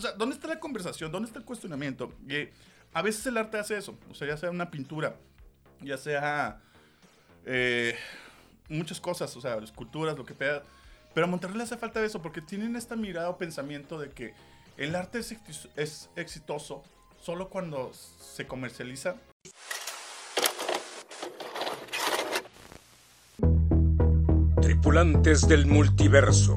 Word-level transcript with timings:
o 0.00 0.02
sea, 0.02 0.12
¿dónde 0.12 0.34
está 0.34 0.48
la 0.48 0.58
conversación? 0.58 1.12
¿Dónde 1.12 1.26
está 1.26 1.38
el 1.38 1.44
cuestionamiento? 1.44 2.10
A 2.94 3.02
veces 3.02 3.26
el 3.26 3.36
arte 3.36 3.58
hace 3.58 3.76
eso. 3.76 3.98
O 4.10 4.14
sea, 4.14 4.26
ya 4.26 4.36
sea 4.38 4.50
una 4.50 4.70
pintura, 4.70 5.16
ya 5.82 5.98
sea 5.98 6.58
eh, 7.44 7.94
muchas 8.70 8.98
cosas, 8.98 9.36
o 9.36 9.42
sea, 9.42 9.58
esculturas, 9.58 10.16
lo 10.16 10.24
que 10.24 10.32
sea. 10.32 10.62
Pero 11.12 11.26
a 11.26 11.28
Monterrey 11.28 11.58
le 11.58 11.64
hace 11.64 11.76
falta 11.76 12.02
eso 12.02 12.22
porque 12.22 12.40
tienen 12.40 12.76
esta 12.76 12.96
mirada 12.96 13.28
o 13.28 13.36
pensamiento 13.36 13.98
de 13.98 14.08
que 14.08 14.32
el 14.78 14.96
arte 14.96 15.18
es 15.18 16.08
exitoso 16.16 16.82
solo 17.20 17.50
cuando 17.50 17.92
se 17.92 18.46
comercializa. 18.46 19.16
Tripulantes 24.62 25.46
del 25.46 25.66
multiverso. 25.66 26.56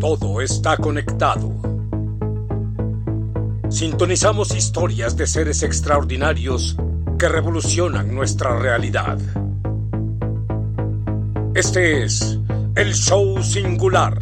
Todo 0.00 0.40
está 0.40 0.76
conectado. 0.78 1.79
Sintonizamos 3.70 4.54
historias 4.54 5.16
de 5.16 5.28
seres 5.28 5.62
extraordinarios 5.62 6.76
que 7.18 7.28
revolucionan 7.28 8.12
nuestra 8.12 8.58
realidad. 8.58 9.16
Este 11.54 12.02
es 12.02 12.38
el 12.74 12.92
show 12.94 13.40
singular. 13.42 14.18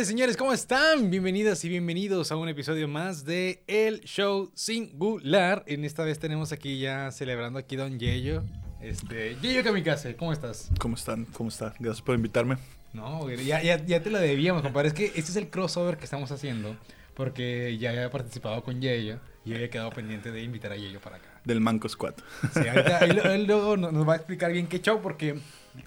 Señores, 0.00 0.08
señores, 0.08 0.36
¿cómo 0.38 0.52
están? 0.54 1.10
Bienvenidas 1.10 1.62
y 1.62 1.68
bienvenidos 1.68 2.32
a 2.32 2.36
un 2.36 2.48
episodio 2.48 2.88
más 2.88 3.26
de 3.26 3.62
El 3.66 4.00
Show 4.00 4.50
Singular. 4.54 5.62
En 5.66 5.84
esta 5.84 6.04
vez 6.04 6.18
tenemos 6.18 6.52
aquí 6.52 6.78
ya 6.78 7.10
celebrando 7.12 7.58
aquí 7.58 7.76
Don 7.76 7.98
Yeyo. 7.98 8.42
Este, 8.80 9.36
Yeyo 9.42 9.62
Kamikaze, 9.62 10.16
¿cómo 10.16 10.32
estás? 10.32 10.70
¿Cómo 10.78 10.94
están? 10.94 11.26
¿Cómo 11.26 11.50
están? 11.50 11.74
Gracias 11.78 12.00
por 12.00 12.14
invitarme. 12.14 12.56
No, 12.94 13.30
ya, 13.30 13.62
ya, 13.62 13.84
ya 13.84 14.02
te 14.02 14.08
lo 14.08 14.18
debíamos, 14.18 14.62
compadre. 14.62 14.88
Es 14.88 14.94
que 14.94 15.04
este 15.04 15.20
es 15.20 15.36
el 15.36 15.50
crossover 15.50 15.98
que 15.98 16.04
estamos 16.04 16.32
haciendo. 16.32 16.74
Porque 17.12 17.76
ya 17.76 17.90
había 17.90 18.10
participado 18.10 18.64
con 18.64 18.80
Yeyo 18.80 19.18
y 19.44 19.52
había 19.52 19.68
quedado 19.68 19.90
pendiente 19.90 20.32
de 20.32 20.42
invitar 20.42 20.72
a 20.72 20.76
Yeyo 20.76 21.00
para 21.00 21.16
acá. 21.16 21.28
Del 21.44 21.60
Manco 21.60 21.90
Squad. 21.90 22.14
Sí, 22.54 22.66
ahorita 22.66 22.98
él, 23.00 23.18
él 23.18 23.44
luego 23.44 23.76
nos 23.76 23.92
nos 23.92 24.08
va 24.08 24.14
a 24.14 24.16
explicar 24.16 24.50
bien 24.50 24.66
qué 24.66 24.80
show, 24.80 25.02
porque 25.02 25.38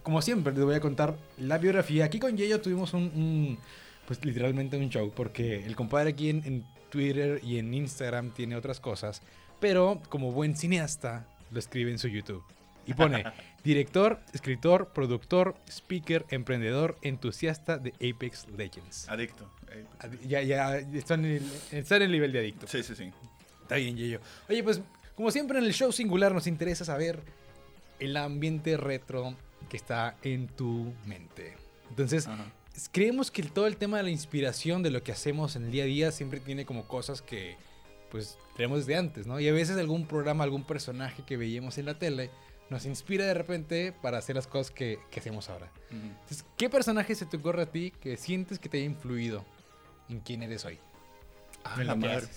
como 0.03 0.21
siempre 0.21 0.53
les 0.53 0.63
voy 0.63 0.75
a 0.75 0.79
contar 0.79 1.15
la 1.39 1.57
biografía. 1.57 2.05
Aquí 2.05 2.19
con 2.19 2.37
Yeyo 2.37 2.61
tuvimos 2.61 2.93
un, 2.93 3.03
un, 3.15 3.57
pues 4.07 4.23
literalmente 4.25 4.77
un 4.77 4.89
show, 4.89 5.11
porque 5.15 5.65
el 5.65 5.75
compadre 5.75 6.11
aquí 6.11 6.29
en, 6.29 6.43
en 6.45 6.65
Twitter 6.89 7.39
y 7.43 7.57
en 7.57 7.73
Instagram 7.73 8.31
tiene 8.31 8.55
otras 8.55 8.79
cosas, 8.79 9.21
pero 9.59 10.01
como 10.09 10.31
buen 10.31 10.55
cineasta 10.55 11.25
lo 11.51 11.59
escribe 11.59 11.91
en 11.91 11.99
su 11.99 12.07
YouTube. 12.07 12.43
Y 12.85 12.93
pone 12.95 13.23
director, 13.63 14.19
escritor, 14.33 14.91
productor, 14.93 15.55
speaker, 15.69 16.25
emprendedor, 16.29 16.97
entusiasta 17.01 17.77
de 17.77 17.93
Apex 17.93 18.47
Legends. 18.57 19.07
Adicto. 19.07 19.49
Adi- 19.99 20.19
Ya, 20.27 20.41
ya, 20.41 20.77
está 20.77 21.13
en 21.13 21.25
el, 21.25 21.51
está 21.71 21.95
en 21.95 22.01
el 22.03 22.11
nivel 22.11 22.31
de 22.33 22.39
adicto. 22.39 22.67
Sí, 22.67 22.83
sí, 22.83 22.93
sí. 22.95 23.09
Está 23.61 23.75
bien, 23.77 23.95
Yeyo. 23.95 24.19
Oye, 24.49 24.61
pues, 24.63 24.81
como 25.15 25.31
siempre 25.31 25.59
en 25.59 25.63
el 25.65 25.73
show 25.73 25.91
singular 25.93 26.33
nos 26.33 26.45
interesa 26.47 26.83
saber 26.83 27.21
el 27.99 28.17
ambiente 28.17 28.75
retro 28.75 29.33
que 29.69 29.77
está 29.77 30.17
en 30.21 30.47
tu 30.47 30.93
mente. 31.05 31.55
Entonces, 31.89 32.27
Ajá. 32.27 32.45
Creemos 32.91 33.31
que 33.31 33.43
todo 33.43 33.67
el 33.67 33.77
tema 33.77 33.97
de 33.97 34.03
la 34.03 34.09
inspiración 34.09 34.83
de 34.83 34.91
lo 34.91 35.03
que 35.03 35.11
hacemos 35.11 35.55
en 35.55 35.65
el 35.65 35.71
día 35.71 35.83
a 35.83 35.87
día 35.87 36.11
siempre 36.11 36.39
tiene 36.39 36.65
como 36.65 36.87
cosas 36.87 37.21
que, 37.21 37.57
pues, 38.11 38.37
tenemos 38.55 38.79
desde 38.79 38.95
antes, 38.97 39.27
¿no? 39.27 39.39
Y 39.39 39.47
a 39.47 39.53
veces 39.53 39.77
algún 39.77 40.07
programa, 40.07 40.43
algún 40.43 40.63
personaje 40.63 41.23
que 41.25 41.37
veíamos 41.37 41.77
en 41.77 41.85
la 41.85 41.97
tele 41.99 42.29
nos 42.69 42.85
inspira 42.85 43.25
de 43.25 43.33
repente 43.33 43.91
para 44.01 44.17
hacer 44.17 44.35
las 44.35 44.47
cosas 44.47 44.71
que, 44.71 44.99
que 45.11 45.19
hacemos 45.19 45.49
ahora. 45.49 45.71
Entonces, 45.91 46.45
¿qué 46.57 46.69
personaje 46.69 47.13
se 47.13 47.25
te 47.25 47.37
ocurre 47.37 47.63
a 47.63 47.65
ti 47.71 47.91
que 47.91 48.17
sientes 48.17 48.57
que 48.57 48.69
te 48.69 48.77
haya 48.77 48.85
influido 48.87 49.45
en 50.09 50.19
quién 50.21 50.41
eres 50.43 50.65
hoy? 50.65 50.79
Ah, 51.63 51.75
En 51.79 51.87
la 51.87 51.95
madre. 51.95 52.27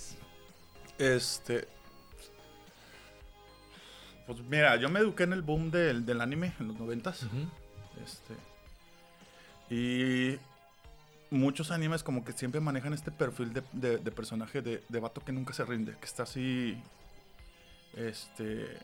Este. 0.99 1.67
Pues 4.27 4.41
mira, 4.41 4.77
yo 4.77 4.89
me 4.89 5.01
eduqué 5.01 5.23
en 5.23 5.33
el 5.33 5.43
boom 5.43 5.71
del, 5.71 6.05
del 6.05 6.21
anime 6.21 6.53
en 6.59 6.69
los 6.69 6.77
noventas. 6.79 7.23
Ujú. 7.23 7.47
Este. 8.05 8.35
Y 9.71 10.39
muchos 11.31 11.71
animes 11.71 12.03
como 12.03 12.25
que 12.25 12.33
siempre 12.33 12.61
manejan 12.61 12.93
este 12.93 13.11
perfil 13.11 13.53
de, 13.53 13.63
de- 13.73 13.99
de 13.99 14.11
personaje 14.13 14.63
de, 14.63 14.83
de 14.89 15.01
vato 15.01 15.21
que 15.25 15.33
nunca 15.33 15.53
se 15.53 15.65
rinde, 15.65 15.97
que 15.99 16.05
está 16.05 16.23
así. 16.25 16.81
Este. 17.95 18.79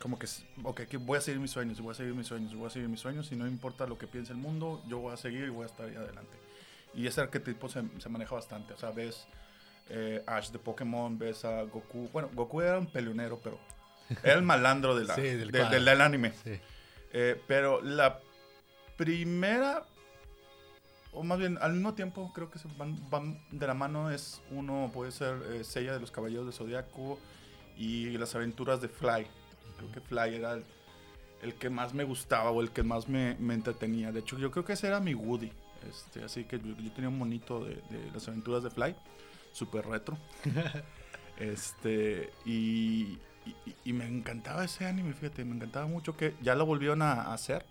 Como 0.00 0.18
que, 0.18 0.26
ok, 0.62 0.82
que 0.82 0.96
voy 0.96 1.18
a 1.18 1.20
seguir 1.20 1.40
mis 1.40 1.50
sueños, 1.50 1.78
voy 1.80 1.90
a 1.92 1.94
seguir 1.94 2.14
mis 2.14 2.26
sueños, 2.26 2.54
voy 2.54 2.68
a 2.68 2.70
seguir 2.70 2.88
mis 2.88 3.00
sueños, 3.00 3.30
y 3.32 3.36
no 3.36 3.46
importa 3.46 3.86
lo 3.86 3.98
que 3.98 4.06
piense 4.06 4.32
el 4.32 4.38
mundo, 4.38 4.82
yo 4.88 4.98
voy 4.98 5.12
a 5.12 5.18
seguir 5.18 5.44
y 5.44 5.48
voy 5.50 5.64
a 5.64 5.66
estar 5.66 5.86
ahí 5.86 5.94
adelante. 5.94 6.38
Y 6.94 7.06
ese 7.06 7.20
arquetipo 7.20 7.68
se, 7.68 7.82
se 7.98 8.08
maneja 8.08 8.34
bastante, 8.34 8.72
o 8.72 8.78
sea, 8.78 8.92
ves 8.92 9.26
eh, 9.90 10.22
Ash 10.26 10.50
de 10.52 10.58
Pokémon, 10.58 11.18
ves 11.18 11.44
a 11.44 11.64
Goku, 11.64 12.08
bueno, 12.14 12.30
Goku 12.32 12.62
era 12.62 12.78
un 12.78 12.86
peleonero, 12.86 13.38
pero 13.44 13.58
era 14.22 14.32
el 14.34 14.42
malandro 14.42 14.96
de 14.96 15.04
la, 15.04 15.14
Sí, 15.16 15.20
del 15.20 15.50
del- 15.50 15.84
del 15.84 16.00
anime. 16.00 16.32
Sí. 16.44 16.58
Eh, 17.12 17.38
pero 17.46 17.82
la 17.82 18.20
primera, 19.04 19.86
o 21.12 21.22
más 21.22 21.38
bien 21.38 21.56
al 21.62 21.72
mismo 21.72 21.94
tiempo, 21.94 22.30
creo 22.34 22.50
que 22.50 22.58
se 22.58 22.68
van, 22.76 22.98
van 23.08 23.40
de 23.50 23.66
la 23.66 23.72
mano. 23.72 24.10
Es 24.10 24.42
uno, 24.50 24.90
puede 24.92 25.10
ser 25.10 25.42
eh, 25.54 25.64
Seiya 25.64 25.94
de 25.94 26.00
los 26.00 26.10
Caballeros 26.10 26.44
de 26.44 26.52
Zodiaco 26.52 27.18
y 27.78 28.10
las 28.18 28.34
aventuras 28.34 28.82
de 28.82 28.88
Fly. 28.88 29.26
Creo 29.78 29.92
que 29.92 30.00
Fly 30.02 30.34
era 30.34 30.52
el, 30.52 30.64
el 31.40 31.54
que 31.54 31.70
más 31.70 31.94
me 31.94 32.04
gustaba 32.04 32.50
o 32.50 32.60
el 32.60 32.72
que 32.72 32.82
más 32.82 33.08
me, 33.08 33.36
me 33.40 33.54
entretenía. 33.54 34.12
De 34.12 34.20
hecho, 34.20 34.38
yo 34.38 34.50
creo 34.50 34.66
que 34.66 34.74
ese 34.74 34.88
era 34.88 35.00
mi 35.00 35.14
Woody. 35.14 35.50
Este, 35.88 36.22
así 36.22 36.44
que 36.44 36.58
yo, 36.60 36.76
yo 36.76 36.92
tenía 36.92 37.08
un 37.08 37.16
monito 37.16 37.64
de, 37.64 37.76
de 37.88 38.10
las 38.12 38.28
aventuras 38.28 38.62
de 38.62 38.68
Fly, 38.68 38.94
súper 39.52 39.86
retro. 39.86 40.18
este, 41.38 42.30
y, 42.44 43.18
y- 43.46 43.74
y 43.84 43.92
me 43.94 44.06
encantaba 44.06 44.62
ese 44.64 44.84
anime, 44.86 45.14
fíjate, 45.14 45.42
me 45.46 45.56
encantaba 45.56 45.86
mucho 45.86 46.14
que 46.18 46.34
ya 46.42 46.54
lo 46.54 46.66
volvieron 46.66 47.00
a, 47.00 47.12
a 47.14 47.32
hacer, 47.34 47.64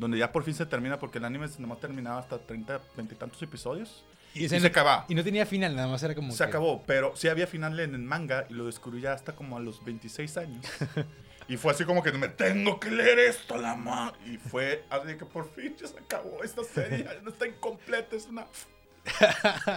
donde 0.00 0.18
ya 0.18 0.32
por 0.32 0.42
fin 0.42 0.54
se 0.54 0.66
termina, 0.66 0.98
porque 0.98 1.18
el 1.18 1.24
anime 1.24 1.46
nomás 1.58 1.78
terminaba 1.78 2.18
hasta 2.18 2.38
30, 2.38 2.80
20 2.96 3.14
y 3.14 3.18
tantos 3.18 3.40
episodios. 3.42 4.04
Y, 4.34 4.48
se 4.48 4.58
no- 4.60 4.66
acababa. 4.66 5.04
y 5.08 5.14
no 5.14 5.22
tenía 5.24 5.44
final, 5.44 5.74
nada 5.76 5.88
más 5.88 6.02
era 6.02 6.14
como. 6.14 6.32
Se 6.32 6.38
que- 6.38 6.44
acabó, 6.44 6.82
pero 6.86 7.14
sí 7.16 7.28
había 7.28 7.46
final 7.46 7.78
en 7.80 7.94
el 7.94 8.00
manga 8.02 8.46
y 8.48 8.54
lo 8.54 8.66
descubrí 8.66 9.00
ya 9.00 9.12
hasta 9.12 9.34
como 9.34 9.56
a 9.56 9.60
los 9.60 9.84
26 9.84 10.36
años. 10.36 10.64
y 11.48 11.56
fue 11.56 11.72
así 11.72 11.84
como 11.84 12.02
que 12.02 12.12
me 12.12 12.28
tengo 12.28 12.78
que 12.80 12.90
leer 12.90 13.18
esto, 13.18 13.56
la 13.58 13.74
ma. 13.74 14.12
Y 14.24 14.36
fue 14.38 14.84
así 14.88 15.16
que 15.16 15.26
por 15.26 15.52
fin 15.52 15.76
ya 15.80 15.86
se 15.88 15.98
acabó 15.98 16.42
esta 16.44 16.62
serie, 16.64 17.04
ya 17.04 17.20
no 17.22 17.30
está 17.30 17.46
incompleta, 17.46 18.14
es 18.16 18.26
una, 18.26 18.46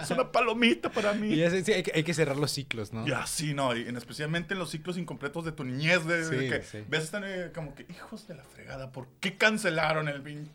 es 0.02 0.10
una 0.10 0.30
palomita 0.30 0.90
para 0.90 1.12
mí. 1.14 1.28
Y 1.28 1.36
ya 1.36 1.50
sí, 1.50 1.72
hay, 1.72 1.82
que, 1.82 1.92
hay 1.94 2.04
que 2.04 2.14
cerrar 2.14 2.36
los 2.36 2.50
ciclos, 2.50 2.92
¿no? 2.92 3.06
Y 3.06 3.12
así, 3.12 3.54
¿no? 3.54 3.74
Y 3.76 3.88
en, 3.88 3.96
especialmente 3.96 4.54
en 4.54 4.60
los 4.60 4.70
ciclos 4.70 4.96
incompletos 4.98 5.44
de 5.44 5.52
tu 5.52 5.64
niñez, 5.64 6.04
de, 6.04 6.28
de 6.28 6.40
Sí, 6.40 6.48
que 6.50 6.62
sí. 6.62 6.84
ves 6.88 7.04
están 7.04 7.24
eh, 7.26 7.50
como 7.54 7.74
que, 7.74 7.86
hijos 7.90 8.28
de 8.28 8.34
la 8.34 8.44
fregada, 8.44 8.92
¿por 8.92 9.08
qué 9.20 9.36
cancelaron 9.36 10.08
el 10.08 10.20
vin? 10.20 10.50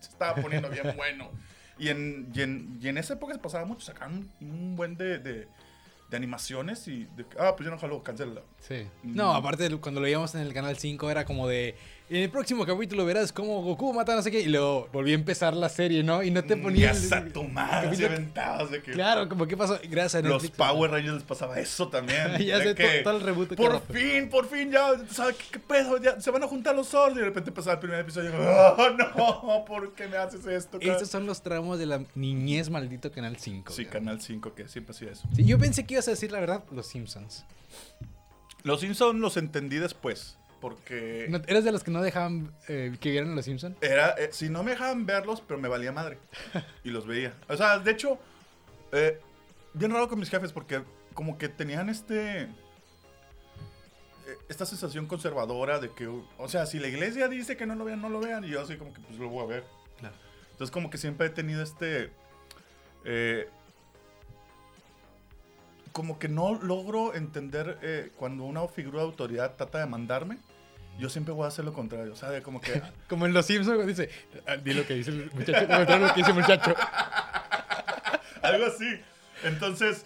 Se 0.00 0.10
estaba 0.10 0.40
poniendo 0.40 0.68
bien 0.68 0.92
bueno. 0.96 1.30
Y 1.78 1.88
en, 1.88 2.30
y, 2.34 2.42
en, 2.42 2.78
y 2.80 2.88
en 2.88 2.98
esa 2.98 3.14
época 3.14 3.32
se 3.32 3.38
pasaba 3.40 3.64
mucho, 3.64 3.80
sacaban 3.86 4.30
un, 4.40 4.76
buen 4.76 4.96
de, 4.98 5.18
de, 5.18 5.48
de 6.10 6.16
animaciones 6.16 6.86
y 6.88 7.04
de, 7.16 7.24
ah, 7.38 7.54
pues 7.56 7.64
yo 7.64 7.70
no 7.70 7.78
jalo, 7.78 8.02
cancela. 8.02 8.42
Sí. 8.60 8.86
Mm. 9.02 9.14
No, 9.16 9.32
aparte 9.34 9.68
cuando 9.78 10.00
lo 10.00 10.04
veíamos 10.04 10.34
en 10.34 10.42
el 10.42 10.52
canal 10.52 10.76
5 10.76 11.10
era 11.10 11.24
como 11.24 11.48
de. 11.48 11.74
En 12.12 12.16
el 12.24 12.28
próximo 12.28 12.66
capítulo 12.66 13.04
verás 13.04 13.32
cómo 13.32 13.62
Goku 13.62 13.92
mata 13.94 14.12
a 14.12 14.16
no 14.16 14.22
sé 14.22 14.32
qué. 14.32 14.40
Y 14.40 14.46
luego 14.46 14.88
volví 14.92 15.12
a 15.12 15.14
empezar 15.14 15.54
la 15.54 15.68
serie, 15.68 16.02
¿no? 16.02 16.24
Y 16.24 16.32
no 16.32 16.42
te 16.42 16.56
ponían. 16.56 16.92
Ya 17.00 17.18
a 17.18 17.24
tu 17.26 17.44
madre, 17.44 17.94
se 17.94 18.04
aventabas 18.06 18.68
de 18.68 18.82
que... 18.82 18.90
Claro, 18.90 19.28
como 19.28 19.46
qué 19.46 19.56
pasó. 19.56 19.78
Gracias 19.88 20.24
a 20.24 20.28
Los. 20.28 20.50
Power 20.50 20.90
Rangers 20.90 21.14
les 21.14 21.22
pasaba 21.22 21.60
eso 21.60 21.86
también. 21.88 22.32
Ya 22.44 22.58
sé, 22.58 22.74
que, 22.74 23.02
todo- 23.04 23.16
el 23.16 23.22
reboot 23.22 23.54
Por 23.54 23.80
fin, 23.92 24.28
por 24.28 24.48
fin, 24.48 24.72
ya, 24.72 24.88
¿sabes 25.08 25.36
qué, 25.52 25.60
pedo? 25.60 25.98
Ya, 26.02 26.20
se 26.20 26.32
van 26.32 26.42
a 26.42 26.48
juntar 26.48 26.74
los 26.74 26.88
sordos. 26.88 27.16
Y 27.16 27.20
de 27.20 27.26
repente 27.26 27.50
empezaba 27.50 27.74
el 27.74 27.78
primer 27.80 28.00
episodio. 28.00 28.32
Oh, 28.80 28.90
no, 28.90 29.64
¿por 29.64 29.94
qué 29.94 30.08
me 30.08 30.16
haces 30.16 30.44
esto? 30.46 30.80
cara?" 30.80 30.92
Estos 30.94 31.10
son 31.10 31.26
los 31.26 31.42
tramos 31.42 31.78
de 31.78 31.86
la 31.86 32.02
niñez 32.16 32.70
maldito 32.70 33.12
Canal 33.12 33.36
5. 33.36 33.72
Sí. 33.72 33.84
Canal 33.86 34.20
5, 34.20 34.52
que 34.54 34.66
siempre 34.66 34.96
hacía 34.96 35.12
eso. 35.12 35.28
Sí, 35.36 35.44
yo 35.44 35.58
pensé 35.58 35.86
que 35.86 35.94
ibas 35.94 36.08
a 36.08 36.10
decir 36.10 36.32
la 36.32 36.40
verdad, 36.40 36.64
Los 36.72 36.88
Simpsons. 36.88 37.44
Los 38.64 38.80
Simpsons 38.80 39.20
los 39.20 39.36
entendí 39.36 39.76
después. 39.78 40.39
Porque 40.60 41.26
¿No- 41.30 41.40
¿Eras 41.46 41.64
de 41.64 41.72
los 41.72 41.82
que 41.82 41.90
no 41.90 42.02
dejaban 42.02 42.52
eh, 42.68 42.94
que 43.00 43.10
vieran 43.10 43.34
Los 43.34 43.46
Simpsons? 43.46 43.76
era, 43.80 44.10
eh, 44.18 44.28
si 44.32 44.48
no 44.50 44.62
me 44.62 44.72
dejaban 44.72 45.06
verlos, 45.06 45.40
pero 45.40 45.58
me 45.58 45.68
valía 45.68 45.90
madre. 45.92 46.18
Y 46.84 46.90
los 46.90 47.06
veía. 47.06 47.34
O 47.48 47.56
sea, 47.56 47.78
de 47.78 47.90
hecho, 47.90 48.18
eh, 48.92 49.18
bien 49.72 49.90
raro 49.90 50.08
con 50.08 50.18
mis 50.18 50.28
jefes 50.28 50.52
porque 50.52 50.82
como 51.14 51.38
que 51.38 51.48
tenían 51.48 51.88
este... 51.88 52.48
esta 54.50 54.66
sensación 54.66 55.06
conservadora 55.06 55.78
de 55.78 55.90
que, 55.92 56.06
o 56.06 56.48
sea, 56.48 56.66
si 56.66 56.78
la 56.78 56.88
iglesia 56.88 57.28
dice 57.28 57.56
que 57.56 57.64
no 57.66 57.74
lo 57.74 57.84
vean, 57.86 58.02
no 58.02 58.08
lo 58.10 58.20
vean. 58.20 58.44
Y 58.44 58.48
yo 58.50 58.60
así 58.60 58.76
como 58.76 58.92
que 58.92 59.00
pues 59.00 59.18
lo 59.18 59.28
voy 59.30 59.44
a 59.44 59.46
ver. 59.46 59.64
Claro. 59.98 60.14
Entonces 60.52 60.70
como 60.70 60.90
que 60.90 60.98
siempre 60.98 61.28
he 61.28 61.30
tenido 61.30 61.62
este... 61.62 62.10
como 65.92 66.18
que 66.18 66.28
no 66.28 66.54
logro 66.62 67.14
entender 67.14 68.12
cuando 68.16 68.44
una 68.44 68.66
figura 68.68 68.98
de 68.98 69.04
autoridad 69.06 69.56
trata 69.56 69.78
de 69.78 69.86
mandarme. 69.86 70.38
Yo 71.00 71.08
siempre 71.08 71.32
voy 71.32 71.46
a 71.46 71.48
hacer 71.48 71.64
lo 71.64 71.72
contrario. 71.72 72.14
De 72.14 72.42
como 72.42 72.60
que... 72.60 72.80
Como 73.08 73.26
en 73.26 73.32
Los 73.32 73.46
Simpsons, 73.46 73.86
dice, 73.86 74.10
"Ah, 74.46 74.56
di 74.56 74.74
lo 74.74 74.86
que 74.86 74.94
dice 74.94 75.10
el 75.10 75.30
muchacho, 75.32 75.66
lo 75.66 76.14
que 76.14 76.14
dice 76.14 76.30
el 76.30 76.36
muchacho. 76.36 76.74
Algo 78.42 78.66
así. 78.66 79.00
Entonces, 79.44 80.04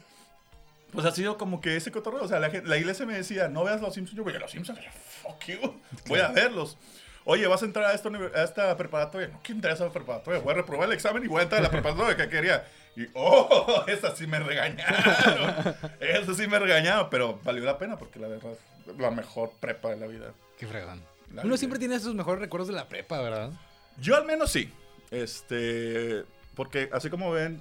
pues 0.93 1.05
ha 1.07 1.11
sido 1.11 1.37
como 1.37 1.61
que 1.61 1.77
ese 1.77 1.91
cotorreo. 1.91 2.23
O 2.23 2.29
sea, 2.29 2.39
la, 2.39 2.49
la 2.49 2.77
iglesia 2.77 3.05
me 3.05 3.15
decía, 3.15 3.49
no 3.49 3.65
veas 3.65 3.81
los 3.81 3.93
Simpsons. 3.95 4.17
Yo 4.17 4.25
voy 4.25 4.35
a 4.35 4.39
los 4.39 4.51
Simpsons. 4.51 4.79
Fuck 5.23 5.45
you. 5.47 5.81
Voy 6.07 6.21
a 6.21 6.29
verlos. 6.29 6.79
Oye, 7.27 7.47
vas 7.47 7.63
a 7.63 7.65
entrar 7.65 7.87
a 7.87 7.95
esta, 7.95 8.11
a 8.11 8.45
esta 8.45 8.77
preparatoria. 8.77 9.29
No 9.29 9.41
quiero 9.43 9.57
entrar 9.57 9.73
a 9.73 9.75
esa 9.77 9.91
preparatoria. 9.91 10.41
Voy 10.41 10.53
a 10.53 10.57
reprobar 10.57 10.89
el 10.89 10.95
examen 10.95 11.25
y 11.25 11.27
voy 11.27 11.41
a 11.41 11.45
entrar 11.45 11.61
a 11.61 11.65
la 11.65 11.71
preparatoria 11.71 12.17
que 12.17 12.29
quería. 12.29 12.65
Y, 12.97 13.07
oh, 13.15 13.85
esa 13.89 14.15
sí 14.15 14.27
me 14.27 14.39
regañaron. 14.39 15.75
Esa 16.01 16.35
sí 16.35 16.47
me 16.47 16.59
regañaron. 16.59 17.09
Pero 17.11 17.41
valió 17.43 17.65
la 17.65 17.79
pena 17.79 17.97
porque 17.97 18.19
la 18.21 18.29
verdad 18.29 18.53
es 18.53 18.99
la 18.99 19.11
mejor 19.11 19.53
prepa 19.59 19.89
de 19.91 19.97
la 19.97 20.07
vida. 20.07 20.35
Qué 20.59 20.67
fregón. 20.67 21.03
Uno 21.43 21.57
siempre 21.57 21.79
tiene 21.79 21.97
esos 21.97 22.15
mejores 22.15 22.41
recuerdos 22.41 22.69
de 22.69 22.75
la 22.75 22.89
prepa, 22.89 23.21
¿verdad? 23.21 23.51
Yo 23.99 24.17
al 24.17 24.25
menos 24.25 24.53
sí. 24.53 24.71
Este, 25.11 26.25
porque 26.55 26.89
así 26.93 27.11
como 27.11 27.31
ven, 27.33 27.61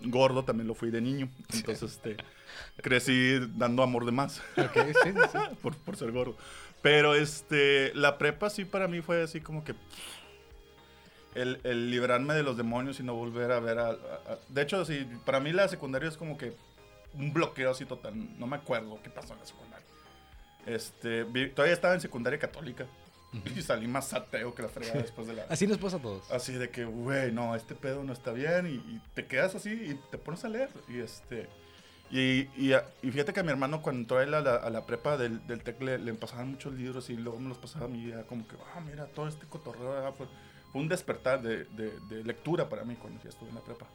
gordo 0.00 0.44
también 0.44 0.66
lo 0.66 0.74
fui 0.74 0.90
de 0.90 1.00
niño. 1.00 1.28
Entonces, 1.52 1.92
este, 1.92 2.16
crecí 2.82 3.38
dando 3.56 3.82
amor 3.82 4.04
de 4.04 4.12
más 4.12 4.40
Ok, 4.56 4.76
sí, 5.02 5.10
sí, 5.32 5.38
por, 5.62 5.76
por 5.76 5.96
ser 5.96 6.10
gordo. 6.12 6.36
Pero 6.82 7.14
este, 7.14 7.92
la 7.94 8.18
prepa 8.18 8.50
sí 8.50 8.64
para 8.64 8.88
mí 8.88 9.00
fue 9.00 9.22
así 9.22 9.40
como 9.40 9.64
que 9.64 9.74
el, 11.34 11.60
el 11.64 11.90
librarme 11.90 12.34
de 12.34 12.42
los 12.42 12.56
demonios 12.56 13.00
y 13.00 13.02
no 13.02 13.14
volver 13.14 13.50
a 13.52 13.60
ver 13.60 13.78
a, 13.78 13.86
a- 13.88 13.92
a- 13.92 14.38
De 14.48 14.62
hecho, 14.62 14.84
sí, 14.84 15.06
para 15.24 15.40
mí 15.40 15.52
la 15.52 15.66
secundaria 15.68 16.08
es 16.08 16.16
como 16.16 16.36
que 16.38 16.54
un 17.14 17.32
bloqueo 17.32 17.70
así 17.70 17.84
total. 17.86 18.12
No 18.38 18.46
me 18.46 18.56
acuerdo 18.56 18.98
qué 19.02 19.10
pasó 19.10 19.32
en 19.34 19.40
la 19.40 19.46
secundaria. 19.46 19.83
Este, 20.66 21.24
vi- 21.24 21.50
todavía 21.50 21.74
estaba 21.74 21.94
en 21.94 22.00
secundaria 22.00 22.38
católica. 22.38 22.86
Y 23.56 23.62
salí 23.62 23.88
más 23.88 24.14
ateo 24.14 24.54
que 24.54 24.62
la 24.62 24.68
fregada 24.68 25.00
después 25.02 25.26
de 25.26 25.32
la... 25.34 25.42
Así 25.48 25.66
nos 25.66 25.78
pasa 25.78 25.96
a 25.96 26.00
todos. 26.00 26.30
Así 26.30 26.52
de 26.52 26.70
que, 26.70 26.84
güey, 26.84 27.32
no, 27.32 27.56
este 27.56 27.74
pedo 27.74 28.04
no 28.04 28.12
está 28.12 28.30
bien. 28.30 28.66
Y, 28.68 28.74
y 28.74 29.02
te 29.14 29.26
quedas 29.26 29.56
así 29.56 29.70
y 29.72 29.94
te 30.12 30.18
pones 30.18 30.44
a 30.44 30.48
leer. 30.48 30.68
Y 30.88 31.00
este. 31.00 31.48
Y, 32.12 32.48
y, 32.56 32.74
a- 32.74 32.84
y 33.02 33.10
fíjate 33.10 33.32
que 33.32 33.40
a 33.40 33.42
mi 33.42 33.50
hermano, 33.50 33.82
cuando 33.82 34.02
entró 34.02 34.20
él 34.20 34.34
a 34.34 34.40
la, 34.40 34.54
a 34.54 34.70
la 34.70 34.86
prepa 34.86 35.16
del, 35.16 35.44
del 35.48 35.64
TEC, 35.64 35.82
le, 35.82 35.98
le 35.98 36.14
pasaban 36.14 36.48
muchos 36.52 36.74
libros 36.74 37.10
y 37.10 37.16
luego 37.16 37.40
me 37.40 37.48
los 37.48 37.58
pasaba 37.58 37.86
a 37.86 37.88
mí. 37.88 38.08
Era 38.08 38.22
como 38.22 38.46
que, 38.46 38.54
ah, 38.76 38.80
mira, 38.80 39.06
todo 39.06 39.26
este 39.26 39.46
cotorreo. 39.46 40.06
ah, 40.06 40.12
Fue, 40.12 40.26
fue 40.70 40.80
un 40.82 40.88
despertar 40.88 41.42
de, 41.42 41.64
de- 41.64 41.98
de 42.08 42.22
lectura 42.22 42.68
para 42.68 42.84
mí 42.84 42.94
cuando 42.94 43.20
ya 43.20 43.30
estuve 43.30 43.48
en 43.48 43.56
la 43.56 43.62
prepa. 43.62 43.86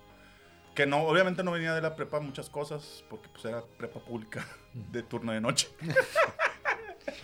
Que 0.75 0.85
no, 0.85 1.03
obviamente 1.03 1.43
no 1.45 1.51
venía 1.51 1.73
de 1.73 1.81
la 1.81 1.95
prepa 1.95 2.19
muchas 2.19 2.49
cosas, 2.49 3.05
porque 3.09 3.29
pues 3.29 3.45
era 3.45 3.63
prepa 3.77 4.01
pública 4.01 4.45
de 4.73 5.01
turno 5.01 5.31
de 5.31 5.39
noche. 5.39 5.69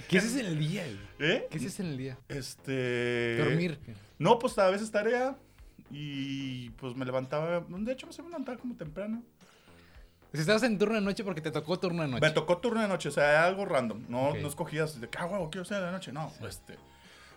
¿Qué 0.07 0.17
haces 0.17 0.35
en 0.37 0.45
el 0.45 0.59
día? 0.59 0.83
güey? 1.17 1.31
¿Eh? 1.31 1.47
¿Qué 1.49 1.57
haces 1.57 1.79
en 1.79 1.87
el 1.87 1.97
día? 1.97 2.17
Este. 2.27 3.37
Dormir. 3.37 3.79
No, 4.17 4.39
pues 4.39 4.57
a 4.57 4.69
veces 4.69 4.91
tarea. 4.91 5.35
Y 5.91 6.71
pues 6.71 6.95
me 6.95 7.05
levantaba. 7.05 7.61
De 7.61 7.91
hecho, 7.91 8.07
me 8.07 8.29
levantaba 8.29 8.57
como 8.57 8.75
temprano. 8.75 9.23
Si 10.33 10.41
estabas 10.41 10.63
en 10.63 10.77
turno 10.77 10.95
de 10.95 11.01
noche 11.01 11.23
porque 11.23 11.39
te 11.39 11.51
tocó 11.51 11.79
turno 11.79 12.01
de 12.01 12.09
noche. 12.09 12.21
Me 12.21 12.31
tocó 12.31 12.57
turno 12.57 12.81
de 12.81 12.87
noche, 12.89 13.07
o 13.09 13.11
sea, 13.11 13.29
era 13.29 13.45
algo 13.45 13.65
random. 13.65 14.03
No, 14.09 14.35
no 14.35 14.47
escogías 14.47 14.99
de 14.99 15.07
que, 15.07 15.17
ah, 15.17 15.25
huevo, 15.25 15.49
quiero 15.49 15.63
ser 15.63 15.77
de 15.77 15.85
la 15.85 15.91
noche. 15.91 16.11
No, 16.11 16.31
este. 16.45 16.77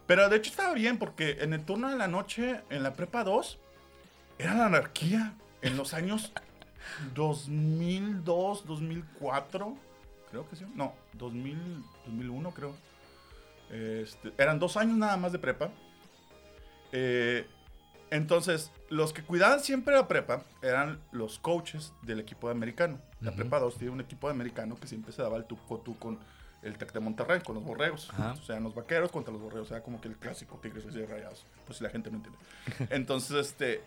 Pero 0.07 0.29
de 0.29 0.37
hecho 0.37 0.51
estaba 0.51 0.75
bien 0.75 0.99
porque 0.99 1.39
en 1.41 1.53
el 1.53 1.65
turno 1.65 1.91
de 1.91 1.97
la 1.97 2.09
noche, 2.09 2.63
en 2.71 2.83
la 2.83 2.95
prepa 2.95 3.23
2, 3.25 3.59
era 4.39 4.55
la 4.55 4.67
anarquía. 4.67 5.35
En 5.61 5.77
los 5.77 5.95
años 5.95 6.33
2002, 7.15 8.67
2004, 8.67 9.77
creo 10.31 10.49
que 10.49 10.57
sí. 10.57 10.65
No, 10.75 10.95
2000, 11.15 11.85
2001, 12.07 12.51
creo. 12.53 12.75
Este, 13.71 14.33
eran 14.39 14.59
dos 14.59 14.77
años 14.77 14.97
nada 14.97 15.17
más 15.17 15.33
de 15.33 15.39
prepa. 15.39 15.71
Eh, 16.93 17.47
entonces, 18.11 18.73
los 18.89 19.13
que 19.13 19.23
cuidaban 19.23 19.61
siempre 19.61 19.95
la 19.95 20.09
prepa 20.09 20.43
eran 20.63 21.01
los 21.13 21.39
coaches 21.39 21.93
del 22.03 22.21
equipo 22.21 22.49
de 22.49 22.53
americano. 22.53 23.01
La 23.21 23.33
prepa 23.33 23.59
2 23.59 23.77
tiene 23.77 23.93
un 23.93 24.01
equipo 24.01 24.29
de 24.29 24.35
americano 24.35 24.77
que 24.81 24.87
siempre 24.87 25.13
se 25.13 25.23
daba 25.23 25.37
el 25.37 25.45
tú 25.45 25.59
con 25.67 25.95
con 25.95 26.19
el 26.63 26.77
Tec 26.77 26.93
de 26.93 27.01
Monterrey, 27.01 27.41
con 27.41 27.55
los 27.55 27.65
borregos. 27.65 28.09
Ajá. 28.13 28.33
O 28.33 28.45
sea, 28.45 28.59
los 28.61 28.75
vaqueros 28.75 29.11
contra 29.11 29.33
los 29.33 29.43
borregos. 29.43 29.69
O 29.69 29.75
sea, 29.75 29.83
como 29.83 30.01
que 30.01 30.09
el 30.09 30.17
clásico 30.17 30.59
Tigres 30.63 30.85
y 30.95 31.05
Rayados. 31.05 31.47
Pues 31.67 31.79
si 31.79 31.85
la 31.85 31.91
gente 31.91 32.11
no 32.11 32.17
entiende. 32.17 32.39
Entonces, 32.95 33.37
este. 33.47 33.83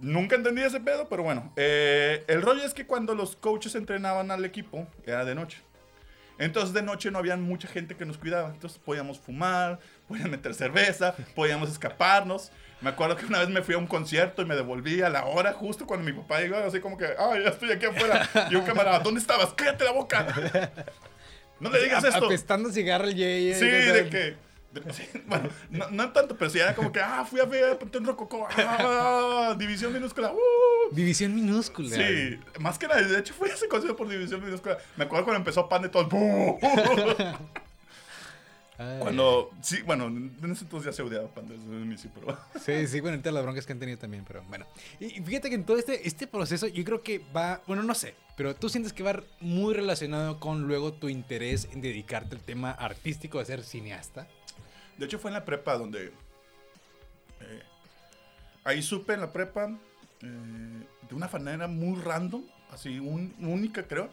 Nunca 0.00 0.34
entendí 0.36 0.62
ese 0.62 0.80
pedo, 0.80 1.08
pero 1.08 1.22
bueno. 1.22 1.52
Eh, 1.56 2.24
el 2.26 2.42
rollo 2.42 2.64
es 2.64 2.74
que 2.74 2.86
cuando 2.86 3.14
los 3.14 3.36
coaches 3.36 3.74
entrenaban 3.74 4.30
al 4.30 4.44
equipo, 4.44 4.86
era 5.06 5.24
de 5.24 5.34
noche. 5.34 5.58
Entonces 6.38 6.72
de 6.74 6.82
noche 6.82 7.10
no 7.10 7.18
había 7.18 7.36
mucha 7.36 7.68
gente 7.68 7.94
que 7.94 8.04
nos 8.04 8.18
cuidaba. 8.18 8.48
Entonces 8.50 8.78
podíamos 8.78 9.20
fumar, 9.20 9.78
podíamos 10.08 10.32
meter 10.32 10.54
cerveza, 10.54 11.14
podíamos 11.36 11.70
escaparnos. 11.70 12.50
Me 12.80 12.90
acuerdo 12.90 13.16
que 13.16 13.26
una 13.26 13.38
vez 13.38 13.48
me 13.48 13.62
fui 13.62 13.76
a 13.76 13.78
un 13.78 13.86
concierto 13.86 14.42
y 14.42 14.44
me 14.44 14.56
devolví 14.56 15.02
a 15.02 15.08
la 15.08 15.24
hora 15.26 15.52
justo 15.52 15.86
cuando 15.86 16.04
mi 16.04 16.12
papá 16.12 16.40
llegó, 16.40 16.56
así 16.56 16.80
como 16.80 16.98
que, 16.98 17.04
ah, 17.16 17.34
ya 17.40 17.50
estoy 17.50 17.70
aquí 17.70 17.86
afuera. 17.86 18.28
Y 18.50 18.56
un 18.56 18.64
camarada, 18.64 18.98
¿dónde 18.98 19.20
estabas? 19.20 19.52
Cállate 19.54 19.84
la 19.84 19.92
boca. 19.92 20.26
No 21.60 21.70
le 21.70 21.80
digas 21.80 22.02
A- 22.02 22.08
esto. 22.08 22.26
Apestando 22.26 22.72
cigarro 22.72 23.04
el 23.04 23.14
Yeye. 23.14 23.54
Sí, 23.54 23.66
de 23.66 24.08
que. 24.10 24.34
bueno, 25.26 25.48
no, 25.70 25.90
no 25.90 26.12
tanto, 26.12 26.36
pero 26.36 26.50
sí 26.50 26.58
era 26.58 26.74
como 26.74 26.90
que, 26.92 27.00
ah, 27.00 27.24
fui 27.28 27.40
a 27.40 27.44
ver 27.44 27.78
Panteón 27.78 28.04
Rococó, 28.04 28.46
ah, 28.56 29.54
división 29.58 29.92
minúscula, 29.92 30.32
uh. 30.32 30.94
División 30.94 31.34
minúscula. 31.34 31.94
Sí, 31.94 32.38
más 32.58 32.78
que 32.78 32.88
nada, 32.88 33.02
de 33.02 33.18
hecho 33.18 33.34
fue 33.34 33.48
ese 33.48 33.68
concierto 33.68 33.96
por 33.96 34.08
división 34.08 34.42
minúscula. 34.44 34.78
Me 34.96 35.04
acuerdo 35.04 35.24
cuando 35.26 35.38
empezó 35.38 35.68
Pan 35.68 35.82
de 35.82 35.88
todos. 35.88 36.08
Ay. 38.78 38.98
Cuando, 39.00 39.50
sí, 39.60 39.82
bueno, 39.82 40.06
en 40.06 40.34
ese 40.50 40.64
entonces 40.64 40.86
ya 40.86 40.92
se 40.92 41.02
odiaba 41.02 41.28
el 41.36 41.82
inicio, 41.82 42.10
pero. 42.14 42.36
Sí, 42.64 42.86
sí, 42.86 43.00
bueno, 43.00 43.16
ahorita 43.16 43.30
las 43.30 43.42
broncas 43.42 43.66
que 43.66 43.72
han 43.72 43.78
tenido 43.78 43.98
también, 43.98 44.24
pero 44.26 44.42
bueno. 44.48 44.66
Y 44.98 45.20
fíjate 45.20 45.50
que 45.50 45.56
en 45.56 45.64
todo 45.64 45.76
este, 45.76 46.08
este 46.08 46.26
proceso 46.26 46.66
yo 46.66 46.82
creo 46.82 47.02
que 47.02 47.20
va, 47.36 47.60
bueno, 47.66 47.82
no 47.82 47.94
sé, 47.94 48.14
pero 48.36 48.56
tú 48.56 48.68
sientes 48.68 48.92
que 48.92 49.02
va 49.02 49.22
muy 49.40 49.74
relacionado 49.74 50.40
con 50.40 50.62
luego 50.62 50.92
tu 50.92 51.08
interés 51.08 51.68
en 51.72 51.82
dedicarte 51.82 52.34
al 52.34 52.40
tema 52.40 52.70
artístico 52.70 53.38
de 53.38 53.44
ser 53.44 53.62
cineasta. 53.62 54.26
De 54.98 55.06
hecho, 55.06 55.18
fue 55.18 55.30
en 55.30 55.34
la 55.34 55.44
prepa 55.44 55.76
donde. 55.76 56.12
eh, 57.40 57.62
ahí 58.64 58.82
supe 58.82 59.14
en 59.14 59.20
la 59.20 59.32
prepa 59.32 59.66
eh, 60.22 60.86
de 61.08 61.14
una 61.14 61.28
manera 61.28 61.66
muy 61.66 62.00
random, 62.00 62.44
así, 62.70 62.98
un- 62.98 63.34
única, 63.40 63.82
creo. 63.86 64.10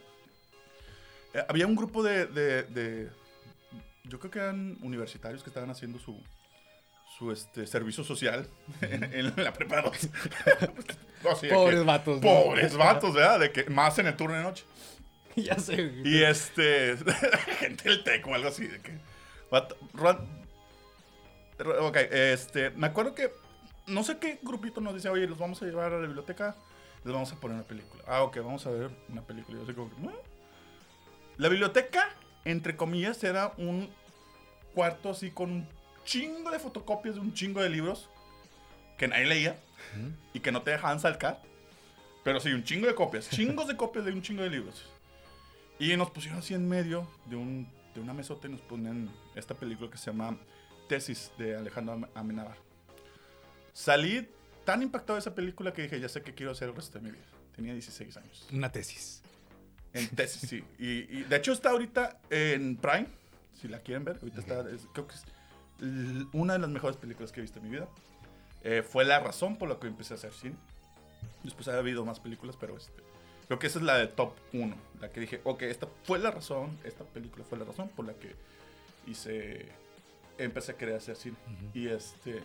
Eh, 1.34 1.44
había 1.48 1.68
un 1.68 1.76
grupo 1.76 2.02
de, 2.04 2.26
de- 2.26 2.64
de- 2.64 3.10
Yo 4.06 4.18
creo 4.20 4.32
que 4.32 4.40
eran 4.40 4.78
universitarios 4.82 5.44
que 5.44 5.50
estaban 5.50 5.70
haciendo 5.70 6.00
su. 6.00 6.22
Su 7.18 7.32
este, 7.34 7.68
servicio 7.68 8.02
social 8.06 8.48
en, 8.80 9.04
en 9.04 9.34
la 9.44 9.52
prepa 9.52 9.82
2. 9.82 9.94
Así 9.94 11.48
de 11.48 11.50
que- 11.50 11.54
Pobres 11.54 11.84
vatos. 11.84 12.16
¿no? 12.16 12.22
Pobres 12.22 12.78
vatos, 12.78 13.14
¿verdad? 13.14 13.40
De 13.42 13.52
que, 13.52 13.66
más 13.70 14.00
en 14.00 14.08
el 14.08 14.16
turno 14.16 14.38
de 14.38 14.44
noche. 14.44 14.64
ya 15.36 15.60
sé. 15.60 15.92
Y 16.06 16.24
este. 16.24 16.96
gente 17.60 17.90
del 17.90 18.04
TEC 18.06 18.26
o 18.26 18.34
algo 18.36 18.48
así. 18.48 18.68
De 18.68 18.80
que. 18.80 18.98
Ok, 21.66 21.98
este. 22.12 22.70
Me 22.72 22.88
acuerdo 22.88 23.16
que. 23.16 23.32
No 23.88 24.04
sé 24.04 24.18
qué 24.20 24.40
grupito 24.44 24.82
nos 24.82 24.94
dice, 24.94 25.10
oye, 25.10 25.26
los 25.28 25.38
vamos 25.40 25.62
a 25.62 25.66
llevar 25.66 25.94
a 25.94 26.00
la 26.00 26.06
biblioteca. 26.06 26.56
Les 27.04 27.14
vamos 27.14 27.32
a 27.32 27.36
poner 27.40 27.56
una 27.56 27.68
película. 27.68 28.04
Ah, 28.08 28.24
ok, 28.24 28.38
vamos 28.38 28.66
a 28.68 28.72
ver 28.72 28.92
una 29.10 29.22
película. 29.22 29.58
Yo 29.60 29.66
sé 29.66 29.74
como 29.74 29.90
que, 29.90 29.96
"¿Eh?". 30.06 30.20
La 31.38 31.48
biblioteca, 31.50 32.10
entre 32.46 32.76
comillas, 32.76 33.24
era 33.24 33.54
un 33.58 33.90
cuarto 34.76 35.10
así 35.10 35.32
con 35.32 35.52
un 35.52 35.68
chingo 36.04 36.52
de 36.52 36.60
fotocopias 36.60 37.16
de 37.16 37.22
un 37.22 37.34
chingo 37.34 37.62
de 37.62 37.70
libros 37.70 38.10
que 38.98 39.08
nadie 39.08 39.26
leía 39.26 39.60
y 40.34 40.42
que 40.42 40.52
no 40.52 40.62
te 40.62 40.72
dejaban 40.72 41.00
salcar. 41.00 41.42
Pero 42.24 42.40
sí, 42.42 42.52
un 42.52 42.64
chingo 42.64 42.86
de 42.86 42.94
copias, 42.96 43.30
chingos 43.32 43.68
de 43.68 43.78
copias 43.78 44.06
de 44.06 44.12
un 44.12 44.22
chingo 44.22 44.44
de 44.44 44.50
libros. 44.50 44.86
Y 45.80 45.96
nos 45.96 46.12
pusieron 46.12 46.40
así 46.40 46.54
en 46.54 46.68
medio 46.68 47.08
de, 47.26 47.38
un, 47.38 47.68
de 47.96 48.02
una 48.02 48.14
mesota 48.14 48.48
y 48.48 48.52
nos 48.52 48.62
ponen 48.62 49.10
esta 49.36 49.56
película 49.56 49.90
que 49.90 49.98
se 49.98 50.08
llama 50.12 50.38
Tesis 50.90 51.32
de 51.38 51.56
Alejandro 51.56 51.94
Am- 51.94 52.08
Amenábar. 52.16 52.58
Salí 53.72 54.28
tan 54.66 54.82
impactado 54.84 55.14
de 55.16 55.22
esa 55.22 55.34
película 55.34 55.72
que 55.72 55.84
dije, 55.84 56.00
ya 56.02 56.10
sé 56.10 56.22
qué 56.22 56.34
quiero 56.34 56.52
hacer 56.52 56.68
el 56.70 56.76
resto 56.76 57.00
de 57.00 57.06
mi 57.06 57.12
vida. 57.12 57.24
Tenía 57.56 57.72
16 57.74 58.18
años. 58.18 58.48
Una 58.52 58.72
tesis. 58.72 59.22
En 59.94 60.08
tesis, 60.10 60.50
sí. 60.50 60.64
Y, 60.78 61.20
y 61.20 61.24
de 61.24 61.36
hecho 61.38 61.54
está 61.54 61.70
ahorita 61.70 62.20
en 62.30 62.76
Prime, 62.76 63.08
si 63.60 63.68
la 63.68 63.80
quieren 63.80 64.04
ver. 64.04 64.18
Ahorita 64.22 64.42
está, 64.42 64.70
es- 64.70 64.88
creo 64.94 65.08
que 65.08 65.16
es 65.16 65.24
una 66.34 66.54
de 66.54 66.60
las 66.60 66.70
mejores 66.70 66.98
películas 66.98 67.32
que 67.32 67.40
he 67.40 67.44
visto 67.44 67.60
en 67.60 67.66
mi 67.66 67.72
vida. 67.72 67.88
Eh, 68.64 68.84
fue 68.84 69.06
la 69.06 69.20
razón 69.20 69.58
por 69.58 69.70
la 69.70 69.80
que 69.80 69.88
empecé 69.88 70.14
a 70.14 70.18
hacer 70.18 70.34
cine. 70.34 70.56
Después 71.44 71.68
ha 71.70 71.78
habido 71.78 72.04
más 72.04 72.20
películas, 72.20 72.58
pero 72.60 72.76
este, 72.76 73.02
creo 73.48 73.60
que 73.60 73.68
esa 73.68 73.80
es 73.80 73.86
la 73.86 73.98
de 73.98 74.08
top 74.08 74.34
1. 74.54 74.76
La 75.00 75.10
que 75.12 75.22
dije, 75.22 75.40
ok, 75.46 75.62
esta 75.64 75.88
fue 76.04 76.20
la 76.20 76.32
razón, 76.32 76.78
esta 76.84 77.06
película 77.06 77.46
fue 77.46 77.58
la 77.58 77.64
razón 77.66 77.88
por 77.90 78.06
la 78.06 78.14
que 78.14 78.36
hice, 79.08 79.70
empecé 80.44 80.72
a 80.74 80.78
querer 80.78 80.96
hacer 80.96 81.16
cine. 81.16 81.38
Y 81.74 81.88
este, 81.88 82.42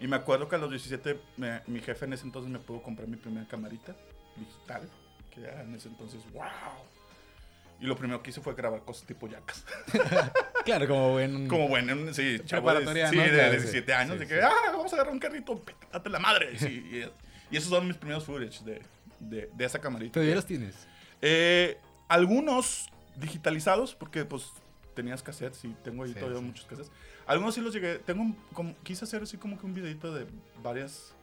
y 0.00 0.06
me 0.08 0.16
acuerdo 0.16 0.48
que 0.48 0.56
a 0.56 0.58
los 0.58 0.70
17 0.70 1.18
me- 1.36 1.62
mi 1.66 1.80
jefe 1.80 2.04
en 2.04 2.12
ese 2.12 2.24
entonces 2.24 2.50
me 2.50 2.58
pudo 2.58 2.82
comprar 2.82 3.06
mi 3.08 3.16
primera 3.16 3.46
camarita 3.46 3.94
digital, 4.36 4.88
que 5.30 5.40
era 5.42 5.62
en 5.62 5.74
ese 5.74 5.88
entonces, 5.88 6.20
wow. 6.32 6.42
Y 7.80 7.86
lo 7.86 7.96
primero 7.96 8.22
que 8.22 8.30
hice 8.30 8.40
fue 8.40 8.54
grabar 8.54 8.82
cosas 8.82 9.06
tipo 9.06 9.26
yacas. 9.28 9.64
Claro, 10.64 10.88
como 10.88 11.10
buen... 11.12 11.46
Como 11.46 11.68
bueno, 11.68 11.92
un- 11.92 12.14
sí, 12.14 12.40
chavo 12.46 12.72
de, 12.72 12.80
sí, 13.08 13.16
¿no? 13.16 13.22
de 13.22 13.28
Claro, 13.30 13.50
17 13.52 13.84
sí. 13.86 13.92
años, 13.92 14.12
Sí, 14.14 14.18
de 14.20 14.26
que, 14.26 14.40
ah, 14.40 14.50
vamos 14.72 14.90
a 14.92 14.96
agarrar 14.96 15.12
un 15.12 15.18
carrito, 15.20 15.62
date 15.92 16.08
la 16.08 16.18
madre. 16.18 16.52
Y, 16.54 16.58
sí, 16.58 16.86
y- 16.90 17.54
y 17.54 17.56
esos 17.58 17.68
son 17.68 17.86
mis 17.86 17.98
primeros 17.98 18.24
footage 18.24 18.64
de, 18.64 18.80
de, 19.20 19.50
de 19.52 19.64
esa 19.66 19.78
camarita. 19.78 20.14
¿Todavía 20.14 20.34
los 20.36 20.46
tienes? 20.46 20.88
Eh, 21.20 21.76
algunos 22.08 22.88
digitalizados, 23.16 23.94
porque 23.94 24.24
pues 24.24 24.44
tenías 24.94 25.22
cassettes 25.22 25.64
y 25.64 25.68
tengo 25.82 26.04
ahí 26.04 26.12
Sí, 26.12 26.18
todavía 26.18 26.38
sí. 26.40 26.44
muchos 26.44 26.64
cassettes. 26.66 26.90
Algunos 27.26 27.54
sí 27.54 27.60
los 27.60 27.74
llegué, 27.74 27.98
tengo 27.98 28.22
un- 28.22 28.34
como, 28.52 28.74
quise 28.82 29.04
hacer 29.04 29.22
así 29.22 29.36
como 29.36 29.58
que 29.58 29.66
un 29.66 29.74
videito 29.74 30.12
de 30.14 30.26
varias, 30.62 31.14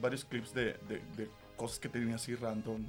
varios 0.00 0.24
clips 0.24 0.52
de, 0.54 0.74
de, 0.88 1.02
de 1.16 1.30
cosas 1.56 1.78
que 1.78 1.88
tenía 1.88 2.16
así 2.16 2.34
random, 2.34 2.84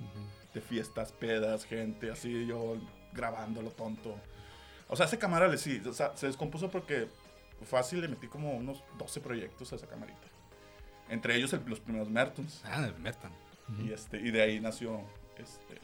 de 0.53 0.61
fiestas, 0.61 1.11
pedas, 1.11 1.65
gente, 1.65 2.11
así 2.11 2.45
yo 2.47 2.77
grabándolo 3.13 3.71
tonto. 3.71 4.15
O 4.89 4.95
sea, 4.95 5.05
esa 5.05 5.17
cámara 5.19 5.47
le 5.47 5.57
sí, 5.57 5.81
o 5.85 5.93
sea, 5.93 6.15
se 6.17 6.27
descompuso 6.27 6.69
porque 6.69 7.07
fácil 7.63 8.01
le 8.01 8.07
metí 8.07 8.27
como 8.27 8.53
unos 8.55 8.83
12 8.97 9.19
proyectos 9.21 9.71
a 9.73 9.75
esa 9.77 9.87
camarita. 9.87 10.27
Entre 11.09 11.35
ellos 11.35 11.53
el- 11.53 11.63
los 11.65 11.79
primeros 11.79 12.09
Mertons. 12.09 12.61
Ah, 12.65 12.89
Merton. 12.99 13.31
Y, 13.83 13.91
este, 13.91 14.17
y 14.19 14.31
de 14.31 14.41
ahí 14.41 14.59
nació 14.61 15.01
este, 15.37 15.77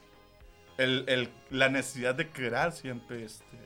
el, 0.77 1.03
el- 1.07 1.29
la 1.49 1.69
necesidad 1.69 2.15
de 2.15 2.29
crear 2.29 2.71
siempre 2.71 3.23
este, 3.25 3.57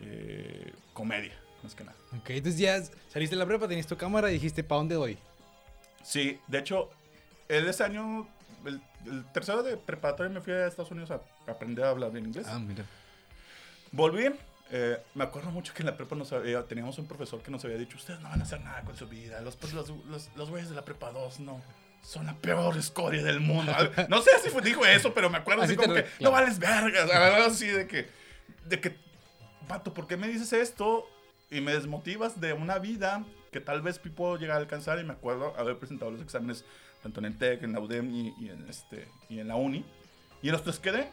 eh, 0.00 0.72
comedia, 0.92 1.32
más 1.62 1.74
que 1.74 1.84
nada. 1.84 1.96
Ok, 2.18 2.30
entonces 2.30 2.60
ya 2.60 2.80
saliste 3.12 3.34
de 3.36 3.40
la 3.40 3.46
prepa, 3.46 3.68
tenías 3.68 3.86
tu 3.86 3.96
cámara 3.96 4.30
y 4.30 4.34
dijiste, 4.34 4.62
¿para 4.64 4.78
dónde 4.78 4.96
voy? 4.96 5.18
Sí, 6.02 6.38
de 6.46 6.58
hecho, 6.58 6.90
el 7.48 7.68
ese 7.68 7.84
año, 7.84 8.26
el, 8.64 8.80
el 9.06 9.24
tercero 9.32 9.62
de 9.62 9.76
preparatoria 9.76 10.32
me 10.32 10.40
fui 10.40 10.52
a 10.52 10.66
Estados 10.66 10.90
Unidos 10.90 11.10
a 11.10 11.20
aprender 11.50 11.84
a 11.84 11.90
hablar 11.90 12.10
bien 12.12 12.26
inglés. 12.26 12.46
Ah, 12.48 12.58
mira. 12.58 12.84
Volví. 13.92 14.30
eh, 14.70 14.98
me 15.14 15.24
acuerdo 15.24 15.50
mucho 15.50 15.72
que 15.72 15.80
en 15.82 15.86
la 15.86 15.96
prepa 15.96 16.14
nos 16.14 16.30
había- 16.32 16.62
teníamos 16.64 16.98
un 16.98 17.06
profesor 17.06 17.42
que 17.42 17.50
nos 17.50 17.64
había 17.64 17.78
dicho, 17.78 17.96
ustedes 17.96 18.20
no 18.20 18.28
van 18.28 18.40
a 18.40 18.44
hacer 18.44 18.60
nada 18.60 18.82
con 18.82 18.94
su 18.96 19.08
vida, 19.08 19.40
los, 19.40 19.56
pues, 19.56 19.72
los, 19.72 19.88
los, 20.06 20.28
los 20.36 20.50
güeyes 20.50 20.68
de 20.68 20.74
la 20.76 20.84
prepa 20.84 21.10
2 21.10 21.40
no, 21.40 21.62
son 22.02 22.26
la 22.26 22.34
peor 22.36 22.76
escoria 22.76 23.22
del 23.24 23.40
mundo. 23.40 23.72
No 24.10 24.20
sé 24.20 24.30
si 24.42 24.50
fue- 24.50 24.60
dijo 24.60 24.84
eso, 24.84 25.14
pero 25.14 25.30
me 25.30 25.38
acuerdo 25.38 25.62
así, 25.62 25.74
como 25.74 25.94
re- 25.94 26.04
que, 26.04 26.10
claro. 26.10 26.24
no 26.24 26.30
vales 26.32 26.58
vergas, 26.58 27.10
así 27.46 27.66
de 27.66 27.86
que, 27.86 28.08
de 28.66 28.78
que, 28.78 28.94
vato, 29.68 29.94
¿por 29.94 30.06
qué 30.06 30.16
me 30.16 30.28
dices 30.28 30.52
esto? 30.52 31.06
Y 31.50 31.60
me 31.60 31.72
desmotivas 31.72 32.40
de 32.40 32.52
una 32.52 32.78
vida 32.78 33.24
que 33.50 33.60
tal 33.60 33.80
vez 33.82 33.98
puedo 33.98 34.36
llegar 34.36 34.56
a 34.56 34.60
alcanzar 34.60 34.98
y 34.98 35.04
me 35.04 35.12
acuerdo 35.12 35.54
haber 35.56 35.78
presentado 35.78 36.10
los 36.10 36.20
exámenes 36.20 36.64
tanto 37.02 37.20
en 37.20 37.26
el 37.26 37.38
TEC, 37.38 37.62
en 37.62 37.72
la 37.72 37.80
UDEM 37.80 38.10
y, 38.10 38.34
y 38.38 38.50
en, 38.50 38.68
este, 38.68 39.08
y 39.28 39.38
en 39.38 39.48
la 39.48 39.56
UNI. 39.56 39.84
Y 40.42 40.48
en 40.48 40.52
los 40.52 40.62
tres 40.62 40.78
quedé. 40.78 41.08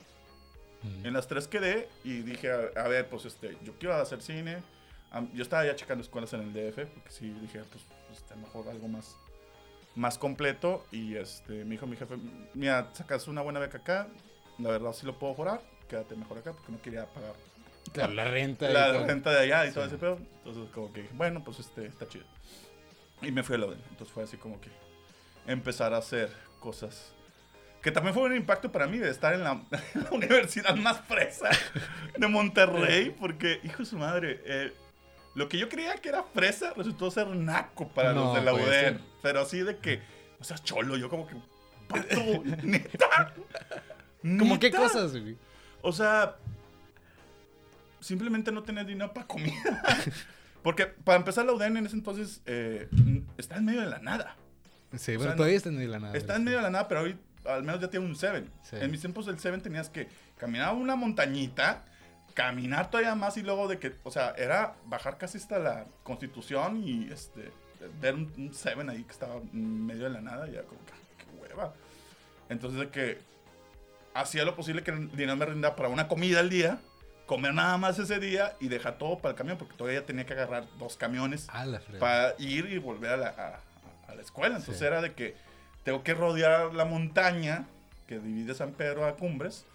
En 1.04 1.14
las 1.14 1.28
tres 1.28 1.48
quedé 1.48 1.90
y 2.04 2.22
dije, 2.22 2.52
a, 2.52 2.80
a 2.80 2.88
ver, 2.88 3.10
pues 3.10 3.26
este, 3.26 3.58
yo 3.64 3.74
quiero 3.80 3.96
hacer 3.96 4.22
cine. 4.22 4.62
Yo 5.34 5.42
estaba 5.42 5.66
ya 5.66 5.76
checando 5.76 6.04
escuelas 6.04 6.34
en 6.34 6.42
el 6.42 6.54
DF, 6.54 6.76
porque 6.94 7.10
sí 7.10 7.30
dije, 7.42 7.64
pues, 7.72 7.84
este, 8.12 8.36
mejor 8.36 8.70
algo 8.70 8.88
más, 8.88 9.16
más 9.96 10.20
completo. 10.20 10.86
Y 10.92 11.16
este, 11.16 11.64
me 11.64 11.72
dijo 11.72 11.88
mi 11.88 11.98
jefe, 11.98 12.18
mira, 12.54 12.92
sacas 12.94 13.28
una 13.28 13.42
buena 13.42 13.60
beca 13.60 13.80
acá, 13.80 14.08
la 14.60 14.70
verdad 14.70 14.94
sí 14.94 15.08
lo 15.08 15.18
puedo 15.18 15.34
forar, 15.34 15.62
quédate 15.90 16.16
mejor 16.16 16.38
acá, 16.38 16.54
porque 16.54 16.72
no 16.72 16.80
quería 16.82 17.08
pagar 17.08 17.34
Claro, 17.94 18.14
la 18.14 18.26
renta. 18.26 18.70
la 18.70 18.94
todo. 18.94 19.06
renta 19.08 19.32
de 19.32 19.40
allá 19.40 19.66
y 19.68 19.72
todo 19.72 19.84
Sí. 19.84 19.90
ese 19.90 19.98
pedo. 19.98 20.20
Entonces, 20.44 20.72
como 20.74 20.92
que 20.92 21.08
bueno, 21.14 21.44
pues 21.44 21.60
este, 21.60 21.86
está 21.86 22.08
chido. 22.08 22.26
Y 23.22 23.32
me 23.32 23.44
fui 23.44 23.56
a 23.56 23.60
Loden. 23.60 23.82
Entonces 23.90 24.14
fue 24.14 24.24
así 24.24 24.38
como 24.38 24.60
que 24.60 24.70
empezar 25.48 25.94
a 25.94 25.98
hacer 25.98 26.30
cosas. 26.60 27.14
Que 27.82 27.92
también 27.92 28.14
fue 28.16 28.24
un 28.24 28.36
impacto 28.36 28.72
para 28.72 28.88
mí 28.88 28.98
de 28.98 29.10
estar 29.12 29.34
en 29.34 29.44
la, 29.44 29.52
en 29.96 30.04
la 30.04 30.10
universidad 30.12 30.76
más 30.76 31.00
fresa 31.02 31.50
de 32.18 32.28
Monterrey. 32.28 33.12
Porque, 33.12 33.60
hijo 33.64 33.80
de 33.80 33.86
su 33.86 33.98
madre, 33.98 34.42
eh, 34.46 34.74
lo 35.36 35.48
que 35.48 35.58
yo 35.58 35.70
creía 35.70 35.96
que 35.96 36.10
era 36.10 36.24
fresa 36.24 36.74
resultó 36.74 37.12
ser 37.12 37.28
naco 37.28 37.88
para 37.90 38.14
No, 38.14 38.26
los 38.26 38.36
de 38.36 38.42
la 38.42 38.56
ser. 38.66 39.00
Pero 39.22 39.42
así 39.42 39.60
de 39.62 39.78
que, 39.78 40.02
o 40.40 40.44
sea, 40.44 40.58
cholo, 40.58 40.98
yo 40.98 41.10
como 41.10 41.28
que, 41.28 41.36
pato, 41.88 42.44
neta. 42.64 43.34
¿Cómo 44.22 44.60
qué 44.60 44.72
cosas, 44.72 45.12
güey? 45.12 45.38
O 45.84 45.92
sea, 45.92 46.36
simplemente 48.06 48.52
no 48.52 48.64
tener 48.64 48.86
dinero 48.86 49.14
para 49.14 49.28
comida. 49.28 49.84
Porque 50.64 50.86
para 50.86 51.18
empezar 51.18 51.46
la 51.46 51.54
UDN 51.54 51.78
en 51.78 51.86
ese 51.86 51.96
entonces 51.96 52.42
eh, 52.46 52.88
está 53.38 53.58
en 53.58 53.66
medio 53.66 53.82
de 53.82 53.88
la 53.88 54.00
nada. 54.00 54.36
Sí, 54.98 55.12
O 55.14 55.18
bueno, 55.18 55.32
sea, 55.32 55.36
todavía 55.36 55.58
está 55.58 55.70
en 55.70 55.76
medio 55.76 55.88
de 55.90 55.94
la 55.94 56.00
nada. 56.00 56.18
Está 56.18 56.28
pero 56.28 56.38
en 56.38 56.44
medio 56.46 56.58
de 56.58 56.64
la 56.64 56.70
nada, 56.70 56.88
pero 56.88 57.02
hoy 57.02 57.18
al 57.46 57.64
menos 57.64 57.82
ya 57.82 57.90
tiene 57.90 58.06
un 58.06 58.16
7. 58.16 58.48
Sí. 58.64 58.76
En 58.80 58.90
mis 58.92 59.00
tiempos 59.02 59.26
del 59.26 59.38
7 59.40 59.58
tenías 59.60 59.90
que 59.90 60.08
caminar 60.40 60.74
una 60.74 60.96
montañita, 60.96 61.86
caminar 62.34 62.90
todavía 62.90 63.14
más 63.16 63.38
y 63.38 63.44
luego 63.44 63.68
de 63.68 63.78
que, 63.80 63.94
o 64.04 64.12
sea, 64.12 64.34
era 64.38 64.76
bajar 64.86 65.18
casi 65.18 65.38
hasta 65.38 65.60
la 65.60 65.86
constitución 66.04 66.82
y 66.84 67.12
este, 67.12 67.52
ver 68.02 68.16
un 68.16 68.50
7 68.54 68.82
ahí 68.90 69.04
que 69.04 69.12
estaba 69.12 69.36
en 69.36 69.86
medio 69.86 70.06
de 70.06 70.10
la 70.12 70.22
nada 70.22 70.48
y 70.48 70.54
ya 70.54 70.64
como 70.64 70.80
"Ah, 70.92 70.98
qué 71.18 71.26
hueva. 71.42 71.74
Entonces 72.50 72.80
de 72.80 72.90
que 72.90 73.20
hacía 74.16 74.46
lo 74.46 74.56
posible 74.56 74.82
que 74.82 74.92
el 74.92 75.10
dinero 75.12 75.36
me 75.36 75.46
rinda 75.46 75.76
para 75.76 75.90
una 75.90 76.08
comida 76.08 76.40
al 76.40 76.50
día, 76.50 76.80
comer 77.26 77.54
nada 77.54 77.78
más 77.78 77.98
ese 78.00 78.20
día 78.20 78.56
y 78.60 78.68
dejar 78.68 78.98
todo 78.98 79.18
para 79.20 79.32
el 79.32 79.36
camión, 79.38 79.58
porque 79.58 79.76
todavía 79.76 80.06
tenía 80.06 80.26
que 80.26 80.34
agarrar 80.34 80.66
dos 80.78 80.96
camiones 80.98 81.48
para 82.00 82.36
ir 82.40 82.66
y 82.72 82.78
volver 82.78 83.12
a 83.12 83.18
la, 83.18 83.28
a- 83.30 84.12
a 84.12 84.16
la 84.16 84.22
escuela. 84.22 84.56
Entonces 84.58 84.80
Sí. 84.80 84.86
era 84.86 85.02
de 85.02 85.14
que 85.14 85.36
tengo 85.84 86.04
que 86.04 86.14
rodear 86.14 86.74
la 86.74 86.86
montaña 86.86 87.66
que 88.08 88.20
divide 88.20 88.54
San 88.54 88.74
Pedro 88.74 89.06
a 89.06 89.16
Cumbres 89.16 89.66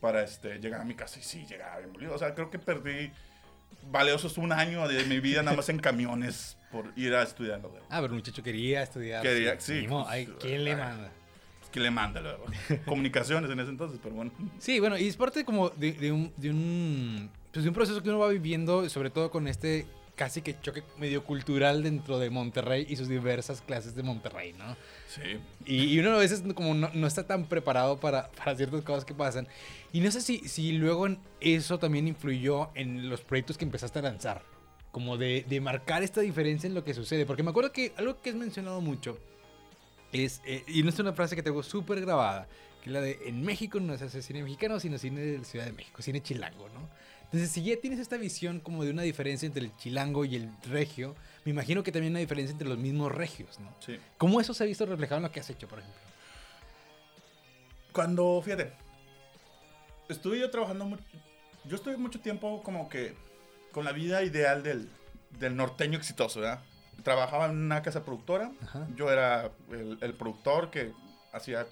para 0.00 0.22
este, 0.22 0.58
llegar 0.58 0.80
a 0.80 0.84
mi 0.84 0.94
casa. 0.94 1.18
Y 1.18 1.22
sí, 1.22 1.44
llegaba 1.46 1.78
bien 1.78 1.92
molido. 1.92 2.14
O 2.14 2.18
sea, 2.18 2.34
creo 2.34 2.50
que 2.50 2.58
perdí 2.58 3.10
valiosos 3.90 4.38
un 4.38 4.52
año 4.52 4.88
de 4.88 5.04
mi 5.04 5.20
vida 5.20 5.42
nada 5.42 5.56
más 5.56 5.68
en 5.68 5.78
camiones 5.78 6.56
por 6.72 6.90
ir 6.96 7.14
a 7.14 7.22
estudiar. 7.22 7.60
Ah, 7.90 8.00
pero 8.00 8.06
el 8.06 8.12
muchacho 8.12 8.42
quería 8.42 8.82
estudiar. 8.82 9.22
Quería- 9.22 9.60
sí, 9.60 9.86
pues, 9.88 10.28
¿Quién 10.40 10.64
le 10.64 10.76
manda? 10.76 11.10
¿Qué 11.74 11.80
le 11.80 11.90
manda 11.90 12.20
luego? 12.20 12.44
Comunicaciones 12.86 13.50
en 13.50 13.58
ese 13.58 13.70
entonces, 13.70 13.98
pero 14.00 14.14
bueno. 14.14 14.30
Sí, 14.60 14.78
bueno, 14.78 14.96
y 14.96 15.08
es 15.08 15.16
parte 15.16 15.44
como 15.44 15.70
de, 15.70 15.90
de 15.90 16.12
un, 16.12 16.32
de, 16.36 16.50
un, 16.50 17.28
pues 17.52 17.64
de 17.64 17.68
un 17.68 17.74
proceso 17.74 18.00
que 18.00 18.10
uno 18.10 18.20
va 18.20 18.28
viviendo, 18.28 18.88
sobre 18.88 19.10
todo 19.10 19.32
con 19.32 19.48
este 19.48 19.84
casi 20.14 20.40
que 20.40 20.54
choque 20.60 20.84
medio 20.98 21.24
cultural 21.24 21.82
dentro 21.82 22.20
de 22.20 22.30
Monterrey 22.30 22.86
y 22.88 22.94
sus 22.94 23.08
diversas 23.08 23.60
clases 23.60 23.96
de 23.96 24.04
Monterrey, 24.04 24.52
¿no? 24.52 24.76
Sí. 25.08 25.40
Y, 25.66 25.86
y 25.86 25.98
uno 25.98 26.12
a 26.12 26.18
veces 26.18 26.44
como 26.54 26.74
no, 26.74 26.90
no 26.94 27.08
está 27.08 27.26
tan 27.26 27.46
preparado 27.46 27.98
para, 27.98 28.30
para 28.30 28.54
ciertas 28.54 28.82
cosas 28.82 29.04
que 29.04 29.12
pasan. 29.12 29.48
Y 29.92 29.98
no 29.98 30.12
sé 30.12 30.20
si, 30.20 30.48
si 30.48 30.70
luego 30.74 31.08
eso 31.40 31.80
también 31.80 32.06
influyó 32.06 32.70
en 32.76 33.10
los 33.10 33.22
proyectos 33.22 33.58
que 33.58 33.64
empezaste 33.64 33.98
a 33.98 34.02
lanzar. 34.02 34.44
Como 34.92 35.16
de, 35.16 35.44
de 35.48 35.60
marcar 35.60 36.04
esta 36.04 36.20
diferencia 36.20 36.68
en 36.68 36.74
lo 36.74 36.84
que 36.84 36.94
sucede. 36.94 37.26
Porque 37.26 37.42
me 37.42 37.50
acuerdo 37.50 37.72
que 37.72 37.92
algo 37.96 38.22
que 38.22 38.30
has 38.30 38.36
mencionado 38.36 38.80
mucho 38.80 39.18
es, 40.14 40.40
eh, 40.44 40.64
y 40.68 40.82
no 40.82 40.90
es 40.90 40.98
una 40.98 41.12
frase 41.12 41.34
que 41.34 41.42
tengo 41.42 41.62
súper 41.62 42.00
grabada, 42.00 42.46
que 42.82 42.90
es 42.90 42.92
la 42.92 43.00
de, 43.00 43.18
en 43.26 43.42
México 43.42 43.80
no 43.80 43.96
se 43.98 44.04
hace 44.04 44.22
cine 44.22 44.42
mexicano, 44.42 44.78
sino 44.78 44.96
cine 44.98 45.20
de 45.20 45.38
la 45.38 45.44
Ciudad 45.44 45.66
de 45.66 45.72
México, 45.72 46.02
cine 46.02 46.22
chilango, 46.22 46.68
¿no? 46.68 46.88
Entonces, 47.24 47.50
si 47.50 47.64
ya 47.64 47.76
tienes 47.80 47.98
esta 47.98 48.16
visión 48.16 48.60
como 48.60 48.84
de 48.84 48.90
una 48.90 49.02
diferencia 49.02 49.44
entre 49.46 49.64
el 49.64 49.76
chilango 49.76 50.24
y 50.24 50.36
el 50.36 50.50
regio, 50.70 51.16
me 51.44 51.50
imagino 51.50 51.82
que 51.82 51.90
también 51.90 52.12
hay 52.12 52.12
una 52.12 52.20
diferencia 52.20 52.52
entre 52.52 52.68
los 52.68 52.78
mismos 52.78 53.10
regios, 53.10 53.58
¿no? 53.58 53.74
Sí. 53.80 53.98
¿Cómo 54.18 54.40
eso 54.40 54.54
se 54.54 54.62
ha 54.62 54.66
visto 54.66 54.86
reflejado 54.86 55.16
en 55.16 55.24
lo 55.24 55.32
que 55.32 55.40
has 55.40 55.50
hecho, 55.50 55.66
por 55.66 55.80
ejemplo? 55.80 56.00
Cuando, 57.92 58.40
fíjate, 58.40 58.72
estuve 60.08 60.38
yo 60.38 60.48
trabajando 60.50 60.84
mucho, 60.84 61.02
yo 61.64 61.74
estuve 61.74 61.96
mucho 61.96 62.20
tiempo 62.20 62.62
como 62.62 62.88
que 62.88 63.14
con 63.72 63.84
la 63.84 63.90
vida 63.90 64.22
ideal 64.22 64.62
del, 64.62 64.88
del 65.38 65.56
norteño 65.56 65.98
exitoso, 65.98 66.40
¿verdad? 66.40 66.62
Trabajaba 67.02 67.46
en 67.46 67.52
una 67.56 67.82
casa 67.82 68.04
productora, 68.04 68.52
Ajá. 68.62 68.86
yo 68.96 69.10
era 69.10 69.50
el, 69.70 69.98
el 70.00 70.14
productor 70.14 70.70
que 70.70 70.92
hacía 71.32 71.66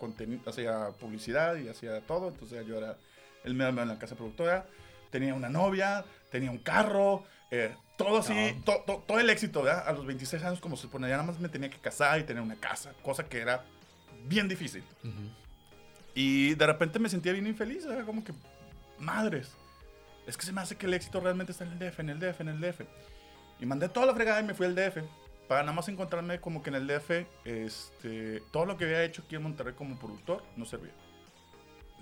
hacía 0.46 0.88
publicidad 0.98 1.56
y 1.56 1.68
hacía 1.68 2.00
todo, 2.06 2.28
entonces 2.28 2.66
yo 2.66 2.78
era 2.78 2.96
el 3.44 3.54
mero 3.54 3.70
en 3.80 3.88
la 3.88 3.98
casa 3.98 4.14
productora, 4.16 4.66
tenía 5.10 5.34
una 5.34 5.48
novia, 5.48 6.04
tenía 6.30 6.50
un 6.50 6.58
carro, 6.58 7.24
eh, 7.50 7.74
todo 7.96 8.18
así, 8.18 8.32
No. 8.34 8.64
to- 8.64 8.82
to- 8.86 9.04
todo 9.06 9.20
el 9.20 9.30
éxito, 9.30 9.62
¿verdad? 9.62 9.86
A 9.88 9.92
los 9.92 10.04
26 10.06 10.42
años 10.42 10.60
como 10.60 10.76
se 10.76 10.82
supone, 10.82 11.08
ya 11.08 11.16
nada 11.16 11.26
más 11.30 11.38
me 11.38 11.48
tenía 11.48 11.70
que 11.70 11.78
casar 11.78 12.18
y 12.20 12.24
tener 12.24 12.42
una 12.42 12.56
casa, 12.56 12.92
cosa 13.02 13.24
que 13.28 13.38
era 13.40 13.64
bien 14.24 14.48
difícil. 14.48 14.82
Ujú. 15.04 15.30
Y 16.14 16.54
de 16.54 16.66
repente 16.66 16.98
me 16.98 17.08
sentía 17.08 17.32
bien 17.32 17.46
infeliz, 17.46 17.84
era 17.84 18.04
como 18.04 18.22
que, 18.24 18.32
madres, 18.98 19.52
es 20.26 20.36
que 20.36 20.44
se 20.44 20.52
me 20.52 20.60
hace 20.60 20.76
que 20.76 20.86
el 20.86 20.94
éxito 20.94 21.20
realmente 21.20 21.52
está 21.52 21.64
en 21.64 21.72
el 21.72 21.78
DF, 21.78 22.00
en 22.00 22.08
el 22.10 22.18
DF, 22.20 22.40
en 22.40 22.48
el 22.48 22.60
DF. 22.60 22.80
Y 23.62 23.66
mandé 23.66 23.88
toda 23.88 24.06
la 24.06 24.14
fregada 24.14 24.40
y 24.40 24.42
me 24.42 24.54
fui 24.54 24.66
al 24.66 24.74
DF, 24.74 24.98
para 25.46 25.62
nada 25.62 25.72
más 25.72 25.88
encontrarme 25.88 26.40
como 26.40 26.64
que 26.64 26.70
en 26.70 26.74
el 26.74 26.88
DF, 26.88 27.10
este, 27.44 28.40
todo 28.50 28.66
lo 28.66 28.76
que 28.76 28.86
había 28.86 29.04
hecho 29.04 29.22
aquí 29.22 29.36
en 29.36 29.44
Monterrey 29.44 29.72
como 29.74 29.96
productor 29.96 30.42
no 30.56 30.64
servía. 30.64 30.90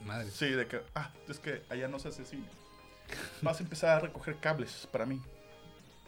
Madre. 0.02 0.30
Sí, 0.30 0.48
de 0.48 0.66
que, 0.66 0.80
ah, 0.94 1.12
es 1.28 1.38
que 1.38 1.62
allá 1.68 1.86
no 1.86 1.98
se 1.98 2.08
hace 2.08 2.24
cine. 2.24 2.46
Vas 3.42 3.60
a 3.60 3.62
empezar 3.62 3.90
a 3.90 4.00
recoger 4.00 4.38
cables 4.38 4.88
para 4.90 5.04
mí. 5.04 5.20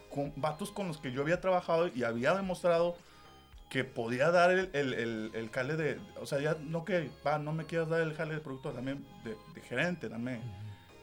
con 0.09 0.33
vatos 0.37 0.73
con 0.73 0.89
los 0.89 0.97
que 0.97 1.13
yo 1.13 1.21
había 1.21 1.43
trabajado 1.43 1.89
y 1.89 2.03
había 2.05 2.35
demostrado 2.35 2.97
que 3.69 3.85
podía 3.85 4.31
dar 4.31 4.53
el, 4.53 4.71
el, 4.73 4.95
el, 4.95 5.31
el 5.35 5.51
jale 5.51 5.77
de, 5.77 6.01
o 6.19 6.25
sea, 6.25 6.41
ya 6.41 6.57
no 6.61 6.87
que, 6.87 7.11
va, 7.27 7.39
no 7.39 7.53
me 7.53 7.67
quieras 7.67 7.91
dar 7.91 8.01
el 8.01 8.15
jale 8.15 8.37
de 8.37 8.41
productor, 8.41 8.75
dame 8.75 8.95
de, 9.23 9.37
de 9.55 9.61
gerente, 9.61 10.09
dame 10.09 10.41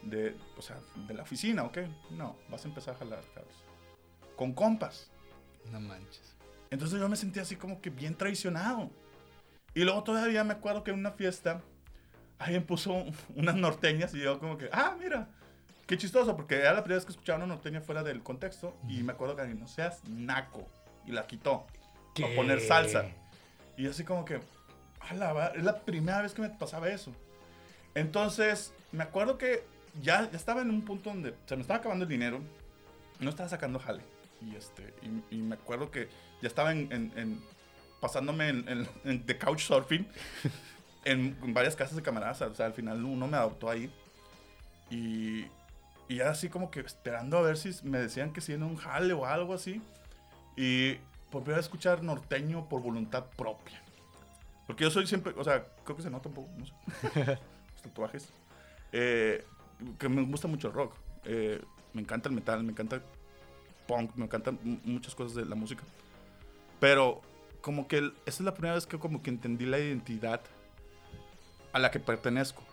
de, 0.01 0.35
o 0.57 0.61
sea, 0.63 0.79
de 1.07 1.13
la 1.13 1.21
oficina, 1.21 1.65
¿ok? 1.65 1.77
No, 2.09 2.35
vas 2.49 2.65
a 2.65 2.67
empezar 2.67 2.95
a 2.95 2.97
jalar, 2.97 3.23
Carlos. 3.35 3.68
Con 4.39 4.53
compas. 4.53 5.11
No 5.69 5.81
manches. 5.81 6.33
Entonces 6.71 6.97
yo 6.97 7.09
me 7.09 7.17
sentía 7.17 7.41
así 7.41 7.57
como 7.57 7.81
que 7.81 7.89
bien 7.89 8.15
traicionado. 8.15 8.89
Y 9.73 9.83
luego 9.83 10.01
todavía 10.05 10.45
me 10.45 10.53
acuerdo 10.53 10.81
que 10.85 10.91
en 10.91 10.97
una 10.99 11.11
fiesta 11.11 11.61
alguien 12.37 12.63
puso 12.65 13.03
unas 13.35 13.55
norteñas 13.55 14.13
y 14.13 14.21
yo 14.21 14.39
como 14.39 14.57
que, 14.57 14.69
ah, 14.71 14.95
mira, 14.97 15.27
qué 15.87 15.97
chistoso, 15.97 16.37
porque 16.37 16.55
era 16.55 16.71
la 16.71 16.83
primera 16.85 16.99
vez 16.99 17.05
que 17.05 17.11
escuchaba 17.11 17.35
una 17.39 17.47
norteña 17.47 17.81
fuera 17.81 18.01
del 18.01 18.23
contexto 18.23 18.77
y 18.87 19.03
me 19.03 19.11
acuerdo 19.11 19.35
que 19.35 19.41
alguien, 19.41 19.59
no 19.59 19.67
seas 19.67 20.01
naco, 20.07 20.65
y 21.05 21.11
la 21.11 21.27
quitó 21.27 21.67
para 22.21 22.33
poner 22.37 22.61
salsa. 22.61 23.03
Y 23.75 23.83
yo 23.83 23.91
así 23.91 24.05
como 24.05 24.23
que, 24.23 24.39
a 25.01 25.13
la 25.15 25.33
va- 25.33 25.47
es 25.47 25.65
la 25.65 25.81
primera 25.81 26.21
vez 26.21 26.33
que 26.33 26.41
me 26.43 26.49
pasaba 26.49 26.87
eso. 26.87 27.11
Entonces, 27.93 28.71
me 28.93 29.03
acuerdo 29.03 29.37
que 29.37 29.65
ya, 30.01 30.31
ya 30.31 30.37
estaba 30.37 30.61
en 30.61 30.69
un 30.69 30.83
punto 30.83 31.09
donde 31.09 31.35
se 31.45 31.57
me 31.57 31.61
estaba 31.61 31.79
acabando 31.79 32.03
el 32.05 32.09
dinero, 32.09 32.39
no 33.19 33.29
estaba 33.29 33.49
sacando 33.49 33.79
jale. 33.79 34.01
Y, 34.41 34.55
este, 34.55 34.93
y, 35.31 35.35
y 35.35 35.41
me 35.41 35.55
acuerdo 35.55 35.91
que 35.91 36.09
ya 36.41 36.47
estaba 36.47 36.71
en, 36.71 36.91
en- 36.91 37.13
en- 37.17 37.41
pasándome 37.99 38.47
en, 38.49 38.67
en, 38.69 38.87
en 39.03 39.25
de 39.25 39.37
couchsurfing 39.37 40.07
en, 41.05 41.37
en 41.43 41.53
varias 41.53 41.75
casas 41.75 41.95
de 41.95 42.01
camaradas. 42.01 42.41
O 42.41 42.55
sea, 42.55 42.65
al 42.67 42.73
final 42.73 43.03
uno 43.03 43.27
me 43.27 43.37
adoptó 43.37 43.69
ahí. 43.69 43.91
Y, 44.89 45.45
y 46.07 46.15
ya 46.17 46.29
así 46.29 46.49
como 46.49 46.71
que 46.71 46.79
esperando 46.79 47.37
a 47.37 47.41
ver 47.41 47.57
si 47.57 47.71
me 47.83 47.99
decían 47.99 48.31
que 48.33 48.41
si 48.41 48.53
era 48.53 48.65
un 48.65 48.77
jale 48.77 49.13
o 49.13 49.25
algo 49.25 49.53
así. 49.53 49.81
Y 50.55 50.95
por 51.29 51.43
primera 51.43 51.57
vez 51.57 51.65
escuchar 51.65 52.01
norteño 52.03 52.67
por 52.69 52.81
voluntad 52.81 53.25
propia. 53.37 53.81
Porque 54.65 54.83
yo 54.83 54.91
soy 54.91 55.05
siempre, 55.07 55.33
o 55.35 55.43
sea, 55.43 55.65
creo 55.83 55.97
que 55.97 56.03
se 56.03 56.09
nota 56.09 56.29
un 56.29 56.35
poco, 56.35 56.49
no 56.57 56.65
sé. 56.65 56.73
Los 57.73 57.81
tatuajes. 57.83 58.29
Eh, 58.91 59.45
que 59.97 60.09
me 60.09 60.21
gusta 60.23 60.47
mucho 60.47 60.67
el 60.67 60.73
rock. 60.73 60.95
Eh, 61.25 61.61
me 61.93 62.01
encanta 62.01 62.29
el 62.29 62.35
metal, 62.35 62.63
me 62.63 62.71
encanta 62.71 63.01
punk, 63.89 64.15
me 64.15 64.25
encantan 64.25 64.59
muchas 64.85 65.15
cosas 65.15 65.33
de 65.33 65.45
la 65.45 65.55
música. 65.55 65.83
Pero 66.79 67.21
como 67.61 67.87
que 67.87 67.97
esa 67.97 68.13
es 68.25 68.41
la 68.41 68.53
primera 68.53 68.75
vez 68.75 68.85
que 68.85 68.99
como 68.99 69.23
que 69.23 69.31
entendí 69.31 69.65
la 69.65 69.79
identidad 69.79 70.41
a 71.73 71.79
la 71.79 71.89
que 71.89 71.99
pertenezco. 71.99 72.63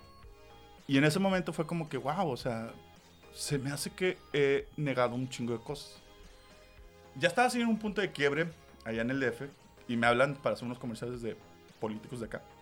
Y 0.86 0.98
en 0.98 1.04
ese 1.04 1.18
momento 1.18 1.54
fue 1.54 1.66
como 1.66 1.88
que, 1.88 1.96
wow, 1.96 2.28
o 2.28 2.36
sea, 2.36 2.70
se 3.34 3.58
me 3.58 3.72
hace 3.72 3.90
que 3.90 4.18
he 4.34 4.68
negado 4.76 5.14
un 5.14 5.28
chingo 5.28 5.54
de 5.54 5.64
cosas. 5.64 5.96
Ya 7.16 7.28
estaba 7.28 7.48
así 7.48 7.60
en 7.60 7.68
un 7.68 7.78
punto 7.78 8.02
de 8.02 8.12
quiebre 8.12 8.48
allá 8.84 9.00
en 9.00 9.10
el 9.10 9.20
DF 9.20 9.42
y 9.88 9.96
me 9.96 10.06
hablan 10.06 10.34
para 10.34 10.52
hacer 10.54 10.66
unos 10.66 10.78
comerciales 10.78 11.22
de 11.22 11.36
políticos 11.80 12.20
de 12.20 12.26
acá. 12.26 12.42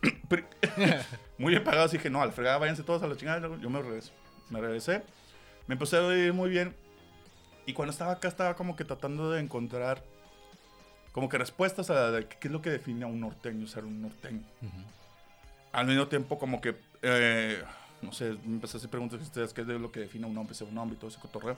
Muy 1.38 1.52
bien 1.52 1.64
pagados 1.64 1.92
y 1.92 1.98
dije, 1.98 2.08
no, 2.08 2.22
al 2.22 2.32
fregada, 2.32 2.56
váyanse 2.56 2.82
todos 2.82 3.02
a 3.02 3.06
la 3.06 3.16
chingada. 3.16 3.56
Yo 3.58 3.68
me 3.68 3.82
regreso. 3.82 4.12
Me 4.48 4.60
regresé, 4.60 5.02
me 5.66 5.74
empecé 5.74 5.96
a 5.98 6.12
ir 6.16 6.32
muy 6.32 6.50
bien. 6.50 6.74
Y 7.66 7.72
cuando 7.72 7.92
estaba 7.92 8.12
acá, 8.12 8.28
estaba 8.28 8.54
como 8.54 8.76
que 8.76 8.84
tratando 8.84 9.30
de 9.30 9.40
encontrar 9.40 10.02
como 11.12 11.28
que 11.28 11.38
respuestas 11.38 11.90
a 11.90 11.94
la 11.94 12.10
de 12.10 12.26
qué 12.26 12.48
es 12.48 12.52
lo 12.52 12.62
que 12.62 12.70
define 12.70 13.04
a 13.04 13.08
un 13.08 13.20
norteño, 13.20 13.66
ser 13.66 13.84
un 13.84 14.00
norteño. 14.02 14.42
Al 15.72 15.86
mismo 15.86 16.08
tiempo, 16.08 16.38
como 16.38 16.60
que, 16.60 16.76
eh, 17.02 17.62
no 18.02 18.12
sé, 18.12 18.36
me 18.44 18.54
empecé 18.54 18.76
a 18.76 18.78
hacer 18.78 18.90
preguntas 18.90 19.20
a 19.20 19.22
ustedes, 19.22 19.52
qué 19.52 19.62
es 19.62 19.66
lo 19.66 19.90
que 19.90 20.00
define 20.00 20.26
a 20.26 20.28
un 20.28 20.38
hombre, 20.38 20.54
ser 20.54 20.68
un 20.68 20.78
hombre 20.78 20.96
y 20.96 20.98
todo 20.98 21.10
ese 21.10 21.20
cotorreo. 21.20 21.56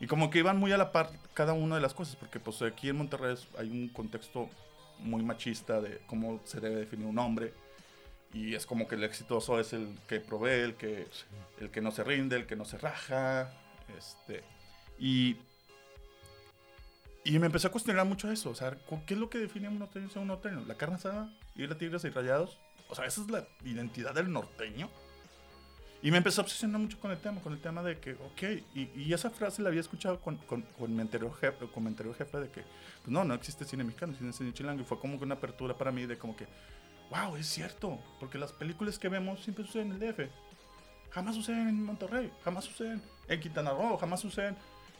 Y 0.00 0.06
como 0.06 0.30
que 0.30 0.38
iban 0.38 0.58
muy 0.58 0.72
a 0.72 0.76
la 0.76 0.90
par 0.90 1.10
cada 1.34 1.52
una 1.52 1.76
de 1.76 1.80
las 1.80 1.94
cosas, 1.94 2.16
porque 2.16 2.40
pues 2.40 2.60
aquí 2.62 2.88
en 2.88 2.96
Monterrey 2.96 3.36
hay 3.58 3.70
un 3.70 3.88
contexto 3.88 4.48
muy 4.98 5.22
machista 5.22 5.80
de 5.80 6.00
cómo 6.06 6.40
se 6.44 6.60
debe 6.60 6.76
definir 6.76 7.06
un 7.06 7.18
hombre. 7.18 7.52
Y 8.32 8.54
es 8.54 8.64
como 8.64 8.88
que 8.88 8.94
el 8.94 9.04
exitoso 9.04 9.60
es 9.60 9.74
el 9.74 9.98
que 10.08 10.18
provee, 10.20 10.62
el 10.62 10.74
que, 10.74 11.06
el 11.60 11.70
que 11.70 11.82
no 11.82 11.90
se 11.90 12.02
rinde, 12.02 12.36
el 12.36 12.46
que 12.46 12.56
no 12.56 12.64
se 12.64 12.78
raja. 12.78 13.52
Este, 13.96 14.42
y, 15.02 15.36
y 17.24 17.38
me 17.38 17.46
empecé 17.46 17.66
a 17.66 17.70
cuestionar 17.70 18.06
mucho 18.06 18.30
eso. 18.30 18.50
O 18.50 18.54
sea, 18.54 18.72
¿cu- 18.76 19.02
¿qué 19.06 19.14
es 19.14 19.20
lo 19.20 19.28
que 19.30 19.38
define 19.38 19.68
un 19.68 19.78
norteño 19.78 20.08
ser 20.10 20.22
un 20.22 20.28
norteño? 20.28 20.64
¿La 20.66 20.76
carne 20.76 20.96
asada? 20.96 21.32
¿Ir 21.56 21.70
a 21.70 21.78
tigres 21.78 22.04
y 22.04 22.10
rayados? 22.10 22.58
O 22.88 22.94
sea, 22.94 23.04
esa 23.06 23.20
es 23.22 23.30
la 23.30 23.46
identidad 23.64 24.14
del 24.14 24.30
norteño. 24.32 24.88
Y 26.02 26.10
me 26.10 26.16
empecé 26.16 26.40
a 26.40 26.44
obsesionar 26.44 26.80
mucho 26.80 26.98
con 26.98 27.12
el 27.12 27.18
tema, 27.18 27.40
con 27.40 27.52
el 27.52 27.60
tema 27.60 27.80
de 27.82 27.98
que, 28.00 28.14
ok, 28.14 28.42
y, 28.74 28.90
y 29.00 29.12
esa 29.12 29.30
frase 29.30 29.62
la 29.62 29.68
había 29.68 29.80
escuchado 29.80 30.20
con, 30.20 30.36
con, 30.38 30.62
con 30.62 30.92
mi 30.94 31.00
anterior 31.00 31.32
jefe, 31.36 31.68
con 31.68 31.84
mi 31.84 31.90
anterior 31.90 32.14
jefe 32.16 32.38
de 32.40 32.48
que, 32.50 32.62
pues 32.62 33.08
no, 33.08 33.22
no 33.24 33.34
existe 33.34 33.64
cine 33.64 33.84
mexicano, 33.84 34.14
cine, 34.18 34.32
cine 34.32 34.52
chilango. 34.52 34.82
Y 34.82 34.84
fue 34.84 34.98
como 34.98 35.16
que 35.18 35.24
una 35.24 35.34
apertura 35.36 35.76
para 35.78 35.92
mí 35.92 36.04
de 36.06 36.18
como 36.18 36.34
que, 36.34 36.46
wow, 37.10 37.36
es 37.36 37.46
cierto, 37.46 38.00
porque 38.18 38.36
las 38.36 38.52
películas 38.52 38.98
que 38.98 39.08
vemos 39.08 39.40
siempre 39.44 39.64
suceden 39.64 39.92
en 39.92 40.02
el 40.02 40.12
DF. 40.12 40.28
Jamás 41.10 41.34
suceden 41.36 41.68
en 41.68 41.84
Monterrey, 41.84 42.32
jamás 42.42 42.64
suceden 42.64 43.00
en 43.28 43.38
Quintana 43.40 43.70
Roo, 43.70 43.96
jamás 43.98 44.18
suceden 44.20 44.56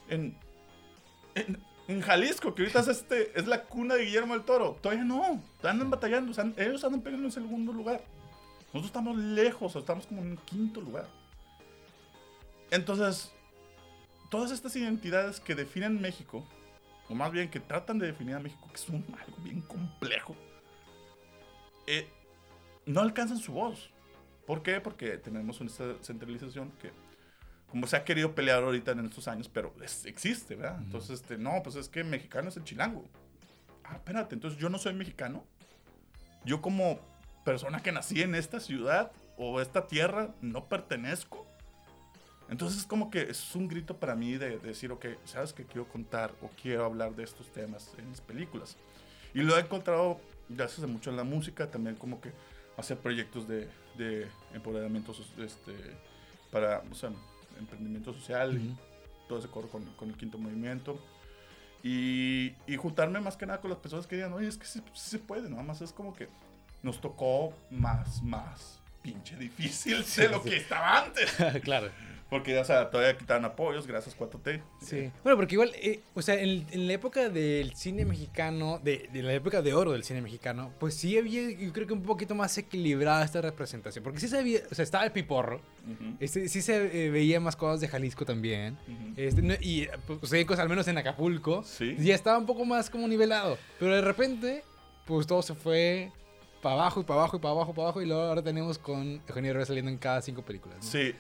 en, 0.09 0.37
en, 1.35 1.59
en 1.89 2.01
Jalisco, 2.01 2.55
que 2.55 2.63
ahorita 2.63 2.81
es, 2.81 2.89
este, 2.89 3.39
es 3.39 3.47
la 3.47 3.65
cuna 3.65 3.95
de 3.95 4.05
Guillermo 4.05 4.35
del 4.35 4.45
Toro. 4.45 4.79
Todavía 4.81 5.05
no, 5.05 5.43
andan 5.63 5.91
batallando, 5.91 6.31
o 6.31 6.35
sea, 6.35 6.51
ellos 6.57 6.85
andan 6.85 7.01
pegando 7.03 7.27
en 7.27 7.33
segundo 7.33 7.73
lugar. 7.73 8.03
Nosotros 8.67 8.87
estamos 8.87 9.17
lejos, 9.19 9.77
estamos 9.77 10.07
como 10.07 10.23
en 10.23 10.37
quinto 10.39 10.81
lugar. 10.81 11.07
Entonces, 12.71 13.33
todas 14.31 14.51
estas 14.51 14.75
identidades 14.77 15.41
que 15.41 15.55
definen 15.55 16.01
México, 16.01 16.47
o 17.09 17.15
más 17.15 17.31
bien 17.33 17.51
que 17.51 17.61
tratan 17.61 17.99
de 17.99 18.07
definir 18.07 18.35
a 18.35 18.41
México, 18.41 18.67
que 18.69 18.77
es 18.77 18.89
un, 18.89 19.05
algo 19.21 19.37
bien 19.43 19.61
complejo, 19.61 20.35
eh, 21.87 22.09
no 22.87 23.01
alcanzan 23.01 23.39
su 23.39 23.53
voz. 23.53 23.91
¿Por 24.47 24.63
qué? 24.63 24.81
Porque 24.81 25.19
tenemos 25.19 25.61
una 25.61 25.71
centralización 26.01 26.73
que, 26.81 26.91
como 27.73 27.87
se 27.89 27.97
ha 27.97 28.05
querido 28.05 28.35
pelear 28.35 28.63
ahorita 28.63 28.93
en 28.93 29.07
estos 29.07 29.27
años, 29.27 29.49
pero 29.49 29.75
es- 29.83 30.05
existe, 30.05 30.55
¿verdad? 30.55 30.79
Entonces, 30.83 31.21
este, 31.23 31.39
no, 31.39 31.61
pues 31.65 31.75
es 31.75 31.89
que 31.89 32.05
mexicano 32.05 32.49
es 32.51 32.57
el 32.57 32.63
chilango. 32.65 33.05
Ah, 33.83 33.95
espérate, 33.97 34.35
entonces 34.37 34.61
yo 34.61 34.69
no 34.69 34.79
soy 34.79 34.93
mexicano. 34.95 35.43
Yo 36.45 36.61
como 36.63 37.01
persona 37.45 37.81
que 37.83 37.91
nací 37.91 38.23
en 38.23 38.35
esta 38.35 38.61
ciudad 38.61 39.11
o 39.37 39.61
esta 39.61 39.87
tierra 39.89 40.35
no 40.43 40.67
pertenezco. 40.69 41.47
Entonces 42.49 42.81
es 42.81 42.87
como 42.87 43.11
que 43.11 43.23
es 43.23 43.57
un 43.57 43.67
grito 43.69 43.97
para 43.99 44.15
mí 44.15 44.35
de, 44.35 44.59
de 44.59 44.69
decir, 44.69 44.93
ok, 44.93 45.07
sabes 45.25 45.53
que 45.55 45.65
quiero 45.65 45.89
contar 45.89 46.33
o 46.43 46.49
quiero 46.61 46.85
hablar 46.85 47.15
de 47.17 47.25
estos 47.25 47.51
temas 47.53 47.91
en 47.99 48.09
mis 48.11 48.21
películas. 48.21 48.77
Y 49.33 49.41
lo 49.41 49.57
he 49.57 49.61
encontrado 49.61 50.21
gracias 50.51 50.85
a 50.85 50.87
mucho 50.87 51.09
en 51.09 51.17
la 51.17 51.25
música, 51.25 51.71
también 51.71 51.97
como 51.97 52.21
que 52.21 52.33
hacer 52.77 52.99
proyectos 52.99 53.49
de, 53.49 53.69
de 53.97 54.29
empoderamiento 54.53 55.15
este, 55.39 55.73
para, 56.51 56.83
o 56.91 56.95
sea, 56.95 57.11
emprendimiento 57.63 58.13
social 58.13 58.57
y 58.57 58.77
todo 59.29 59.39
ese 59.39 59.49
coro 59.49 59.69
con, 59.69 59.85
con 59.97 60.11
el 60.11 60.17
quinto 60.17 60.39
movimiento. 60.39 60.99
Y, 61.83 62.53
y 62.67 62.77
juntarme 62.77 63.21
más 63.21 63.37
que 63.37 63.45
nada 63.45 63.61
con 63.61 63.71
las 63.71 63.81
personas 63.81 64.07
que 64.07 64.15
digan, 64.15 64.33
oye, 64.33 64.47
es 64.47 64.57
que 64.57 64.67
sí, 64.67 64.81
sí 64.95 65.11
se 65.11 65.19
puede, 65.19 65.51
nada 65.51 65.65
más 65.65 65.81
es 65.81 65.93
como 65.93 66.15
que 66.15 66.29
nos 66.83 67.01
tocó 67.01 67.53
más, 67.71 68.23
más 68.23 68.81
pinche 69.03 69.37
difícil 69.37 70.05
de 70.17 70.29
lo 70.29 70.43
sí. 70.43 70.51
que 70.51 70.57
estaba 70.59 71.05
antes. 71.05 71.33
claro. 71.63 71.91
Porque, 72.33 72.59
o 72.59 72.65
sea, 72.65 72.89
todavía 72.89 73.15
quitaron 73.19 73.45
apoyos, 73.45 73.87
gracias 73.87 74.17
4T. 74.17 74.63
Sí. 74.81 75.11
Bueno, 75.23 75.37
porque 75.37 75.55
igual, 75.55 75.71
eh, 75.75 76.01
o 76.15 76.23
sea, 76.23 76.37
en, 76.41 76.67
en 76.71 76.87
la 76.87 76.95
época 76.95 77.29
del 77.29 77.77
cine 77.77 78.07
mexicano, 78.07 78.81
de, 78.83 79.07
de 79.13 79.23
la 79.23 79.35
época 79.35 79.61
de 79.61 79.75
oro 79.75 79.93
del 79.93 80.03
cine 80.03 80.23
mexicano, 80.23 80.73
pues 80.81 80.95
sí 80.95 81.19
había, 81.19 81.51
yo 81.51 81.71
creo 81.75 81.87
que 81.87 81.93
un 81.93 82.01
poquito 82.03 82.35
más 82.35 82.57
equilibrada 82.57 83.23
esta 83.23 83.43
representación. 83.43 84.03
Porque 84.03 84.19
sí 84.19 84.29
se 84.29 84.39
había, 84.39 84.61
o 84.71 84.75
sea, 84.75 84.83
estaba 84.83 85.05
el 85.05 85.13
piporro, 85.13 85.57
Ujú, 85.87 86.17
este, 86.21 86.49
sí 86.49 86.63
se 86.63 87.05
eh, 87.07 87.11
veía 87.11 87.39
más 87.39 87.55
cosas 87.55 87.83
de 87.83 87.89
Jalisco 87.89 88.25
también. 88.25 88.79
Este, 89.15 89.43
no- 89.43 89.53
y 89.61 89.89
pues, 90.07 90.47
cosas, 90.47 90.61
al 90.61 90.71
menos 90.71 90.89
en 90.89 90.97
Acapulco, 90.97 91.63
Sí. 91.65 91.97
ya 91.99 92.15
estaba 92.15 92.39
un 92.39 92.47
poco 92.47 92.65
más 92.65 92.89
como 92.89 93.07
nivelado. 93.09 93.59
Pero 93.79 93.95
de 93.95 94.01
repente, 94.01 94.65
pues 95.05 95.27
todo 95.27 95.43
se 95.43 95.55
fue 95.55 96.11
para 96.63 96.77
abajo 96.77 97.03
y 97.03 97.05
para 97.05 97.21
abajo 97.21 97.37
y 97.37 97.41
para 97.41 97.53
abajo, 97.53 97.75
para 97.75 97.89
abajo. 97.89 98.01
Y 98.01 98.07
luego 98.07 98.23
ahora 98.23 98.41
tenemos 98.43 98.79
con 98.79 99.21
Eugenio 99.29 99.51
Derbez 99.51 99.69
saliendo 99.69 99.91
en 99.91 99.99
cada 99.99 100.23
cinco 100.23 100.41
películas. 100.41 100.79
¿no? 100.79 100.83
Sí. 100.91 101.13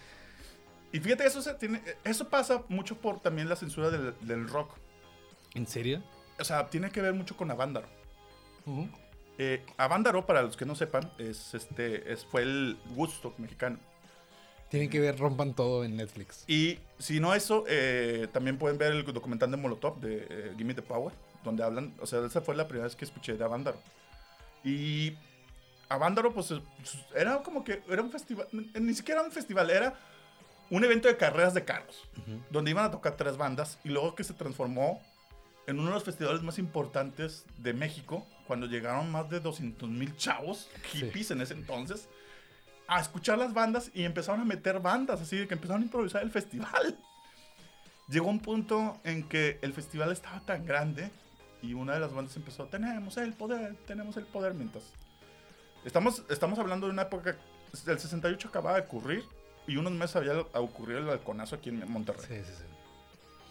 Y 0.92 1.00
fíjate, 1.00 1.26
eso, 1.26 1.40
se 1.40 1.54
tiene, 1.54 1.82
eso 2.04 2.28
pasa 2.28 2.62
mucho 2.68 2.96
por 2.96 3.20
también 3.20 3.48
la 3.48 3.56
censura 3.56 3.90
del, 3.90 4.14
del 4.20 4.48
rock. 4.48 4.74
¿En 5.54 5.66
serio? 5.66 6.02
O 6.38 6.44
sea, 6.44 6.68
tiene 6.68 6.90
que 6.90 7.00
ver 7.00 7.14
mucho 7.14 7.36
con 7.36 7.50
Avándaro. 7.50 7.86
Eh, 9.38 9.64
Avándaro, 9.76 10.26
para 10.26 10.42
los 10.42 10.56
que 10.56 10.64
no 10.66 10.74
sepan, 10.74 11.10
es 11.18 11.54
este, 11.54 12.12
es, 12.12 12.24
fue 12.24 12.42
el 12.42 12.78
Woodstock 12.94 13.38
mexicano. 13.38 13.78
Tienen 14.68 14.88
que 14.88 15.00
ver 15.00 15.18
Rompan 15.18 15.54
Todo 15.54 15.84
en 15.84 15.96
Netflix. 15.96 16.44
Y 16.46 16.78
si 16.98 17.20
no 17.20 17.34
eso, 17.34 17.64
eh, 17.68 18.28
también 18.32 18.58
pueden 18.58 18.78
ver 18.78 18.92
el 18.92 19.04
documental 19.04 19.50
de 19.50 19.56
Molotov, 19.56 20.00
de 20.00 20.26
eh, 20.30 20.54
Gimme 20.56 20.74
the 20.74 20.82
Power, 20.82 21.12
donde 21.44 21.62
hablan, 21.62 21.94
o 22.00 22.06
sea, 22.06 22.24
esa 22.24 22.40
fue 22.40 22.54
la 22.56 22.66
primera 22.68 22.86
vez 22.86 22.96
que 22.96 23.04
escuché 23.04 23.34
de 23.34 23.44
Avándaro. 23.44 23.78
Y 24.64 25.14
Avándaro, 25.88 26.32
pues, 26.32 26.50
es- 26.52 26.60
era 27.14 27.42
como 27.42 27.64
que, 27.64 27.82
era 27.88 28.00
un 28.00 28.10
festival, 28.10 28.46
ni 28.52 28.94
siquiera 28.94 29.22
un 29.22 29.32
festival, 29.32 29.68
era 29.70 29.94
un 30.72 30.82
evento 30.84 31.06
de 31.06 31.18
carreras 31.18 31.52
de 31.52 31.66
carros, 31.66 32.08
donde 32.48 32.70
iban 32.70 32.86
a 32.86 32.90
tocar 32.90 33.14
tres 33.14 33.36
bandas 33.36 33.78
y 33.84 33.90
luego 33.90 34.14
que 34.14 34.24
se 34.24 34.32
transformó 34.32 35.02
en 35.66 35.78
uno 35.78 35.88
de 35.88 35.94
los 35.94 36.02
festivales 36.02 36.40
más 36.40 36.58
importantes 36.58 37.44
de 37.58 37.74
México, 37.74 38.26
cuando 38.46 38.64
llegaron 38.66 39.12
más 39.12 39.28
de 39.28 39.40
200 39.40 39.86
mil 39.90 40.16
chavos, 40.16 40.70
hippies 40.90 41.30
en 41.30 41.42
ese 41.42 41.52
entonces, 41.52 42.08
a 42.88 43.02
escuchar 43.02 43.36
las 43.36 43.52
bandas 43.52 43.90
y 43.92 44.04
empezaron 44.04 44.40
a 44.40 44.44
meter 44.46 44.80
bandas, 44.80 45.20
así 45.20 45.36
de 45.36 45.46
que 45.46 45.52
empezaron 45.52 45.82
a 45.82 45.84
improvisar 45.84 46.22
el 46.22 46.30
festival. 46.30 46.98
Llegó 48.08 48.28
un 48.28 48.40
punto 48.40 48.98
en 49.04 49.28
que 49.28 49.58
el 49.60 49.74
festival 49.74 50.10
estaba 50.10 50.40
tan 50.40 50.64
grande 50.64 51.10
y 51.60 51.74
una 51.74 51.92
de 51.92 52.00
las 52.00 52.14
bandas 52.14 52.34
empezó, 52.34 52.64
tenemos 52.64 53.18
el 53.18 53.34
poder, 53.34 53.76
tenemos 53.86 54.16
el 54.16 54.24
poder, 54.24 54.54
mientras... 54.54 54.84
Estamos, 55.84 56.22
estamos 56.30 56.58
hablando 56.58 56.86
de 56.86 56.94
una 56.94 57.02
época, 57.02 57.36
el 57.86 57.98
68 57.98 58.48
acababa 58.48 58.78
de 58.78 58.86
ocurrir 58.86 59.22
y 59.66 59.76
unos 59.76 59.92
meses 59.92 60.16
había 60.16 60.40
ocurrido 60.40 60.98
el 60.98 61.06
balconazo 61.06 61.56
aquí 61.56 61.68
en 61.70 61.90
Monterrey. 61.90 62.24
Sí, 62.26 62.36
sí, 62.44 62.52
sí. 62.58 62.64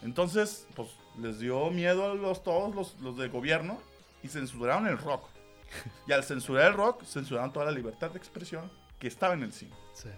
Entonces, 0.02 0.66
pues 0.74 0.88
les 1.18 1.38
dio 1.38 1.70
miedo 1.70 2.10
a 2.10 2.14
los, 2.14 2.42
todos 2.42 2.74
los, 2.74 2.98
los 3.00 3.16
del 3.16 3.30
gobierno 3.30 3.78
y 4.22 4.28
censuraron 4.28 4.86
el 4.86 4.98
rock. 4.98 5.28
Y 6.06 6.12
al 6.12 6.22
censurar 6.22 6.72
el 6.72 6.74
rock, 6.74 7.02
censuraron 7.04 7.52
toda 7.52 7.66
la 7.66 7.72
libertad 7.72 8.10
de 8.10 8.18
expresión 8.18 8.70
que 8.98 9.08
estaba 9.08 9.34
en 9.34 9.42
el 9.42 9.52
cine. 9.52 9.74
Sí. 9.94 10.08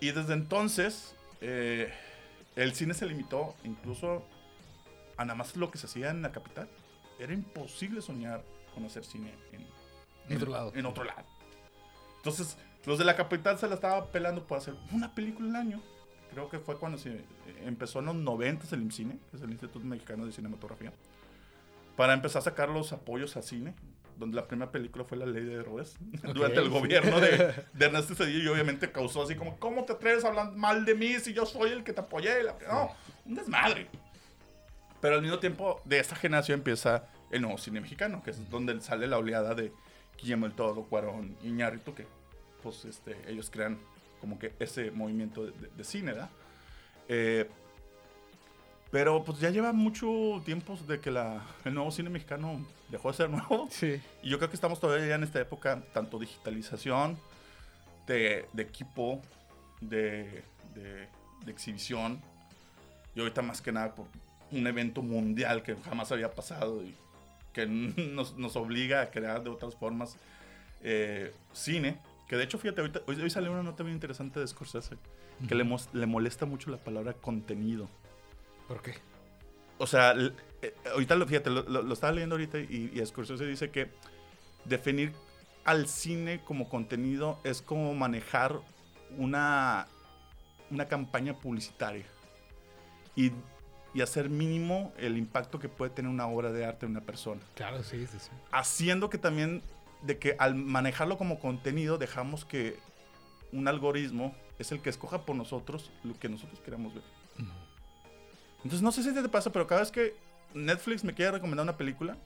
Y 0.00 0.10
desde 0.12 0.32
entonces, 0.32 1.14
eh, 1.40 1.92
el 2.56 2.74
cine 2.74 2.94
se 2.94 3.06
limitó 3.06 3.54
incluso 3.64 4.24
a 5.16 5.24
nada 5.24 5.36
más 5.36 5.56
lo 5.56 5.70
que 5.70 5.78
se 5.78 5.86
hacía 5.86 6.10
en 6.10 6.22
la 6.22 6.32
capital. 6.32 6.68
Era 7.18 7.32
imposible 7.32 8.00
soñar 8.00 8.42
con 8.74 8.84
hacer 8.84 9.04
cine 9.04 9.34
en, 9.52 9.66
En 10.28 10.36
otro 10.36 10.50
lado. 10.50 10.72
En 10.74 10.86
otro 10.86 11.04
lado. 11.04 11.24
Entonces, 12.16 12.56
los 12.86 12.98
de 12.98 13.04
la 13.04 13.16
capital 13.16 13.58
se 13.58 13.68
la 13.68 13.74
estaba 13.74 14.06
pelando 14.10 14.44
por 14.46 14.58
hacer 14.58 14.74
una 14.92 15.14
película 15.14 15.48
al 15.50 15.56
año. 15.56 15.82
Creo 16.32 16.48
que 16.48 16.58
fue 16.58 16.76
cuando 16.78 16.98
se 16.98 17.24
empezó 17.64 17.98
en 18.00 18.06
los 18.06 18.14
90 18.16 18.66
el 18.74 18.82
IMCINE, 18.82 19.18
que 19.30 19.36
es 19.36 19.42
el 19.42 19.50
Instituto 19.50 19.84
Mexicano 19.84 20.24
de 20.26 20.32
Cinematografía, 20.32 20.92
para 21.96 22.14
empezar 22.14 22.40
a 22.40 22.44
sacar 22.44 22.68
los 22.70 22.92
apoyos 22.92 23.36
al 23.36 23.42
cine, 23.42 23.74
donde 24.18 24.36
la 24.36 24.46
primera 24.48 24.70
película 24.72 25.04
fue 25.04 25.18
La 25.18 25.26
Ley 25.26 25.44
de 25.44 25.54
Herodes, 25.54 25.96
durante 26.34 26.58
el 26.60 26.70
gobierno 26.70 27.20
de, 27.20 27.54
de 27.72 27.84
Ernesto 27.84 28.14
Cedillo, 28.14 28.44
y 28.44 28.48
obviamente 28.54 28.90
causó 28.90 29.22
así 29.22 29.34
como, 29.34 29.58
¿cómo 29.58 29.84
te 29.84 29.92
atreves 29.92 30.24
a 30.24 30.28
hablar 30.28 30.52
mal 30.52 30.84
de 30.84 30.94
mí 30.94 31.12
si 31.20 31.34
yo 31.34 31.44
soy 31.44 31.70
el 31.70 31.84
que 31.84 31.92
te 31.92 32.00
apoyé? 32.00 32.42
La- 32.42 32.56
No, 32.70 32.90
un 33.26 33.34
desmadre. 33.34 33.88
Pero 35.02 35.16
al 35.16 35.22
mismo 35.22 35.38
tiempo, 35.38 35.80
de 35.84 35.98
esta 35.98 36.14
generación 36.16 36.60
empieza 36.60 37.04
el 37.30 37.42
nuevo 37.42 37.58
cine 37.58 37.80
mexicano, 37.80 38.22
que 38.22 38.30
es 38.30 38.50
donde 38.50 38.80
sale 38.80 39.06
la 39.06 39.18
oleada 39.18 39.54
de 39.54 39.72
Guillermo 40.18 40.46
el 40.46 40.52
Toro, 40.52 40.84
Cuarón, 40.84 41.36
Iñárritu, 41.42 41.94
que 41.94 42.06
pues 42.62 42.84
este, 42.84 43.16
ellos 43.28 43.50
crean 43.50 43.78
como 44.20 44.38
que 44.38 44.52
ese 44.58 44.90
movimiento 44.90 45.44
de, 45.44 45.52
de- 45.52 45.68
de 45.76 45.84
cine, 45.84 46.12
¿verdad? 46.12 46.30
Eh, 47.08 47.48
pero 48.90 49.24
pues 49.24 49.38
ya 49.40 49.48
lleva 49.50 49.72
mucho 49.72 50.42
tiempo 50.44 50.76
de 50.86 51.00
que 51.00 51.10
la, 51.10 51.42
el 51.64 51.72
nuevo 51.74 51.90
cine 51.90 52.10
mexicano 52.10 52.64
dejó 52.90 53.10
de 53.10 53.16
ser 53.16 53.30
nuevo. 53.30 53.66
Sí. 53.70 54.00
Y 54.22 54.28
yo 54.28 54.36
creo 54.38 54.50
que 54.50 54.54
estamos 54.56 54.80
todavía 54.80 55.06
ya 55.08 55.14
en 55.14 55.22
esta 55.24 55.40
época, 55.40 55.82
tanto 55.94 56.18
digitalización, 56.18 57.18
de, 58.06 58.46
de 58.52 58.62
equipo, 58.62 59.20
de, 59.80 60.44
de- 60.74 61.08
de 61.44 61.50
exhibición, 61.52 62.20
y 63.14 63.20
ahorita 63.20 63.42
más 63.42 63.60
que 63.62 63.72
nada 63.72 63.94
por 63.94 64.06
un 64.50 64.66
evento 64.66 65.02
mundial 65.02 65.62
que 65.62 65.74
jamás 65.76 66.12
había 66.12 66.30
pasado 66.30 66.82
y 66.84 66.94
que 67.54 67.66
nos, 67.66 68.36
nos 68.36 68.56
obliga 68.56 69.00
a 69.00 69.10
crear 69.10 69.42
de 69.42 69.50
otras 69.50 69.74
formas 69.74 70.16
eh, 70.82 71.32
cine. 71.54 71.98
Que 72.32 72.38
de 72.38 72.44
hecho, 72.44 72.56
fíjate, 72.56 72.80
ahorita, 72.80 73.02
hoy, 73.06 73.20
hoy 73.20 73.28
salió 73.28 73.52
una 73.52 73.62
nota 73.62 73.82
bien 73.82 73.94
interesante 73.94 74.40
de 74.40 74.46
Scorsese, 74.46 74.96
que 75.46 75.54
le, 75.54 75.68
le 75.92 76.06
molesta 76.06 76.46
mucho 76.46 76.70
la 76.70 76.78
palabra 76.78 77.12
contenido. 77.12 77.90
¿Por 78.68 78.80
qué? 78.80 78.94
O 79.76 79.86
sea, 79.86 80.14
eh, 80.62 80.74
ahorita 80.94 81.14
lo, 81.16 81.26
fíjate, 81.26 81.50
lo, 81.50 81.62
lo- 81.64 81.82
lo 81.82 81.92
estaba 81.92 82.10
leyendo 82.14 82.36
ahorita 82.36 82.58
y, 82.58 82.90
y 82.94 83.04
Scorsese 83.04 83.44
dice 83.44 83.70
que 83.70 83.90
definir 84.64 85.12
al 85.66 85.88
cine 85.88 86.40
como 86.42 86.70
contenido 86.70 87.38
es 87.44 87.60
como 87.60 87.92
manejar 87.94 88.58
una, 89.18 89.86
una 90.70 90.88
campaña 90.88 91.36
publicitaria 91.36 92.06
y, 93.14 93.32
y 93.92 94.00
hacer 94.00 94.30
mínimo 94.30 94.94
el 94.96 95.18
impacto 95.18 95.58
que 95.58 95.68
puede 95.68 95.90
tener 95.90 96.10
una 96.10 96.26
obra 96.28 96.50
de 96.50 96.64
arte 96.64 96.86
en 96.86 96.92
una 96.92 97.02
persona. 97.02 97.42
Claro, 97.56 97.82
sí, 97.82 98.06
sí, 98.06 98.18
sí. 98.18 98.30
Haciendo 98.52 99.10
que 99.10 99.18
también, 99.18 99.60
de 100.02 100.18
que 100.18 100.36
al 100.38 100.54
manejarlo 100.54 101.18
como 101.18 101.38
contenido, 101.38 101.98
dejamos 101.98 102.44
que 102.44 102.78
un 103.52 103.68
algoritmo 103.68 104.34
es 104.58 104.72
el 104.72 104.80
que 104.80 104.90
escoja 104.90 105.24
por 105.24 105.36
nosotros 105.36 105.90
lo 106.04 106.18
que 106.18 106.28
nosotros 106.28 106.60
queramos 106.60 106.94
ver. 106.94 107.04
Entonces, 108.58 108.82
no 108.82 108.92
sé 108.92 109.02
si 109.02 109.12
te 109.12 109.28
pasa, 109.28 109.50
pero 109.50 109.66
cada 109.66 109.80
vez 109.80 109.90
que 109.90 110.14
Netflix 110.54 111.02
me 111.04 111.14
quiere 111.14 111.32
recomendar 111.32 111.64
una 111.64 111.76
película 111.76 112.16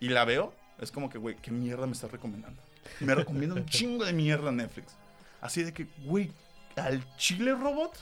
y 0.00 0.08
la 0.08 0.24
veo, 0.24 0.54
es 0.78 0.90
como 0.90 1.10
que, 1.10 1.18
güey, 1.18 1.36
¿qué 1.36 1.50
mierda 1.50 1.86
me 1.86 1.92
estás 1.92 2.10
recomendando? 2.10 2.62
Me 3.00 3.14
recomienda 3.14 3.54
un 3.54 3.66
chingo 3.66 4.04
de 4.04 4.12
mierda 4.12 4.50
Netflix. 4.50 4.96
Así 5.40 5.62
de 5.62 5.72
que, 5.72 5.86
güey, 6.04 6.32
al 6.76 7.04
chile 7.16 7.52
robot, 7.52 7.92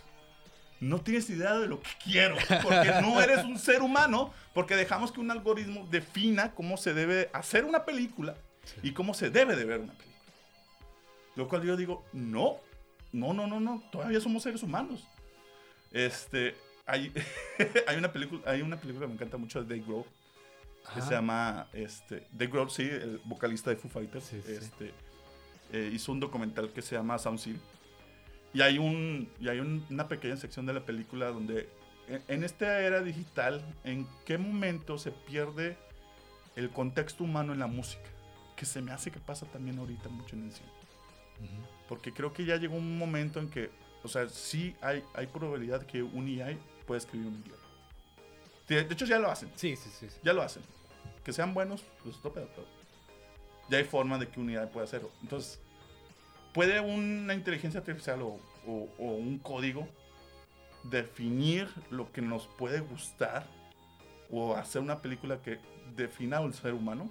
no 0.81 1.01
tienes 1.01 1.29
idea 1.31 1.59
de 1.59 1.67
lo 1.67 1.81
que 1.81 1.91
quiero. 2.05 2.37
Porque 2.63 2.93
no 3.03 3.21
eres 3.21 3.45
un 3.45 3.59
ser 3.59 3.83
humano, 3.83 4.33
porque 4.55 4.77
dejamos 4.77 5.11
que 5.11 5.21
un 5.21 5.31
algoritmo 5.31 5.87
defina 5.91 6.53
cómo 6.53 6.77
se 6.77 6.95
debe 6.95 7.31
hacer 7.33 7.65
una 7.65 7.85
película 7.85 8.37
y 8.83 8.93
cómo 8.93 9.15
se 9.15 9.31
debe 9.31 9.57
de 9.57 9.65
ver 9.65 9.81
una 9.81 9.93
película. 9.93 10.17
Lo 11.37 11.49
cual 11.49 11.63
yo 11.65 11.77
digo, 11.77 12.05
no, 12.13 12.57
no, 13.13 13.33
no, 13.35 13.47
no, 13.47 13.61
no, 13.61 13.83
todavía 13.93 14.21
somos 14.21 14.43
seres 14.43 14.63
humanos. 14.63 15.07
Este, 15.93 16.55
hay, 16.87 17.13
hay 17.87 17.97
una 17.97 18.13
película, 18.13 18.43
hay 18.47 18.63
una 18.63 18.77
película 18.79 19.05
que 19.05 19.09
me 19.09 19.15
encanta 19.15 19.37
mucho 19.37 19.63
de 19.63 19.69
Dave 19.77 19.87
Grohl, 19.87 20.05
que 20.95 21.03
se 21.03 21.11
llama, 21.11 21.69
este, 21.73 22.27
Dave 22.33 22.51
Grohl, 22.53 22.71
sí, 22.71 22.83
el 22.83 23.21
vocalista 23.25 23.71
de 23.71 23.77
Foo 23.77 23.91
Fighters, 23.91 24.25
Sí, 24.25 24.41
sí. 24.45 24.53
este, 24.53 24.93
eh, 25.73 25.91
hizo 25.93 26.13
un 26.13 26.21
documental 26.21 26.71
que 26.73 26.81
se 26.83 26.95
llama 26.95 27.19
Sound 27.19 27.39
Seal. 27.39 27.61
Y 28.55 28.61
hay, 28.63 28.79
un, 28.79 29.29
y 29.41 29.49
hay 29.49 29.59
un- 29.59 29.85
una 29.91 30.09
pequeña 30.09 30.37
sección 30.37 30.65
de 30.65 30.73
la 30.73 30.81
película 30.87 31.27
donde 31.31 31.69
en, 32.09 32.23
en 32.29 32.45
esta 32.45 32.81
era 32.81 33.03
digital, 33.03 33.63
¿en 33.85 34.07
qué 34.25 34.39
momento 34.39 34.97
se 34.97 35.11
pierde 35.11 35.77
el 36.55 36.71
contexto 36.71 37.25
humano 37.25 37.53
en 37.53 37.59
la 37.59 37.67
música? 37.67 38.09
Que 38.57 38.65
se 38.67 38.81
me 38.83 38.93
hace 38.93 39.11
que 39.11 39.21
pasa 39.21 39.47
también 39.47 39.79
ahorita 39.79 40.09
mucho 40.09 40.35
en 40.37 40.45
el 40.45 40.53
cine. 40.53 40.69
Porque 41.89 42.13
creo 42.13 42.33
que 42.33 42.45
ya 42.45 42.57
llegó 42.57 42.77
un 42.77 42.97
momento 42.99 43.39
en 43.39 43.51
que, 43.51 43.71
o 44.03 44.09
sea, 44.09 44.29
sí 44.29 44.75
hay, 44.81 45.05
hay 45.15 45.27
probabilidad 45.27 45.85
que 45.87 46.03
un 46.03 46.27
AI 46.41 46.59
pueda 46.87 46.99
escribir 46.99 47.29
un 47.29 47.45
guion. 47.45 47.59
De 48.69 48.83
de 48.85 48.95
hecho, 48.95 49.05
ya 49.05 49.19
lo 49.19 49.31
hacen. 49.31 49.51
Sí, 49.55 49.77
sí, 49.77 49.91
sí. 50.01 50.09
sí. 50.09 50.17
Ya 50.25 50.33
lo 50.33 50.43
hacen. 50.43 50.63
Que 51.23 51.33
sean 51.33 51.53
buenos, 51.55 51.85
pues 52.03 52.17
otro 52.17 52.33
pedo, 52.33 52.49
pero 52.55 52.67
ya 53.69 53.79
hay 53.79 53.85
forma 53.85 54.17
de 54.19 54.29
que 54.29 54.41
un 54.41 54.49
AI 54.57 54.67
pueda 54.69 54.85
hacerlo. 54.85 55.11
Entonces, 55.23 55.61
¿puede 56.55 56.81
una 56.81 57.35
inteligencia 57.35 57.81
artificial 57.81 58.23
o, 58.23 58.41
o- 58.67 58.89
o 58.99 59.05
un 59.15 59.39
código 59.39 59.87
definir 60.85 61.69
lo 61.91 62.11
que 62.13 62.23
nos 62.23 62.47
puede 62.47 62.81
gustar 62.81 63.47
o 64.31 64.55
hacer 64.57 64.81
una 64.83 65.03
película 65.03 65.43
que 65.43 65.59
defina 65.97 66.39
al 66.39 66.55
ser 66.55 66.75
humano? 66.75 67.11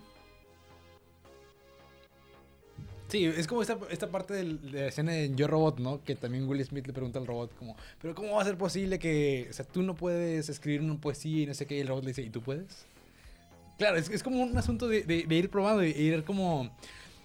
Sí, 3.08 3.26
es 3.26 3.46
como 3.46 3.62
esta, 3.62 3.78
esta 3.92 4.10
parte 4.10 4.34
del- 4.34 4.72
de 4.72 4.82
la 4.82 4.88
escena 4.88 5.12
de 5.12 5.32
Yo 5.36 5.48
Robot, 5.48 5.80
¿no? 5.80 6.04
Que 6.04 6.16
también 6.16 6.48
Will 6.48 6.64
Smith 6.66 6.88
le 6.88 6.94
pregunta 6.94 7.20
al 7.20 7.28
robot 7.28 7.56
como, 7.56 7.78
pero 8.02 8.16
¿cómo 8.16 8.34
va 8.36 8.42
a 8.42 8.46
ser 8.46 8.58
posible 8.58 8.98
que, 8.98 9.48
o 9.50 9.54
sea, 9.54 9.64
tú 9.66 9.84
no 9.84 9.96
puedes 9.96 10.50
escribir 10.50 10.82
una 10.82 11.00
poesía 11.00 11.44
y 11.44 11.46
no 11.46 11.54
sé 11.54 11.68
qué? 11.68 11.78
Y 11.78 11.82
el 11.82 11.88
robot 11.88 12.04
le 12.04 12.10
dice, 12.10 12.24
¿y 12.24 12.30
tú 12.32 12.42
puedes? 12.42 12.88
Claro, 13.78 13.98
es, 13.98 14.10
es 14.10 14.24
como 14.24 14.42
un 14.42 14.58
asunto 14.58 14.88
de, 14.88 15.04
de- 15.04 15.24
de 15.24 15.36
ir 15.36 15.50
probando, 15.52 15.82
de 15.82 15.90
ir 15.90 16.24
como, 16.24 16.76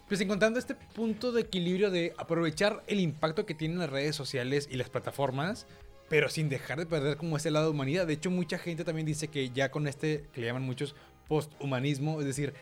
pues 0.09 0.21
encontrando 0.21 0.59
este 0.59 0.75
punto 0.75 1.33
de 1.33 1.41
equilibrio 1.43 1.91
de 1.91 2.13
aprovechar 2.19 2.83
el 2.87 3.01
impacto 3.01 3.47
que 3.47 3.55
tienen 3.55 3.79
las 3.79 3.89
redes 3.89 4.15
sociales 4.15 4.69
y 4.71 4.77
las 4.77 4.91
plataformas, 4.91 5.67
pero 6.11 6.29
sin 6.29 6.51
dejar 6.51 6.79
de 6.79 6.87
perder 6.87 7.17
como 7.17 7.37
ese 7.39 7.51
lado 7.51 7.67
de 7.67 7.71
humanidad. 7.71 8.07
De 8.07 8.13
hecho, 8.15 8.31
mucha 8.31 8.59
gente 8.59 8.85
también 8.85 9.07
dice 9.07 9.29
que 9.29 9.49
ya 9.51 9.71
con 9.71 9.87
este, 9.87 10.27
que 10.35 10.41
le 10.43 10.49
llaman 10.49 10.65
muchos 10.65 10.95
posthumanismo, 11.27 12.21
es 12.21 12.27
decir, 12.27 12.53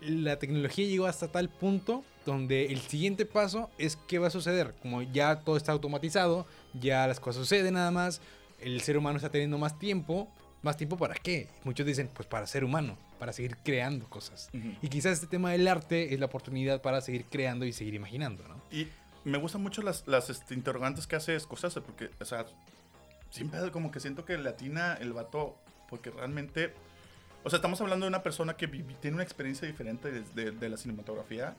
la 0.00 0.38
tecnología 0.38 0.84
llegó 0.86 1.06
hasta 1.06 1.30
tal 1.30 1.48
punto 1.48 2.02
donde 2.26 2.66
el 2.66 2.80
siguiente 2.80 3.24
paso 3.24 3.70
es 3.78 3.96
qué 4.08 4.18
va 4.18 4.26
a 4.26 4.30
suceder. 4.30 4.74
Como 4.82 5.00
ya 5.00 5.40
todo 5.40 5.56
está 5.56 5.72
automatizado, 5.72 6.44
ya 6.74 7.06
las 7.06 7.18
cosas 7.20 7.40
suceden 7.40 7.74
nada 7.74 7.90
más, 7.90 8.20
el 8.60 8.80
ser 8.82 8.98
humano 8.98 9.16
está 9.16 9.30
teniendo 9.30 9.56
más 9.56 9.78
tiempo. 9.78 10.28
¿Más 10.62 10.76
tiempo 10.76 10.96
para 10.96 11.14
qué? 11.14 11.48
Muchos 11.62 11.86
dicen, 11.86 12.10
pues 12.12 12.26
para 12.26 12.44
ser 12.46 12.64
humano, 12.64 12.98
para 13.20 13.32
seguir 13.32 13.56
creando 13.58 14.08
cosas. 14.10 14.48
Y 14.82 14.88
quizás 14.88 15.12
este 15.12 15.28
tema 15.28 15.52
del 15.52 15.68
arte 15.68 16.12
es 16.12 16.18
la 16.18 16.26
oportunidad 16.26 16.82
para 16.82 17.00
seguir 17.00 17.24
creando 17.26 17.64
y 17.66 17.72
seguir 17.72 17.94
imaginando, 17.94 18.42
¿no? 18.48 18.60
Y 18.72 18.88
me 19.24 19.38
gustan 19.38 19.62
mucho 19.62 19.82
las, 19.82 20.08
las 20.08 20.28
este, 20.28 20.54
interrogantes 20.54 21.06
que 21.06 21.14
hace 21.14 21.38
Scorsese, 21.38 21.80
porque, 21.82 22.10
o 22.20 22.24
sea, 22.24 22.46
siempre 23.30 23.70
como 23.70 23.92
que 23.92 24.00
siento 24.00 24.24
que 24.24 24.36
latina 24.38 24.94
el 25.00 25.12
vato, 25.12 25.56
porque 25.88 26.10
realmente, 26.10 26.72
o 27.44 27.50
sea, 27.50 27.58
estamos 27.58 27.80
hablando 27.80 28.06
de 28.06 28.08
una 28.08 28.22
persona 28.24 28.56
que 28.56 28.66
tiene 28.66 29.14
una 29.14 29.22
experiencia 29.22 29.68
diferente 29.68 30.10
de, 30.10 30.22
de- 30.34 30.50
de 30.50 30.68
la 30.68 30.76
cinematografía 30.78 31.54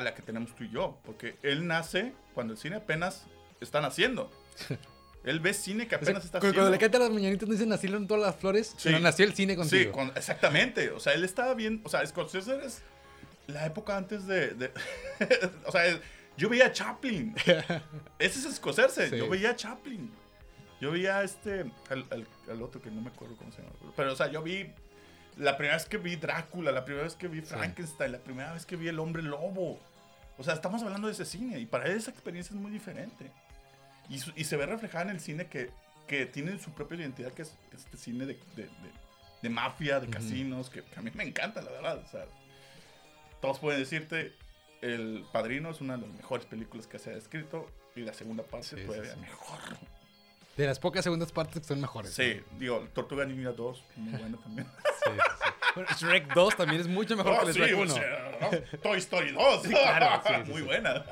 a 0.00 0.02
la 0.02 0.14
que 0.14 0.22
tenemos 0.22 0.54
tú 0.56 0.64
y 0.64 0.70
yo, 0.70 0.98
porque 1.04 1.36
él 1.42 1.66
nace 1.66 2.12
cuando 2.34 2.52
el 2.54 2.58
cine 2.58 2.76
apenas 2.76 3.26
están 3.60 3.84
haciendo. 3.84 4.30
Él 5.22 5.38
ve 5.40 5.52
cine 5.52 5.86
que 5.86 5.96
O 5.96 5.98
sea, 5.98 6.04
apenas 6.06 6.24
está 6.24 6.38
cu- 6.40 6.46
haciendo. 6.46 6.56
cuando 6.62 6.70
le 6.70 6.78
cantan 6.78 7.02
las 7.02 7.10
mañanitas 7.10 7.46
no 7.46 7.52
dicen 7.52 7.68
nacieron 7.68 8.06
todas 8.06 8.22
las 8.22 8.36
flores, 8.36 8.68
Sí. 8.78 8.88
sino 8.88 9.00
nació 9.00 9.26
el 9.26 9.34
cine 9.34 9.52
Sí, 9.52 9.58
contigo. 9.58 9.92
con- 9.92 10.08
exactamente. 10.16 10.88
O 10.92 10.98
sea, 10.98 11.12
él 11.12 11.24
estaba 11.24 11.52
bien. 11.52 11.82
O 11.84 11.90
sea, 11.90 12.06
Scorsese 12.06 12.58
es 12.64 12.80
la 13.46 13.66
época 13.66 13.98
antes 13.98 14.26
de. 14.26 14.54
de- 14.54 14.72
o 15.66 15.72
sea, 15.72 15.82
yo 16.38 16.48
veía 16.48 16.68
a 16.68 16.72
Chaplin. 16.72 17.34
Ese 18.18 18.48
es 18.48 18.54
Scorsese. 18.56 19.10
Sí. 19.10 19.16
Yo 19.18 19.28
veía 19.28 19.50
a 19.50 19.56
Chaplin. 19.56 20.10
Yo 20.80 20.90
veía 20.90 21.18
a 21.18 21.22
este. 21.24 21.70
Al, 21.90 22.06
al- 22.10 22.26
al 22.50 22.62
otro 22.62 22.80
que 22.80 22.90
no 22.90 23.02
me 23.02 23.10
acuerdo 23.10 23.36
cómo 23.36 23.52
se 23.52 23.60
llama. 23.60 23.74
Pero, 23.94 24.14
o 24.14 24.16
sea, 24.16 24.30
yo 24.30 24.42
vi. 24.42 24.70
La 25.36 25.58
primera 25.58 25.76
vez 25.76 25.84
que 25.84 25.98
vi 25.98 26.16
Drácula, 26.16 26.72
la 26.72 26.86
primera 26.86 27.04
vez 27.04 27.14
que 27.14 27.28
vi 27.28 27.42
Frankenstein, 27.42 28.12
la 28.12 28.18
primera 28.20 28.54
vez 28.54 28.64
que 28.64 28.76
vi 28.76 28.88
El 28.88 28.98
Hombre 28.98 29.22
Lobo. 29.22 29.78
O 30.40 30.42
sea, 30.42 30.54
estamos 30.54 30.82
hablando 30.82 31.06
de 31.06 31.12
ese 31.12 31.24
cine. 31.26 31.58
Y 31.58 31.66
para 31.66 31.84
él 31.84 31.92
esa 31.98 32.10
experiencia 32.10 32.54
es 32.54 32.60
muy 32.60 32.70
diferente. 32.70 33.30
Y, 34.08 34.18
su- 34.18 34.32
y 34.34 34.44
se 34.44 34.56
ve 34.56 34.66
reflejada 34.66 35.04
en 35.04 35.10
el 35.10 35.20
cine 35.20 35.46
que, 35.46 35.70
que 36.08 36.24
tiene 36.26 36.58
su 36.58 36.70
propia 36.72 36.96
identidad, 36.98 37.30
que 37.32 37.42
es, 37.42 37.50
que 37.70 37.76
es 37.76 37.84
este 37.84 37.96
cine 37.98 38.24
de, 38.26 38.34
de- 38.56 38.64
de- 38.64 38.70
de 39.42 39.48
mafia, 39.50 40.00
de 40.00 40.08
casinos, 40.08 40.68
que, 40.70 40.82
que 40.82 40.98
a 40.98 41.02
mí 41.02 41.10
me 41.14 41.24
encanta, 41.24 41.62
la 41.62 41.70
verdad. 41.70 41.98
O 41.98 42.08
sea, 42.10 42.24
todos 43.40 43.58
pueden 43.58 43.80
decirte, 43.80 44.32
El 44.82 45.24
Padrino 45.32 45.70
es 45.70 45.80
una 45.80 45.96
de 45.96 46.06
las 46.06 46.16
mejores 46.16 46.46
películas 46.46 46.86
que 46.86 46.98
se 46.98 47.10
ha 47.10 47.16
escrito 47.16 47.70
y 47.94 48.00
la 48.00 48.12
segunda 48.14 48.42
parte 48.42 48.66
Sí, 48.68 48.76
sí. 48.76 49.20
mejor. 49.20 49.58
De 50.60 50.66
las 50.66 50.78
pocas 50.78 51.02
segundas 51.02 51.32
partes 51.32 51.62
que 51.62 51.66
son 51.68 51.80
mejores. 51.80 52.12
Sí, 52.12 52.38
digo, 52.58 52.86
Tortuga 52.92 53.24
Ninja 53.24 53.52
2, 53.52 53.84
muy 53.96 54.12
buena 54.20 54.36
también. 54.36 54.68
Sí, 55.02 55.10
sí, 55.10 55.32
sí. 55.42 55.50
Bueno, 55.74 55.88
Shrek 55.98 56.34
2 56.34 56.56
también 56.56 56.80
es 56.82 56.86
mucho 56.86 57.16
mejor 57.16 57.32
Oh, 57.32 57.40
que 57.44 57.50
el 57.52 57.56
Shrek 57.56 57.74
o 57.74 57.80
1. 57.82 57.94
sea, 57.94 58.38
¿no? 58.42 58.78
Toy 58.82 58.98
Story 58.98 59.32
2. 59.32 59.62
claro, 59.68 60.44
muy 60.46 60.60
buena. 60.60 61.06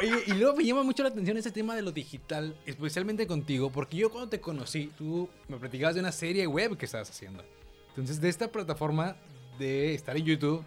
Oye, 0.00 0.22
y 0.28 0.32
luego 0.32 0.56
me 0.56 0.64
llama 0.64 0.82
mucho 0.82 1.02
la 1.02 1.10
atención 1.10 1.36
ese 1.36 1.50
tema 1.50 1.74
de 1.76 1.82
lo 1.82 1.92
digital, 1.92 2.56
especialmente 2.64 3.26
contigo, 3.26 3.70
porque 3.70 3.98
yo 3.98 4.10
cuando 4.10 4.30
te 4.30 4.40
conocí, 4.40 4.90
tú 4.96 5.28
me 5.48 5.58
platicabas 5.58 5.94
de 5.96 6.00
una 6.00 6.12
serie 6.12 6.46
web 6.46 6.78
que 6.78 6.86
estabas 6.86 7.10
haciendo. 7.10 7.44
Entonces, 7.90 8.18
de 8.22 8.30
esta 8.30 8.48
plataforma 8.50 9.16
de 9.58 9.92
estar 9.92 10.16
en 10.16 10.24
YouTube, 10.24 10.64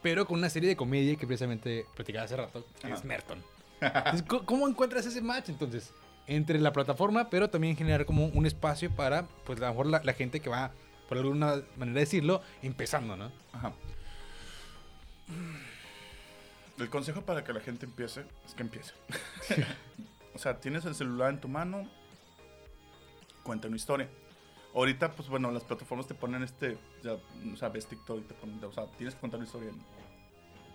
pero 0.00 0.24
con 0.26 0.38
una 0.38 0.48
serie 0.48 0.68
de 0.68 0.76
comedia 0.76 1.16
que 1.16 1.26
precisamente 1.26 1.84
platicaba 1.96 2.26
hace 2.26 2.36
rato, 2.36 2.64
que 2.80 2.86
es 2.86 2.98
Ajá. 3.00 3.04
Merton. 3.04 3.42
Entonces, 3.80 4.22
¿cómo- 4.28 4.46
¿Cómo 4.46 4.68
encuentras 4.68 5.04
ese 5.06 5.20
match 5.20 5.48
entonces? 5.48 5.92
Entre 6.28 6.60
la 6.60 6.72
plataforma, 6.72 7.30
pero 7.30 7.50
también 7.50 7.76
generar 7.76 8.04
como 8.04 8.26
un 8.26 8.46
espacio 8.46 8.90
para, 8.90 9.26
pues 9.44 9.58
a 9.60 9.62
lo 9.62 9.68
mejor 9.70 9.86
la, 9.86 10.02
la 10.04 10.12
gente 10.12 10.40
que 10.40 10.50
va, 10.50 10.72
por 11.08 11.18
alguna 11.18 11.62
manera 11.76 12.00
decirlo, 12.00 12.42
empezando, 12.62 13.16
¿no? 13.16 13.32
Ajá. 13.52 13.72
El 16.78 16.90
consejo 16.90 17.22
para 17.22 17.42
que 17.42 17.52
la 17.52 17.60
gente 17.60 17.86
empiece 17.86 18.24
es 18.46 18.54
que 18.54 18.62
empiece. 18.62 18.92
o 20.34 20.38
sea, 20.38 20.60
tienes 20.60 20.84
el 20.84 20.94
celular 20.94 21.30
en 21.30 21.40
tu 21.40 21.48
mano, 21.48 21.88
cuenta 23.42 23.66
una 23.66 23.76
historia. 23.76 24.08
Ahorita, 24.74 25.10
pues 25.12 25.28
bueno, 25.28 25.50
las 25.50 25.64
plataformas 25.64 26.06
te 26.06 26.14
ponen 26.14 26.42
este, 26.42 26.78
ya, 27.02 27.14
o 27.14 27.56
sea, 27.56 27.70
ves 27.70 27.86
TikTok 27.86 28.18
y 28.18 28.22
te 28.22 28.34
ponen, 28.34 28.62
o 28.62 28.72
sea, 28.72 28.86
tienes 28.96 29.14
que 29.14 29.20
contar 29.20 29.38
una 29.38 29.46
historia 29.46 29.70
en 29.70 29.82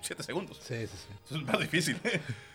7 0.02 0.24
segundos. 0.24 0.58
Sí, 0.58 0.88
sí, 0.88 0.98
sí. 0.98 1.08
Eso 1.26 1.38
es 1.38 1.44
más 1.44 1.60
difícil. 1.60 1.98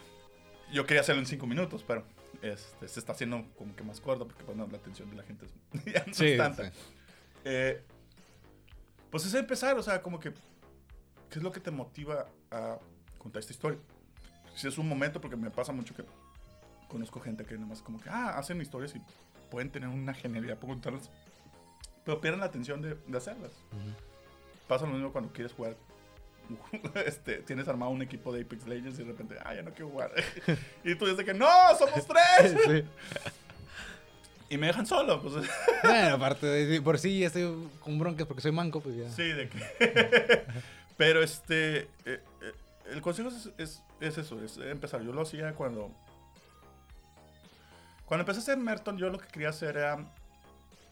Yo 0.72 0.84
quería 0.84 1.00
hacerlo 1.00 1.22
en 1.22 1.26
5 1.26 1.46
minutos, 1.46 1.84
pero 1.86 2.04
este, 2.42 2.88
se 2.88 3.00
está 3.00 3.12
haciendo 3.12 3.44
como 3.56 3.74
que 3.74 3.82
más 3.82 4.00
corto 4.00 4.26
porque 4.26 4.44
bueno, 4.44 4.66
la 4.70 4.78
atención 4.78 5.10
de 5.10 5.16
la 5.16 5.22
gente 5.22 5.46
es, 5.46 5.84
ya 5.92 6.04
no 6.06 6.14
Sí, 6.14 6.26
es 6.28 6.38
tanta. 6.38 6.70
sí. 6.70 6.78
Eh, 7.44 7.82
pues 9.10 9.24
es 9.26 9.34
empezar, 9.34 9.76
o 9.78 9.82
sea, 9.82 10.02
como 10.02 10.18
que, 10.20 10.32
¿qué 11.30 11.38
es 11.38 11.42
lo 11.42 11.50
que 11.52 11.60
te 11.60 11.70
motiva 11.70 12.26
a 12.50 12.78
contar 13.18 13.40
esta 13.40 13.52
historia? 13.52 13.78
Si 14.54 14.68
es 14.68 14.76
un 14.76 14.88
momento, 14.88 15.20
porque 15.20 15.36
me 15.36 15.50
pasa 15.50 15.72
mucho 15.72 15.94
que 15.94 16.04
conozco 16.88 17.20
gente 17.20 17.44
que 17.44 17.54
nada 17.54 17.66
más 17.66 17.80
como 17.82 18.00
que, 18.00 18.08
ah, 18.10 18.38
hacen 18.38 18.60
historias 18.60 18.94
y 18.96 19.02
pueden 19.50 19.70
tener 19.70 19.88
una 19.88 20.12
genialidad 20.14 20.58
por 20.58 20.70
contarlas, 20.70 21.10
pero 22.04 22.20
pierden 22.20 22.40
la 22.40 22.46
atención 22.46 22.82
de, 22.82 22.94
de 23.06 23.18
hacerlas. 23.18 23.52
Pasa 24.66 24.86
lo 24.86 24.92
mismo 24.92 25.12
cuando 25.12 25.32
quieres 25.32 25.52
jugar. 25.52 25.76
Este, 27.06 27.38
tienes 27.38 27.68
armado 27.68 27.90
un 27.90 28.02
equipo 28.02 28.32
de 28.32 28.42
Apex 28.42 28.66
Legends 28.66 28.98
y 28.98 29.02
de 29.02 29.08
repente, 29.12 29.36
ah, 29.44 29.54
ya 29.54 29.62
no 29.62 29.70
quiero 29.70 29.90
jugar. 29.90 30.12
y 30.84 30.94
tú 30.94 31.06
dices 31.06 31.24
que, 31.24 31.34
no, 31.34 31.48
somos 31.78 32.06
tres. 32.06 32.56
Sí. 32.66 32.84
y 34.50 34.58
me 34.58 34.68
dejan 34.68 34.86
solo. 34.86 35.20
Pues, 35.22 35.46
Bueno, 35.82 36.16
aparte 36.16 36.46
de 36.46 36.82
por 36.82 36.98
sí 36.98 37.24
estoy 37.24 37.68
con 37.80 37.98
broncas 37.98 38.26
porque 38.26 38.42
soy 38.42 38.52
manco, 38.52 38.80
pues 38.80 38.96
ya. 38.96 39.10
Sí, 39.10 39.24
de 39.24 39.48
que. 39.48 40.44
Pero 40.96 41.22
este. 41.22 41.80
eh, 41.80 41.86
eh, 42.04 42.20
el 42.90 43.02
consejo 43.02 43.28
es, 43.28 43.50
es, 43.58 43.82
es 44.00 44.18
eso, 44.18 44.42
es 44.42 44.56
empezar. 44.58 45.02
Yo 45.02 45.12
lo 45.12 45.22
hacía 45.22 45.54
cuando. 45.54 45.90
Cuando 48.06 48.22
empecé 48.22 48.40
a 48.40 48.42
hacer 48.42 48.56
Merton, 48.56 48.96
yo 48.96 49.10
lo 49.10 49.18
que 49.18 49.28
quería 49.28 49.50
hacer 49.50 49.76
era 49.76 49.98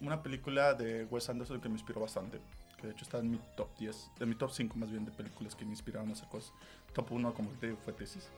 una 0.01 0.23
película 0.23 0.75
de 0.75 1.05
Wes 1.07 1.29
Anderson 1.29 1.61
que 1.61 1.69
me 1.69 1.75
inspiró 1.75 2.01
bastante. 2.01 2.39
Que 2.79 2.89
de 2.89 2.93
hecho 2.93 3.05
está 3.05 3.19
en 3.19 3.31
mi 3.31 3.41
top 3.57 3.69
10, 3.79 4.11
en 4.21 4.29
mi 4.29 4.35
top 4.35 4.51
5 4.53 4.77
más 4.77 4.91
bien 4.91 5.05
de 5.05 5.11
películas 5.11 5.55
que 5.55 5.65
me 5.65 5.71
inspiraron 5.71 6.11
a 6.11 6.13
hacer 6.13 6.29
cosas. 6.29 6.53
Top 6.93 7.11
1, 7.11 7.35
como 7.35 7.51
te 7.51 7.69
digo, 7.69 7.79
fue 7.83 7.93
Tesis. 7.93 8.29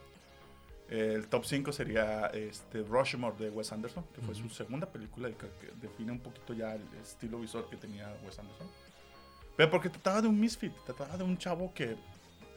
El 0.88 1.29
top 1.29 1.44
5 1.44 1.72
sería 1.72 2.27
este, 2.29 2.83
Rushmore 2.83 3.37
de 3.37 3.51
Wes 3.51 3.72
Anderson, 3.72 4.05
que 4.14 4.22
fue 4.22 4.35
su 4.35 4.48
segunda 4.48 4.87
película 4.87 5.29
y 5.29 5.33
que, 5.35 5.46
que 5.61 5.72
define 5.81 6.12
un 6.12 6.20
poquito 6.20 6.55
ya 6.55 6.74
el 6.74 6.83
estilo 7.03 7.38
visual 7.38 7.66
que 7.68 7.77
tenía 7.77 8.09
Wes 8.24 8.38
Anderson. 8.38 8.68
Pero 9.57 9.70
porque 9.70 9.90
trataba 9.90 10.22
de 10.22 10.29
un 10.29 10.38
misfit, 10.38 10.72
trataba 10.87 11.16
de 11.16 11.24
un 11.24 11.37
chavo 11.37 11.74
que 11.74 11.96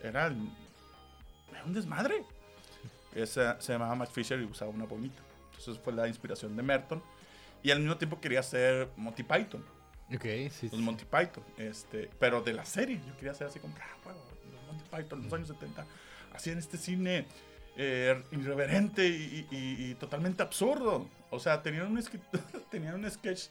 era, 0.04 0.28
era 0.28 1.66
un 1.66 1.74
desmadre. 1.74 2.24
Ese, 3.14 3.42
se 3.60 3.74
llamaba 3.74 3.96
Matt 3.96 4.12
Fisher 4.12 4.40
y 4.40 4.46
usaba 4.46 4.72
una 4.72 4.86
bonita. 4.86 5.22
Entonces 5.50 5.78
fue 5.84 5.94
la 5.94 6.08
inspiración 6.08 6.56
de 6.56 6.64
Merton. 6.64 7.02
Y 7.64 7.72
al 7.72 7.80
mismo 7.80 7.98
tiempo 7.98 8.20
quería 8.20 8.40
hacer 8.40 8.90
Monty 8.96 9.24
Python. 9.24 9.64
Sí. 10.52 10.70
Los 10.72 10.80
Monty 10.82 11.06
Python. 11.06 11.44
Este, 11.58 12.10
pero 12.20 12.42
de 12.42 12.54
la 12.54 12.66
serie. 12.66 13.02
Yo 13.08 13.16
quería 13.16 13.32
hacer 13.32 13.48
así 13.48 13.60
como, 13.60 13.76
ah, 13.80 13.98
bueno, 14.04 14.20
los 14.52 14.64
Monty 14.66 14.84
Python 14.96 15.24
los 15.24 15.34
años 15.34 15.48
70 15.50 15.86
hacían 16.34 16.58
este 16.58 16.78
cine 16.78 17.26
eh, 17.78 18.22
irreverente 18.32 19.08
y, 19.08 19.48
y- 19.52 19.92
y 19.92 19.96
totalmente 19.96 20.44
absurdo. 20.44 21.08
O 21.30 21.40
sea, 21.40 21.62
tenían 21.62 21.88
un, 21.88 22.04
tenían 22.72 22.96
un 22.96 23.10
sketch 23.10 23.48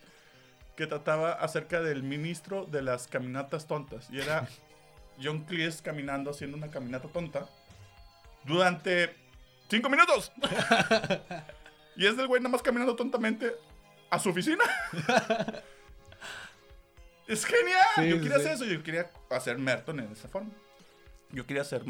que 0.76 0.86
trataba 0.86 1.32
acerca 1.32 1.80
del 1.80 2.02
ministro 2.02 2.64
de 2.66 2.82
las 2.82 3.06
caminatas 3.06 3.66
tontas. 3.66 4.08
Y 4.10 4.18
era 4.20 4.48
John 5.22 5.44
Cleese 5.44 5.82
caminando, 5.82 6.30
haciendo 6.30 6.56
una 6.56 6.68
caminata 6.70 7.08
tonta 7.08 7.46
durante 8.44 9.14
cinco 9.68 9.88
minutos. 9.90 10.32
y 11.96 12.06
es 12.06 12.16
del 12.16 12.26
güey 12.26 12.40
nada 12.40 12.52
más 12.52 12.62
caminando 12.62 12.96
tontamente 12.96 13.52
a 14.10 14.18
su 14.18 14.30
oficina. 14.30 14.64
Es 17.30 17.44
genial. 17.44 17.86
Sí, 17.94 18.08
yo 18.08 18.20
quería 18.20 18.36
sí. 18.36 18.42
hacer 18.42 18.52
eso. 18.52 18.64
Yo 18.66 18.82
quería 18.82 19.10
hacer 19.30 19.58
Merton 19.58 20.00
en 20.00 20.12
esa 20.12 20.28
forma. 20.28 20.50
Yo 21.32 21.46
quería 21.46 21.62
hacer, 21.62 21.84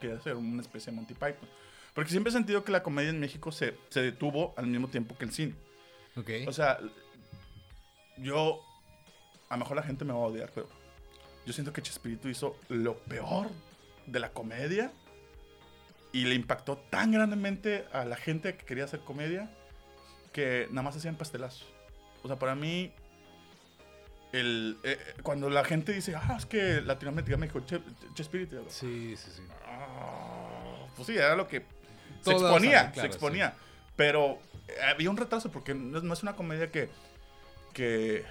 quería 0.00 0.16
hacer 0.16 0.36
una 0.36 0.62
especie 0.62 0.92
de 0.92 0.96
Monty 0.96 1.14
Python. 1.14 1.48
Porque 1.94 2.10
siempre 2.10 2.30
he 2.30 2.32
sentido 2.32 2.64
que 2.64 2.72
la 2.72 2.82
comedia 2.82 3.10
en 3.10 3.20
México 3.20 3.52
se, 3.52 3.76
se 3.88 4.02
detuvo 4.02 4.54
al 4.56 4.66
mismo 4.66 4.88
tiempo 4.88 5.16
que 5.16 5.24
el 5.24 5.32
cine. 5.32 5.54
Ok. 6.16 6.30
O 6.46 6.52
sea, 6.52 6.78
yo. 8.18 8.60
A 9.48 9.54
lo 9.54 9.60
mejor 9.60 9.76
la 9.76 9.82
gente 9.82 10.04
me 10.04 10.12
va 10.12 10.20
a 10.20 10.22
odiar, 10.22 10.50
pero. 10.54 10.68
Yo 11.46 11.52
siento 11.52 11.72
que 11.72 11.82
Chespirito 11.82 12.28
hizo 12.28 12.56
lo 12.68 12.96
peor 13.00 13.48
de 14.06 14.20
la 14.20 14.30
comedia. 14.32 14.92
Y 16.12 16.26
le 16.26 16.36
impactó 16.36 16.76
tan 16.76 17.10
grandemente 17.10 17.86
a 17.92 18.04
la 18.04 18.16
gente 18.16 18.56
que 18.56 18.64
quería 18.64 18.84
hacer 18.84 19.00
comedia. 19.00 19.50
Que 20.32 20.68
nada 20.70 20.82
más 20.82 20.96
hacían 20.96 21.16
pastelazos. 21.16 21.66
O 22.22 22.28
sea, 22.28 22.38
para 22.38 22.54
mí. 22.54 22.92
El, 24.34 24.78
eh, 24.82 24.98
eh, 25.00 25.14
cuando 25.22 25.48
la 25.48 25.64
gente 25.64 25.92
dice, 25.92 26.14
ah, 26.16 26.34
es 26.36 26.46
que 26.46 26.80
Latinoamérica, 26.80 27.36
México, 27.36 27.60
Che- 27.64 27.80
Chespirito. 28.14 28.56
digo, 28.56 28.68
sí, 28.70 29.16
sí, 29.16 29.30
sí. 29.36 29.42
Ah, 29.66 30.86
pues 30.96 31.06
sí, 31.06 31.16
era 31.16 31.36
lo 31.36 31.46
que 31.46 31.62
se 32.22 32.32
exponía, 32.32 32.78
saben, 32.78 32.92
claro, 32.92 33.08
se 33.08 33.14
exponía. 33.14 33.54
Pero 33.96 34.38
eh, 34.66 34.74
había 34.90 35.08
un 35.10 35.16
retraso 35.16 35.50
porque 35.52 35.72
no 35.74 35.98
es, 35.98 36.04
no 36.04 36.12
es 36.12 36.22
una 36.24 36.34
comedia 36.34 36.70
que, 36.72 36.88
que, 37.72 38.24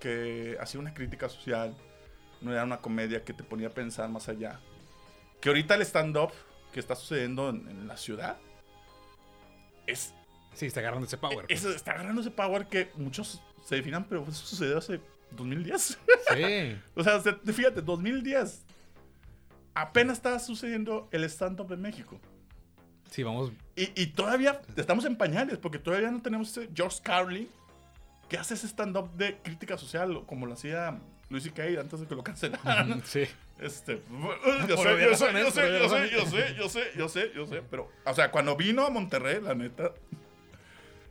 que 0.00 0.56
hacía 0.60 0.80
una 0.80 0.94
crítica 0.94 1.28
social, 1.28 1.76
no 2.40 2.52
era 2.52 2.64
una 2.64 2.78
comedia 2.78 3.24
que 3.24 3.34
te 3.34 3.42
ponía 3.42 3.68
a 3.68 3.72
pensar 3.72 4.08
más 4.08 4.28
allá. 4.28 4.58
Que 5.40 5.50
ahorita 5.50 5.74
el 5.74 5.82
stand-up 5.82 6.32
que 6.72 6.80
está 6.80 6.94
sucediendo 6.96 7.50
en, 7.50 7.68
en 7.68 7.88
la 7.88 7.96
ciudad 7.96 8.38
es, 9.86 10.14
Sí, 10.54 10.66
está 10.66 10.80
agarrando 10.80 11.06
ese 11.06 11.18
power. 11.18 11.44
es- 11.48 11.64
está 11.64 11.92
agarrando 11.92 12.20
ese 12.22 12.30
power 12.30 12.66
que 12.68 12.90
muchos 12.94 13.42
se 13.64 13.76
definan, 13.76 14.04
pero 14.08 14.22
eso 14.22 14.32
sucedió 14.46 14.78
hace 14.78 15.00
2010. 15.32 15.98
Sí. 16.34 16.76
O 16.94 17.02
sea, 17.04 17.20
se- 17.20 17.34
fíjate, 17.52 17.82
2010. 17.82 18.64
Apenas 19.74 20.16
estaba 20.16 20.38
sucediendo 20.38 21.08
el 21.12 21.24
stand-up 21.24 21.72
en 21.72 21.80
México. 21.80 22.20
Sí, 23.10 23.22
vamos. 23.22 23.52
Y, 23.76 23.90
y 24.00 24.06
todavía 24.08 24.60
estamos 24.76 25.04
en 25.04 25.16
pañales, 25.16 25.58
porque 25.58 25.78
todavía 25.78 26.10
no 26.10 26.20
tenemos 26.20 26.50
ese 26.56 26.68
George 26.74 26.98
Carlin 27.02 27.48
que 28.28 28.36
hace 28.36 28.54
ese 28.54 28.66
stand-up 28.66 29.10
de 29.14 29.38
crítica 29.38 29.78
social, 29.78 30.22
como 30.26 30.46
lo 30.46 30.52
hacía 30.54 30.98
Luis 31.30 31.44
C.K. 31.44 31.80
antes 31.80 32.00
de 32.00 32.06
que 32.06 32.14
lo 32.14 32.22
cancelaran. 32.24 33.02
Sí. 33.04 33.22
Este, 33.60 34.02
yo 34.68 34.76
sé, 34.76 35.00
yo 35.00 35.16
sé, 35.16 35.32
yo 35.32 35.50
sé, 35.50 35.80
yo 35.80 35.88
sé, 35.88 36.10
yo 36.56 36.68
sé, 36.68 36.80
yo 36.96 37.08
sé, 37.08 37.32
yo 37.34 37.46
sé, 37.46 37.62
pero, 37.70 37.90
o 38.04 38.14
sea, 38.14 38.30
cuando 38.30 38.56
vino 38.56 38.84
a 38.84 38.90
Monterrey, 38.90 39.40
la 39.40 39.54
neta, 39.54 39.92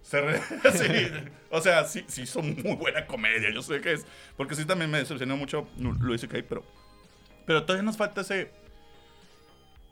Se 0.07 0.21
re- 0.21 0.41
sí, 0.71 1.11
o 1.51 1.59
sea, 1.59 1.83
sí, 1.83 2.05
sí 2.07 2.25
son 2.25 2.55
muy 2.63 2.75
buena 2.77 3.05
comedia, 3.07 3.51
yo 3.53 3.61
sé 3.61 3.81
que 3.81 3.91
es. 3.91 4.05
Porque 4.37 4.55
sí 4.55 4.63
también 4.63 4.89
me 4.89 4.99
decepcionó 4.99 5.35
mucho 5.35 5.67
Luis 5.77 6.21
C.K., 6.21 6.37
pero, 6.47 6.63
pero 7.45 7.65
todavía 7.65 7.83
nos 7.83 7.97
falta 7.97 8.21
ese, 8.21 8.51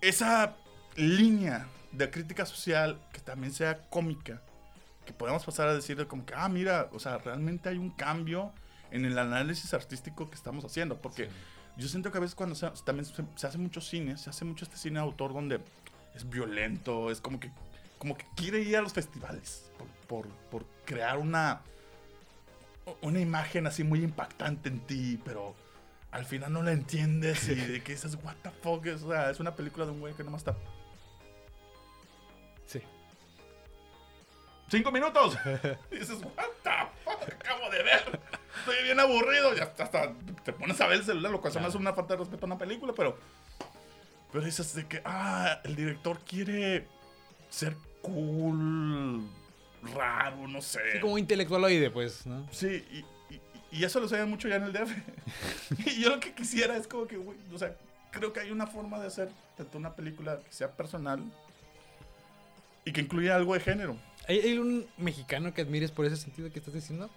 esa 0.02 0.56
línea 0.96 1.68
de 1.92 2.10
crítica 2.10 2.46
social 2.46 3.00
que 3.12 3.20
también 3.20 3.54
sea 3.54 3.82
cómica. 3.90 4.42
Que 5.06 5.12
podamos 5.14 5.44
pasar 5.46 5.68
a 5.68 5.74
decir 5.76 6.08
como 6.08 6.26
que, 6.26 6.34
ah, 6.34 6.48
mira, 6.50 6.88
o 6.94 7.00
sea, 7.00 7.18
realmente 7.18 7.70
hay 7.70 7.78
un 7.78 7.92
cambio 7.92 8.54
en 8.92 9.04
el 9.06 9.18
análisis 9.20 9.74
artístico 9.74 10.30
que 10.30 10.36
estamos 10.36 10.64
haciendo. 10.66 10.98
Porque 11.02 11.30
yo 11.78 11.88
siento 11.90 12.12
que 12.12 12.18
a 12.18 12.22
veces 12.22 12.36
cuando 12.36 12.56
se, 12.56 12.70
también 12.86 13.06
se, 13.06 13.22
se 13.36 13.48
hace 13.48 13.58
mucho 13.58 13.82
cine, 13.82 14.18
se 14.18 14.30
hace 14.30 14.46
mucho 14.46 14.64
este 14.66 14.78
cine 14.78 14.96
de 15.00 15.06
autor 15.06 15.34
donde 15.34 15.60
es 16.16 16.28
violento, 16.30 17.12
es 17.12 17.20
como 17.22 17.40
que, 17.40 17.52
como 17.98 18.18
que 18.18 18.26
quiere 18.36 18.60
ir 18.60 18.78
a 18.78 18.82
los 18.82 18.94
festivales 18.94 19.72
por, 19.78 19.88
por, 20.08 20.28
por 20.50 20.66
crear 20.86 21.18
una, 21.18 21.62
una 23.02 23.20
imagen 23.20 23.68
así 23.68 23.84
muy 23.84 24.04
impactante 24.04 24.70
en 24.70 24.80
ti, 24.82 25.20
pero 25.24 25.56
al 26.12 26.26
final 26.26 26.54
no 26.54 26.62
la 26.64 26.72
entiendes 26.72 27.48
y 27.50 27.56
de 27.56 27.84
que 27.84 27.94
dices, 27.94 28.18
what 28.24 28.36
the 28.42 28.50
fuck, 28.62 28.86
es, 28.86 29.02
o 29.04 29.12
sea, 29.12 29.30
es 29.30 29.40
una 29.40 29.56
película 29.56 29.86
de 29.86 29.92
un 29.92 30.00
güey 30.00 30.14
que 30.14 30.24
nomás 30.24 30.42
está 30.42 30.56
Sí. 32.66 32.82
cinco 34.70 34.92
minutos. 34.92 35.38
Y 35.92 36.00
dices, 36.00 36.20
what 36.22 36.50
the 36.64 36.72
fuck, 37.04 37.22
acabo 37.34 37.70
de 37.70 37.84
ver. 37.84 38.20
Estoy 38.60 38.84
bien 38.84 39.00
aburrido. 39.00 39.56
Y 39.56 39.60
hasta, 39.60 39.84
hasta 39.84 40.14
te 40.44 40.54
pones 40.54 40.80
a 40.82 40.88
ver 40.88 41.00
el 41.00 41.06
celular, 41.06 41.32
lo 41.32 41.42
cual 41.42 41.54
se 41.54 41.60
me 41.60 41.68
hace 41.68 41.78
una 41.78 41.94
falta 41.94 42.14
de 42.14 42.20
respeto 42.20 42.46
a 42.46 42.48
una 42.48 42.58
película, 42.58 42.94
pero. 42.96 43.18
Pero 44.32 44.44
dices 44.44 44.74
de 44.74 44.88
que, 44.88 45.02
ah, 45.06 45.60
el 45.64 45.76
director 45.76 46.20
quiere 46.22 46.88
ser 47.50 47.76
cool, 48.02 49.28
raro, 49.96 50.48
no 50.48 50.62
sé. 50.62 50.80
Sí, 50.94 51.00
como 51.00 51.18
intelectualoide, 51.18 51.90
pues, 51.92 52.26
¿no? 52.26 52.48
Sí, 52.52 52.84
y, 52.92 52.98
y- 53.34 53.42
y 53.72 53.84
eso 53.84 54.00
lo 54.00 54.08
saben 54.08 54.30
mucho 54.30 54.48
ya 54.48 54.56
en 54.56 54.64
el 54.64 54.74
DF. 54.74 54.92
y 55.88 56.02
yo 56.02 56.10
lo 56.10 56.20
que 56.20 56.34
quisiera 56.34 56.78
es 56.78 56.88
como 56.88 57.08
que, 57.08 57.18
güey, 57.18 57.38
o 57.54 57.58
sea, 57.58 57.76
creo 58.12 58.32
que 58.32 58.40
hay 58.40 58.52
una 58.52 58.68
forma 58.68 59.00
de 59.00 59.08
hacer 59.08 59.30
tanto 59.58 59.78
una 59.78 59.96
película 59.96 60.40
que 60.40 60.52
sea 60.54 60.72
personal 60.72 61.22
y 62.86 62.92
que 62.92 63.02
incluya 63.02 63.36
algo 63.36 63.54
de 63.54 63.60
género. 63.60 63.98
¿Hay, 64.28 64.40
hay 64.40 64.58
un 64.58 64.88
mexicano 64.98 65.54
que 65.54 65.62
admires 65.62 65.92
por 65.92 66.06
ese 66.06 66.18
sentido 66.18 66.52
que 66.52 66.60
estás 66.60 66.74
diciendo? 66.74 67.10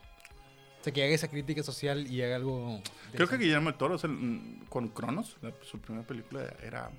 O 0.80 0.84
sea, 0.84 0.92
que 0.92 1.02
haga 1.04 1.14
esa 1.14 1.28
crítica 1.28 1.62
social 1.62 2.06
y 2.06 2.22
haga 2.22 2.36
algo... 2.36 2.80
Creo 3.12 3.28
que 3.28 3.36
Guillermo 3.36 3.70
del 3.70 3.78
Toro 3.78 3.96
es 3.96 4.04
el- 4.04 4.10
mm, 4.10 4.66
con 4.68 4.88
Cronos, 4.88 5.36
su 5.62 5.80
primera 5.80 6.06
película 6.06 6.42
era, 6.62 6.90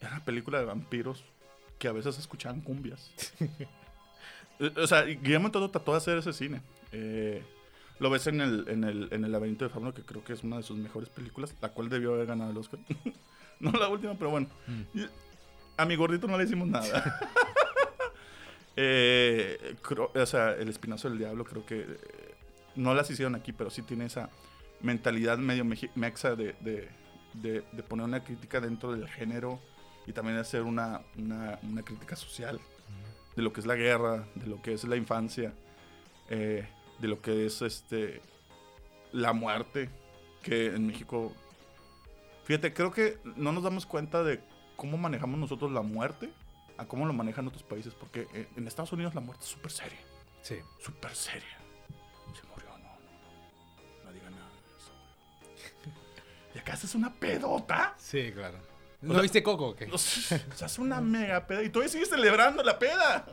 era 0.00 0.10
una 0.10 0.24
película 0.24 0.58
de 0.58 0.64
vampiros 0.64 1.24
que 1.78 1.88
a 1.88 1.92
veces 1.92 2.18
escuchaban 2.18 2.60
cumbias. 2.60 3.10
O 4.76 4.86
sea, 4.86 5.02
Guillermo 5.02 5.50
Toro 5.50 5.68
trató 5.68 5.90
de 5.92 5.98
hacer 5.98 6.16
ese 6.18 6.32
cine. 6.32 6.62
Eh, 6.92 7.42
lo 7.98 8.08
ves 8.08 8.28
en 8.28 8.40
el, 8.40 8.64
en, 8.68 8.84
el, 8.84 9.08
en 9.10 9.24
el 9.24 9.32
laberinto 9.32 9.64
de 9.64 9.68
Fauno, 9.68 9.92
que 9.92 10.02
creo 10.02 10.22
que 10.22 10.32
es 10.32 10.44
una 10.44 10.58
de 10.58 10.62
sus 10.62 10.78
mejores 10.78 11.08
películas, 11.08 11.52
la 11.60 11.70
cual 11.70 11.88
debió 11.88 12.14
haber 12.14 12.26
ganado 12.26 12.52
el 12.52 12.56
Oscar. 12.58 12.78
no 13.60 13.72
la 13.72 13.88
última, 13.88 14.14
pero 14.14 14.30
bueno. 14.30 14.46
Mm. 14.68 15.02
A 15.76 15.84
mi 15.86 15.96
gordito 15.96 16.28
no 16.28 16.38
le 16.38 16.44
hicimos 16.44 16.68
nada. 16.68 17.20
Eh, 18.76 19.76
o 20.14 20.26
sea, 20.26 20.50
El 20.52 20.68
Espinazo 20.68 21.08
del 21.08 21.18
Diablo 21.18 21.44
creo 21.44 21.64
que 21.64 21.80
eh, 21.82 22.34
no 22.74 22.92
las 22.94 23.08
hicieron 23.10 23.36
aquí, 23.36 23.52
pero 23.52 23.70
sí 23.70 23.82
tiene 23.82 24.06
esa 24.06 24.30
mentalidad 24.80 25.38
medio 25.38 25.64
mexa 25.94 26.34
de, 26.34 26.54
de- 26.60 26.88
de- 27.34 27.62
de 27.70 27.82
poner 27.84 28.04
una 28.04 28.24
crítica 28.24 28.60
dentro 28.60 28.90
del 28.92 29.08
género 29.08 29.60
y 30.06 30.12
también 30.12 30.36
hacer 30.38 30.62
una, 30.62 31.00
una- 31.16 31.58
una 31.62 31.82
crítica 31.82 32.16
social 32.16 32.60
de 33.36 33.42
lo 33.42 33.52
que 33.52 33.60
es 33.60 33.66
la 33.66 33.74
guerra, 33.74 34.26
de 34.34 34.46
lo 34.46 34.60
que 34.62 34.72
es 34.74 34.84
la 34.84 34.96
infancia, 34.96 35.52
eh, 36.28 36.68
de 36.98 37.08
lo 37.08 37.20
que 37.20 37.46
es 37.46 37.62
este 37.62 38.20
la 39.12 39.32
muerte, 39.32 39.90
que 40.42 40.66
en 40.66 40.86
México, 40.86 41.32
fíjate, 42.44 42.72
creo 42.74 42.92
que 42.92 43.18
no 43.36 43.52
nos 43.52 43.62
damos 43.62 43.86
cuenta 43.86 44.22
de 44.22 44.40
cómo 44.76 44.96
manejamos 44.98 45.38
nosotros 45.38 45.70
la 45.72 45.82
muerte 45.82 46.30
a 46.76 46.86
cómo 46.86 47.06
lo 47.06 47.12
manejan 47.12 47.46
otros 47.46 47.62
países, 47.62 47.94
porque 47.94 48.26
eh, 48.34 48.48
en 48.56 48.66
Estados 48.66 48.92
Unidos 48.92 49.14
la 49.14 49.20
muerte 49.20 49.44
es 49.44 49.50
súper 49.50 49.70
seria, 49.70 49.98
Sí. 50.42 50.56
súper 50.80 51.14
seria. 51.14 51.56
Se 52.34 52.46
murió, 52.48 52.68
no, 52.70 52.78
no, 52.78 54.04
no 54.04 54.12
diga 54.12 54.30
nada. 54.30 54.50
se 54.78 54.90
murió. 54.92 55.94
Y 56.54 56.58
acá 56.58 56.72
haces 56.74 56.94
una 56.96 57.12
pedota. 57.12 57.94
Sí, 57.98 58.30
claro. 58.32 58.58
¿No 59.04 59.14
sea- 59.14 59.22
viste 59.22 59.42
Coco? 59.42 59.74
¿Qué? 59.76 59.88
O 59.92 59.98
sea, 59.98 60.40
se 60.54 60.64
hace 60.64 60.80
una 60.80 61.00
mega 61.00 61.46
peda 61.46 61.62
y 61.62 61.68
todavía 61.70 61.92
sigues 61.92 62.08
celebrando 62.08 62.62
la 62.62 62.78
peda. 62.78 63.26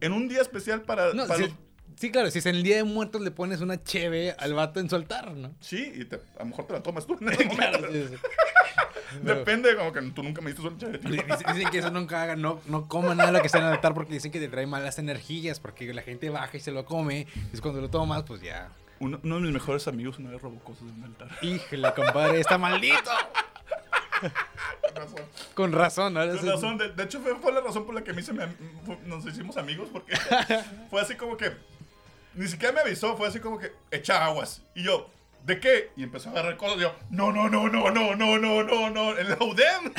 En 0.00 0.12
un 0.12 0.28
día 0.28 0.42
especial 0.42 0.82
para, 0.82 1.14
No, 1.14 1.26
para 1.26 1.36
sí, 1.38 1.42
los- 1.44 1.52
sí, 1.98 2.10
claro, 2.10 2.30
si 2.30 2.38
es 2.40 2.46
en 2.46 2.56
el 2.56 2.62
Día 2.62 2.76
de 2.76 2.84
Muertos 2.84 3.22
le 3.22 3.30
pones 3.30 3.60
una 3.62 3.82
cheve 3.82 4.34
al 4.38 4.52
vato 4.54 4.78
en 4.80 4.90
su 4.90 4.96
altar, 4.96 5.32
¿no? 5.32 5.54
Sí, 5.60 5.90
y 5.94 6.04
te- 6.04 6.16
a 6.16 6.40
lo 6.40 6.46
mejor 6.46 6.66
te 6.66 6.74
la 6.74 6.82
tomas 6.82 7.06
tú 7.06 7.16
en 7.20 7.28
ese 7.32 7.48
Claro, 7.48 7.80
momento. 7.80 8.08
sí, 8.10 8.14
sí. 8.14 8.20
Pero- 9.24 9.38
Depende, 9.38 9.74
como 9.76 9.92
que 9.92 10.02
tú 10.10 10.22
nunca 10.22 10.42
me 10.42 10.50
diste 10.50 10.66
una 10.66 10.76
chévere. 10.76 10.98
tío. 10.98 11.10
Dicen, 11.54 11.70
que 11.70 11.78
eso 11.78 11.90
nunca 11.90 12.22
hagan, 12.22 12.42
no, 12.42 12.60
no 12.66 12.88
coman 12.88 13.16
nada 13.16 13.30
lo 13.32 13.40
que 13.40 13.46
está 13.46 13.58
en 13.58 13.64
el 13.66 13.72
altar 13.72 13.94
porque 13.94 14.12
dicen 14.12 14.30
que 14.32 14.40
te 14.40 14.48
trae 14.48 14.66
malas 14.66 14.98
energías, 14.98 15.60
porque 15.60 15.94
la 15.94 16.02
gente 16.02 16.28
baja 16.28 16.56
y 16.56 16.60
se 16.60 16.72
lo 16.72 16.84
come, 16.84 17.26
y 17.52 17.54
es 17.54 17.60
cuando 17.62 17.80
lo 17.80 17.88
tomas, 17.88 18.24
pues 18.24 18.42
ya. 18.42 18.70
Uno, 18.98 19.20
uno 19.22 19.36
de 19.36 19.40
mis 19.42 19.52
mejores 19.52 19.86
amigos 19.88 20.18
una 20.18 20.30
vez 20.30 20.42
robó 20.42 20.58
cosas 20.58 20.84
de 20.86 20.92
un 20.92 21.04
altar. 21.04 21.28
Híjole, 21.40 21.92
compadre, 21.94 22.40
está 22.40 22.58
maldito. 22.58 23.10
Con 24.82 24.94
razón. 24.94 25.20
Con 25.54 25.72
razón, 25.72 26.14
Con 26.14 26.46
razón, 26.48 26.78
De, 26.78 26.92
de 26.92 27.02
hecho, 27.04 27.20
fue, 27.20 27.34
fue 27.36 27.52
la 27.52 27.60
razón 27.60 27.84
por 27.86 27.94
la 27.94 28.02
que 28.02 28.10
a 28.10 28.14
mí 28.14 28.22
se 28.22 28.32
me, 28.32 28.46
nos 29.04 29.24
hicimos 29.26 29.56
amigos, 29.56 29.88
porque 29.92 30.16
fue 30.90 31.00
así 31.00 31.14
como 31.14 31.36
que. 31.36 31.52
Ni 32.34 32.46
siquiera 32.48 32.74
me 32.74 32.80
avisó, 32.80 33.16
fue 33.16 33.28
así 33.28 33.40
como 33.40 33.58
que 33.58 33.72
echa 33.90 34.24
aguas. 34.24 34.60
Y 34.74 34.82
yo, 34.82 35.08
¿de 35.44 35.58
qué? 35.58 35.90
Y 35.96 36.02
empezó 36.02 36.28
a 36.28 36.32
agarrar 36.32 36.56
cosas. 36.58 36.76
Y 36.76 36.80
yo, 36.80 36.94
no, 37.10 37.32
no, 37.32 37.48
no, 37.48 37.68
no, 37.68 37.90
no, 37.90 38.14
no, 38.14 38.38
no, 38.38 38.62
no, 38.62 38.90
no. 38.90 39.18
En 39.18 39.28
la 39.30 39.36
UDEM. 39.36 39.92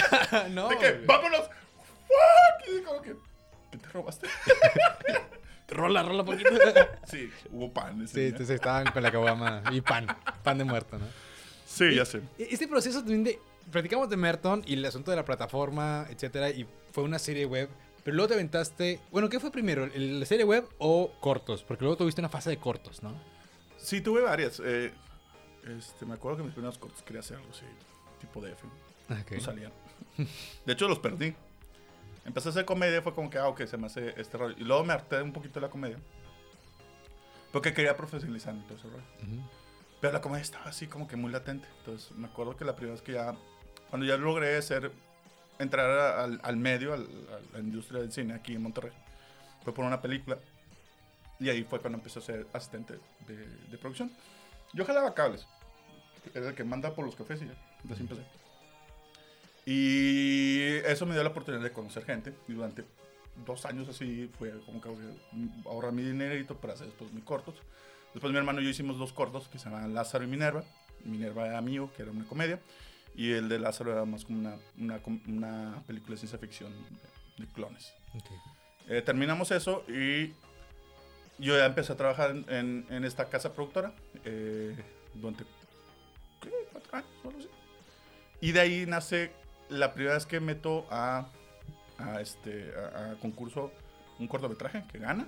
no, 0.53 0.69
de 0.69 0.75
güey. 0.75 1.05
vámonos. 1.05 1.41
Fuck. 1.41 2.67
Y 2.79 2.81
como 2.83 3.01
que, 3.01 3.15
¿qué 3.71 3.77
te 3.77 3.87
robaste? 3.89 4.27
Rola, 5.69 6.01
rola 6.01 6.23
poquito. 6.23 6.49
sí, 7.05 7.29
hubo 7.51 7.73
pan. 7.73 8.01
ese 8.03 8.13
Sí, 8.13 8.19
día. 8.21 8.29
entonces 8.29 8.55
estaban 8.55 8.85
con 8.91 9.03
la 9.03 9.11
caguama 9.11 9.63
y 9.71 9.81
pan, 9.81 10.07
pan 10.41 10.57
de 10.57 10.63
muerto, 10.63 10.97
¿no? 10.97 11.05
sí, 11.65 11.93
ya 11.93 12.05
sé. 12.05 12.21
Este 12.37 12.67
proceso 12.69 12.99
también 12.99 13.23
de. 13.25 13.39
Platicamos 13.71 14.09
de 14.09 14.17
Merton 14.17 14.63
y 14.65 14.73
el 14.73 14.85
asunto 14.85 15.11
de 15.11 15.17
la 15.17 15.25
plataforma, 15.25 16.05
etcétera, 16.09 16.49
y 16.49 16.65
fue 16.91 17.03
una 17.03 17.19
serie 17.19 17.45
web. 17.45 17.69
Pero 18.03 18.15
luego 18.15 18.29
te 18.29 18.33
aventaste. 18.35 19.01
Bueno, 19.11 19.27
¿qué 19.29 19.39
fue 19.39 19.51
primero? 19.51 19.83
¿el- 19.83 20.19
¿La 20.21 20.25
serie 20.25 20.45
web 20.45 20.65
o 20.77 21.11
cortos? 21.19 21.63
Porque 21.63 21.83
luego 21.83 21.97
tuviste 21.97 22.21
una 22.21 22.29
fase 22.29 22.49
de 22.49 22.57
cortos, 22.57 23.03
¿no? 23.03 23.13
Sí, 23.77 23.99
tuve 24.01 24.21
varias. 24.21 24.61
eh, 24.63 24.93
este, 25.77 26.05
me 26.05 26.13
acuerdo 26.13 26.37
que 26.37 26.43
mis 26.43 26.53
primeros 26.53 26.77
cortos 26.77 27.01
quería 27.03 27.19
hacer 27.19 27.37
algo 27.37 27.49
así, 27.51 27.65
tipo 28.21 28.39
de 28.41 28.53
F. 28.53 28.65
No 29.35 29.41
salían. 29.41 29.71
De 30.65 30.73
hecho, 30.73 30.87
los 30.87 30.99
perdí. 30.99 31.35
Empecé 32.25 32.49
a 32.49 32.51
hacer 32.51 32.65
comedia, 32.65 33.01
fue 33.01 33.13
como 33.13 33.29
que, 33.29 33.37
ah, 33.37 33.47
ok, 33.49 33.65
se 33.65 33.77
me 33.77 33.87
hace 33.87 34.13
este 34.19 34.37
rollo. 34.37 34.55
Y 34.57 34.63
luego 34.63 34.83
me 34.85 34.93
harté 34.93 35.21
un 35.21 35.31
poquito 35.33 35.55
de 35.59 35.65
la 35.67 35.69
comedia. 35.69 35.97
Porque 37.51 37.73
quería 37.73 37.95
profesionalizarme 37.95 38.63
todo 38.63 38.77
ese 38.77 38.87
rollo. 38.87 39.03
Ujú. 39.23 39.49
Pero 40.01 40.13
la 40.13 40.21
comedia 40.21 40.41
estaba 40.43 40.65
así 40.65 40.87
como 40.87 41.07
que 41.07 41.15
muy 41.15 41.31
latente. 41.31 41.67
Entonces, 41.79 42.11
me 42.17 42.27
acuerdo 42.27 42.55
que 42.55 42.65
la 42.65 42.75
primera 42.75 42.93
vez 42.93 43.01
que 43.01 43.13
ya, 43.13 43.35
cuando 43.89 44.05
ya 44.05 44.17
logré 44.17 44.61
ser, 44.61 44.91
entrar 45.59 45.89
al, 46.19 46.39
al 46.43 46.57
medio, 46.57 46.93
al- 46.93 47.07
a 47.53 47.53
la 47.53 47.59
industria 47.59 48.01
del 48.01 48.11
cine 48.11 48.33
aquí 48.33 48.53
en 48.53 48.61
Monterrey, 48.63 48.91
fue 49.63 49.73
por 49.73 49.85
una 49.85 50.01
película. 50.01 50.37
Y 51.39 51.49
ahí 51.49 51.63
fue 51.63 51.79
cuando 51.79 51.99
empecé 51.99 52.19
a 52.19 52.21
ser 52.23 52.47
asistente 52.53 52.99
de, 53.27 53.35
de 53.45 53.77
producción. 53.77 54.11
Yo 54.73 54.85
jalaba 54.85 55.13
cables. 55.13 55.45
Era 56.33 56.49
el 56.49 56.55
que 56.55 56.63
manda 56.63 56.93
por 56.95 57.05
los 57.05 57.15
cafés 57.15 57.41
y 57.41 57.45
ya, 57.45 57.53
así 57.93 58.01
empecé. 58.01 58.23
Y 59.65 60.77
eso 60.85 61.05
me 61.05 61.13
dio 61.13 61.23
la 61.23 61.29
oportunidad 61.29 61.63
de 61.63 61.71
conocer 61.71 62.05
gente. 62.05 62.33
Y 62.47 62.53
durante 62.53 62.85
dos 63.45 63.65
años 63.65 63.87
así 63.89 64.29
fue 64.37 64.51
como 64.65 64.81
que 64.81 64.89
ahorrar 65.65 65.91
mi 65.91 66.01
dinerito 66.03 66.55
para 66.57 66.73
hacer 66.73 66.87
después 66.87 67.11
mis 67.11 67.23
cortos. 67.23 67.55
Después 68.13 68.31
mi 68.31 68.39
hermano 68.39 68.61
y 68.61 68.63
yo 68.63 68.69
hicimos 68.69 68.97
dos 68.97 69.13
cortos 69.13 69.47
que 69.47 69.59
se 69.59 69.65
llamaban 69.65 69.93
Lázaro 69.93 70.23
y 70.23 70.27
Minerva. 70.27 70.63
Minerva 71.03 71.47
era 71.47 71.61
mío, 71.61 71.91
que 71.95 72.01
era 72.03 72.11
una 72.11 72.25
comedia. 72.25 72.59
Y 73.17 73.33
el 73.33 73.49
de 73.49 73.59
Lázaro 73.59 73.91
era 73.91 74.05
más 74.05 74.23
como 74.23 74.39
una, 74.39 74.57
una, 74.77 75.01
una 75.27 75.83
película 75.85 76.11
de 76.13 76.17
ciencia 76.19 76.37
ficción 76.39 76.71
de, 76.71 77.43
de 77.45 77.51
clones. 77.51 77.93
Ok. 78.13 78.29
Eh, 78.87 79.01
terminamos 79.01 79.51
eso 79.51 79.83
y 79.89 80.27
yo 81.39 81.57
ya 81.57 81.65
empecé 81.65 81.91
a 81.93 81.97
trabajar 81.97 82.31
en, 82.31 82.45
en- 82.49 82.85
en 82.89 83.03
esta 83.03 83.27
casa 83.27 83.53
productora 83.53 83.91
eh, 84.23 84.75
durante 85.15 85.43
¿qué? 86.41 86.51
cuatro 86.71 86.95
años 86.97 87.07
así. 87.39 87.49
Y 88.39 88.51
de 88.51 88.59
ahí 88.59 88.85
nace 88.87 89.31
la 89.69 89.93
primera 89.93 90.13
vez 90.13 90.25
que 90.25 90.39
meto 90.39 90.85
a, 90.91 91.27
a 91.97 92.21
este, 92.21 92.71
a, 92.95 93.11
a 93.11 93.15
concurso 93.15 93.71
un 94.19 94.27
cortometraje 94.27 94.83
que 94.91 94.99
gana, 94.99 95.27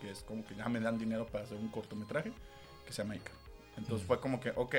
que 0.00 0.10
es 0.10 0.22
como 0.24 0.44
que 0.44 0.54
ya 0.56 0.68
me 0.68 0.80
dan 0.80 0.98
dinero 0.98 1.24
para 1.26 1.44
hacer 1.44 1.56
un 1.56 1.68
cortometraje 1.68 2.32
que 2.84 2.92
se 2.92 3.02
llama 3.02 3.14
Ica. 3.16 3.32
Entonces 3.76 4.06
fue 4.06 4.20
como 4.20 4.40
que, 4.40 4.50
ok, 4.56 4.74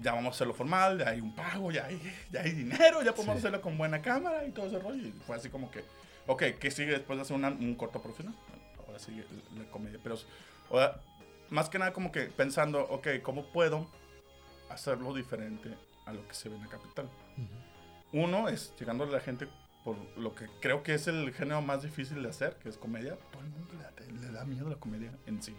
ya 0.00 0.12
vamos 0.12 0.32
a 0.32 0.34
hacerlo 0.36 0.54
formal, 0.54 0.98
ya 0.98 1.08
hay 1.10 1.20
un 1.20 1.34
pago, 1.34 1.70
ya 1.72 1.86
hay, 1.86 2.00
ya 2.30 2.40
hay 2.42 2.52
dinero, 2.52 3.02
ya 3.02 3.12
podemos 3.14 3.36
Sí. 3.36 3.38
hacerlo 3.40 3.60
con 3.62 3.78
buena 3.78 4.02
cámara 4.02 4.44
y 4.46 4.50
todo 4.50 4.66
ese 4.66 4.78
rollo. 4.78 5.06
Y 5.06 5.12
fue 5.26 5.36
así 5.36 5.48
como 5.48 5.70
que, 5.70 5.84
ok, 6.26 6.42
¿qué 6.60 6.70
sigue 6.70 6.92
después 6.92 7.16
de 7.18 7.22
hacer 7.22 7.36
una- 7.36 7.48
un 7.48 7.74
corto 7.74 8.00
profesional? 8.02 8.34
Ahora 8.86 8.98
sí, 8.98 9.22
la, 9.56 9.64
comedia. 9.70 9.98
Pero, 10.02 10.16
más 11.50 11.68
que 11.68 11.78
nada 11.78 11.92
como 11.92 12.10
que 12.12 12.22
pensando, 12.24 12.82
ok, 12.88 13.08
¿cómo 13.22 13.52
puedo 13.52 13.88
hacerlo 14.70 15.14
diferente 15.14 15.74
a 16.04 16.12
lo 16.12 16.26
que 16.26 16.34
se 16.34 16.48
ve 16.48 16.56
en 16.56 16.62
la 16.62 16.68
capital? 16.68 17.08
Uno 18.12 18.48
es 18.48 18.74
llegando 18.78 19.04
a 19.04 19.08
la 19.08 19.20
gente 19.20 19.48
por 19.84 19.96
lo 20.16 20.34
que 20.34 20.46
creo 20.60 20.82
que 20.82 20.94
es 20.94 21.06
el 21.06 21.32
género 21.32 21.62
más 21.62 21.82
difícil 21.82 22.22
de 22.22 22.28
hacer, 22.28 22.56
que 22.56 22.68
es 22.68 22.76
comedia. 22.76 23.16
Todo 23.30 23.42
el 23.42 23.48
mundo 23.50 23.74
le 23.74 23.82
da, 23.82 24.22
le 24.26 24.32
da 24.32 24.44
miedo 24.44 24.68
la 24.68 24.76
comedia 24.76 25.12
en 25.26 25.42
sí. 25.42 25.54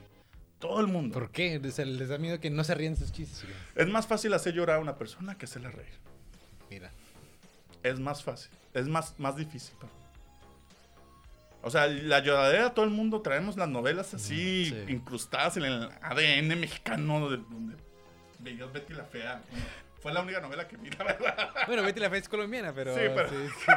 Todo 0.60 0.80
el 0.82 0.88
mundo. 0.88 1.14
¿Por 1.14 1.30
qué? 1.32 1.60
Les 1.60 2.08
da 2.10 2.18
miedo 2.18 2.40
que 2.40 2.50
no 2.50 2.64
se 2.64 2.74
ríen 2.74 2.96
sus 2.98 3.12
chistes. 3.12 3.44
güey. 3.44 3.56
Es 3.76 3.88
más 3.88 4.08
fácil 4.08 4.34
hacer 4.34 4.54
llorar 4.54 4.78
a 4.78 4.80
una 4.80 4.96
persona 4.96 5.38
que 5.38 5.46
hacerla 5.46 5.70
reír. 5.72 5.94
Mira. 6.70 6.92
Es 7.84 8.00
más 8.00 8.24
fácil. 8.24 8.50
Es 8.74 8.88
más, 8.88 9.14
más 9.20 9.36
difícil. 9.36 9.76
O 11.62 11.70
sea, 11.70 11.88
la 11.88 12.20
lloradera, 12.20 12.74
todo 12.74 12.86
el 12.86 12.92
mundo 12.92 13.22
traemos 13.22 13.58
las 13.58 13.68
novelas 13.68 14.14
así, 14.14 14.66
Sí. 14.66 14.86
incrustadas 14.94 15.58
en 15.58 15.66
el 15.66 15.90
ADN 16.02 16.56
mexicano, 16.56 17.30
de- 17.30 17.38
donde 17.38 17.76
veías 18.40 18.72
Betty 18.72 18.94
la 18.94 19.04
Fea. 19.04 19.42
Bueno, 19.50 19.66
fue 20.00 20.14
la 20.14 20.22
única 20.22 20.40
novela 20.40 20.68
que 20.68 20.78
vi, 20.78 20.90
la 20.92 21.04
verdad. 21.04 21.50
Bueno, 21.68 21.84
Betty 21.84 22.00
la 22.00 22.10
Fe 22.10 22.18
es 22.20 22.30
colombiana, 22.30 22.74
pero... 22.74 22.94
Sí, 22.96 23.02
pero- 23.14 23.30
sí. 23.30 23.72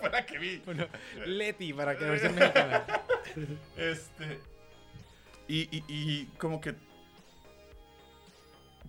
fue 0.00 0.10
la 0.10 0.24
que 0.26 0.38
vi. 0.38 0.58
Bueno, 0.64 0.86
Leti, 1.26 1.72
para 1.72 1.96
que 1.96 2.04
la 2.04 2.10
versión 2.10 2.34
mexicana. 2.34 2.84
Este. 3.76 4.40
Y, 5.48 5.62
y, 5.76 5.84
y 5.88 6.26
como 6.38 6.60
que. 6.60 6.74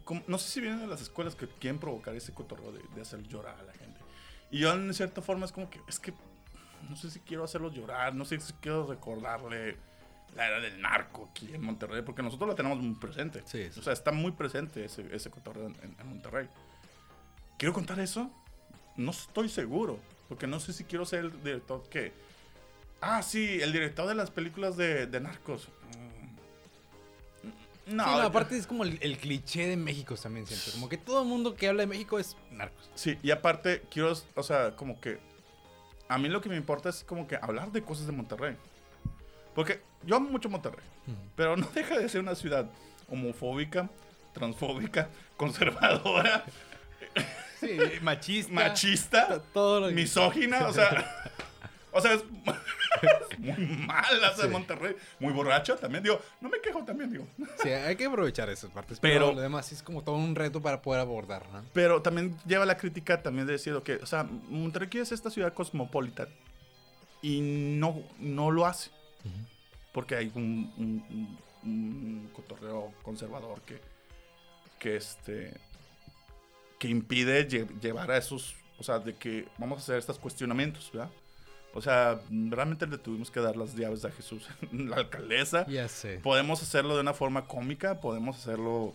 como- 0.04 0.24
no 0.28 0.38
sé 0.38 0.50
si 0.50 0.62
vienen 0.62 0.80
de 0.82 0.88
las 0.88 1.02
escuelas 1.02 1.36
que 1.36 1.48
quieren 1.48 1.80
provocar 1.80 2.16
ese 2.16 2.34
cotorreo 2.34 2.72
de, 2.72 2.82
de 2.96 3.02
hacer 3.02 3.24
llorar 3.24 3.58
a 3.60 3.64
la 3.64 3.74
gente. 3.74 4.00
Y 4.52 4.60
yo, 4.60 4.74
en 4.74 4.94
cierta 4.94 5.22
forma, 5.22 5.46
es 5.46 5.52
como 5.52 5.70
que. 5.70 5.80
Es 5.88 6.00
que. 6.00 6.14
No 6.90 6.96
sé 6.96 7.10
si 7.10 7.20
quiero 7.22 7.44
hacerlos 7.44 7.74
llorar. 7.74 8.14
No 8.14 8.26
sé 8.26 8.40
si 8.40 8.54
quiero 8.54 8.86
recordarle 8.86 9.78
la 10.36 10.48
era 10.48 10.60
del 10.60 10.82
narco 10.82 11.30
aquí 11.32 11.54
en 11.54 11.62
Monterrey. 11.62 12.02
Porque 12.02 12.22
nosotros 12.22 12.50
la 12.50 12.56
tenemos 12.56 12.78
muy 12.80 12.96
presente. 12.96 13.42
Sí, 13.46 13.70
sí. 13.72 13.80
O 13.80 13.84
sea, 13.84 13.94
está 13.94 14.12
muy 14.12 14.32
presente 14.34 14.84
ese, 14.86 15.08
ese 15.16 15.30
cotorreo 15.30 15.68
en 15.68 16.08
Monterrey. 16.08 16.48
¿Quiero 17.58 17.74
contar 17.74 18.00
eso? 18.00 18.30
No 18.98 19.12
estoy 19.12 19.48
seguro. 19.48 19.98
Porque 20.28 20.46
no 20.48 20.60
sé 20.60 20.74
si 20.74 20.84
quiero 20.84 21.06
ser 21.06 21.20
el 21.26 21.44
director 21.44 21.88
que. 21.90 22.12
Ah, 23.00 23.22
sí, 23.24 23.60
el 23.62 23.72
director 23.72 24.08
de 24.08 24.16
las 24.16 24.30
películas 24.32 24.76
de, 24.78 25.08
de 25.08 25.20
narcos. 25.22 25.70
Mm. 25.98 26.23
No, 27.86 28.04
Sí, 28.06 28.10
no, 28.12 28.22
aparte 28.22 28.58
es 28.58 28.66
como 28.66 28.84
el, 28.84 28.98
el 29.02 29.18
cliché 29.18 29.68
de 29.68 29.76
México 29.78 30.16
también 30.16 30.48
siento. 30.48 30.72
Como 30.72 30.88
que 30.88 30.98
todo 30.98 31.22
el 31.24 31.28
mundo 31.28 31.56
que 31.56 31.68
habla 31.68 31.82
de 31.84 31.88
México 31.88 32.18
es 32.18 32.38
narcos. 32.52 32.90
Sí, 32.96 33.18
y 33.22 33.32
aparte, 33.32 33.84
quiero, 33.92 34.14
o 34.36 34.44
sea, 34.44 34.76
como 34.76 35.00
que. 35.02 35.20
A 36.08 36.18
mí 36.18 36.30
lo 36.30 36.42
que 36.42 36.50
me 36.50 36.56
importa 36.56 36.90
es 36.90 37.04
como 37.04 37.28
que 37.28 37.36
hablar 37.42 37.72
de 37.72 37.82
cosas 37.84 38.06
de 38.06 38.12
Monterrey. 38.14 38.56
Porque 39.56 39.82
yo 40.06 40.16
amo 40.16 40.30
mucho 40.30 40.50
Monterrey. 40.50 40.86
Pero 41.36 41.58
no 41.58 41.68
deja 41.76 41.98
de 41.98 42.08
ser 42.10 42.22
una 42.22 42.36
ciudad 42.36 42.70
homofóbica, 43.10 43.90
transfóbica, 44.34 45.10
conservadora, 45.38 46.46
Sí, 47.60 47.78
machista. 48.02 48.52
machista, 48.54 49.42
Todo 49.54 49.82
lo 49.82 49.92
misógina, 49.92 50.68
o 50.68 50.74
sea. 50.74 51.32
O 51.94 52.02
sea, 52.02 52.14
es, 52.14 52.24
es 53.32 53.40
muy 53.40 53.66
mala 53.86 54.30
esa 54.32 54.42
de 54.42 54.48
Sí. 54.48 54.48
Monterrey. 54.50 54.96
Muy 55.20 55.32
borracho 55.34 55.76
también. 55.78 56.04
Digo, 56.04 56.20
no 56.42 56.50
me 56.50 56.60
quejo 56.60 56.84
también, 56.84 57.12
digo. 57.12 57.28
Sí, 57.62 57.70
hay 57.70 57.96
que 57.96 58.06
aprovechar 58.06 58.50
esas 58.50 58.72
partes. 58.72 59.00
Pero, 59.00 59.26
Pero- 59.28 59.34
lo 59.36 59.42
demás 59.42 59.68
sí 59.68 59.76
es 59.76 59.84
como 59.84 60.04
todo 60.04 60.16
un 60.16 60.36
reto 60.36 60.62
para 60.62 60.82
poder 60.82 61.02
abordar, 61.02 61.48
¿no? 61.52 61.64
Pero 61.74 62.02
también 62.02 62.36
lleva 62.46 62.66
la 62.66 62.78
crítica 62.78 63.22
también 63.22 63.46
de 63.48 63.54
decir 63.54 63.80
que, 63.84 63.96
o 63.96 64.06
sea, 64.06 64.24
Monterrey 64.24 64.90
es 65.02 65.12
esta 65.12 65.30
ciudad 65.30 65.54
cosmopolita 65.54 66.28
y 67.22 67.42
no, 67.42 68.02
no 68.20 68.52
lo 68.52 68.66
hace. 68.66 68.92
Porque 69.94 70.16
hay 70.16 70.32
un, 70.36 70.74
un- 70.78 71.06
un- 71.10 71.40
un 71.64 72.30
cotorreo 72.34 72.92
conservador 73.04 73.62
que, 73.62 73.80
que, 74.80 74.96
este, 74.98 75.54
que 76.80 76.88
impide 76.90 77.48
lle- 77.48 77.80
llevar 77.80 78.10
a 78.12 78.18
esos, 78.18 78.56
o 78.80 78.84
sea, 78.84 79.00
de 79.00 79.16
que 79.16 79.48
vamos 79.58 79.78
a 79.80 79.82
hacer 79.84 79.98
estos 80.00 80.18
cuestionamientos, 80.20 80.92
¿verdad? 80.92 81.10
O 81.76 81.82
sea, 81.82 82.22
realmente 82.30 82.86
le 82.86 83.00
tuvimos 83.00 83.32
que 83.32 83.40
dar 83.40 83.56
las 83.56 83.76
llaves 83.76 84.06
a 84.06 84.12
Jesús, 84.12 84.48
la 84.72 84.98
alcaldesa. 84.98 85.66
Ya 85.68 85.88
sé. 85.88 86.20
Podemos 86.20 86.62
hacerlo 86.62 86.96
de 86.96 87.02
una 87.02 87.14
forma 87.14 87.46
cómica, 87.46 88.00
podemos 88.00 88.38
hacerlo 88.38 88.94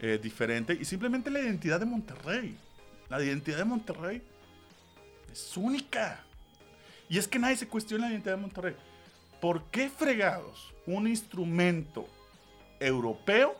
eh, 0.00 0.18
diferente. 0.22 0.78
Y 0.80 0.84
simplemente 0.84 1.30
la 1.30 1.40
identidad 1.40 1.80
de 1.80 1.86
Monterrey. 1.86 2.56
La 3.08 3.22
identidad 3.22 3.58
de 3.58 3.64
Monterrey 3.64 4.22
es 5.32 5.56
única. 5.56 6.24
Y 7.08 7.18
es 7.18 7.26
que 7.26 7.38
nadie 7.38 7.56
se 7.56 7.68
cuestiona 7.68 8.06
la 8.06 8.12
identidad 8.12 8.36
de 8.36 8.42
Monterrey. 8.42 8.76
¿Por 9.40 9.64
qué 9.64 9.90
fregados 9.90 10.72
un 10.86 11.08
instrumento 11.08 12.08
europeo 12.78 13.56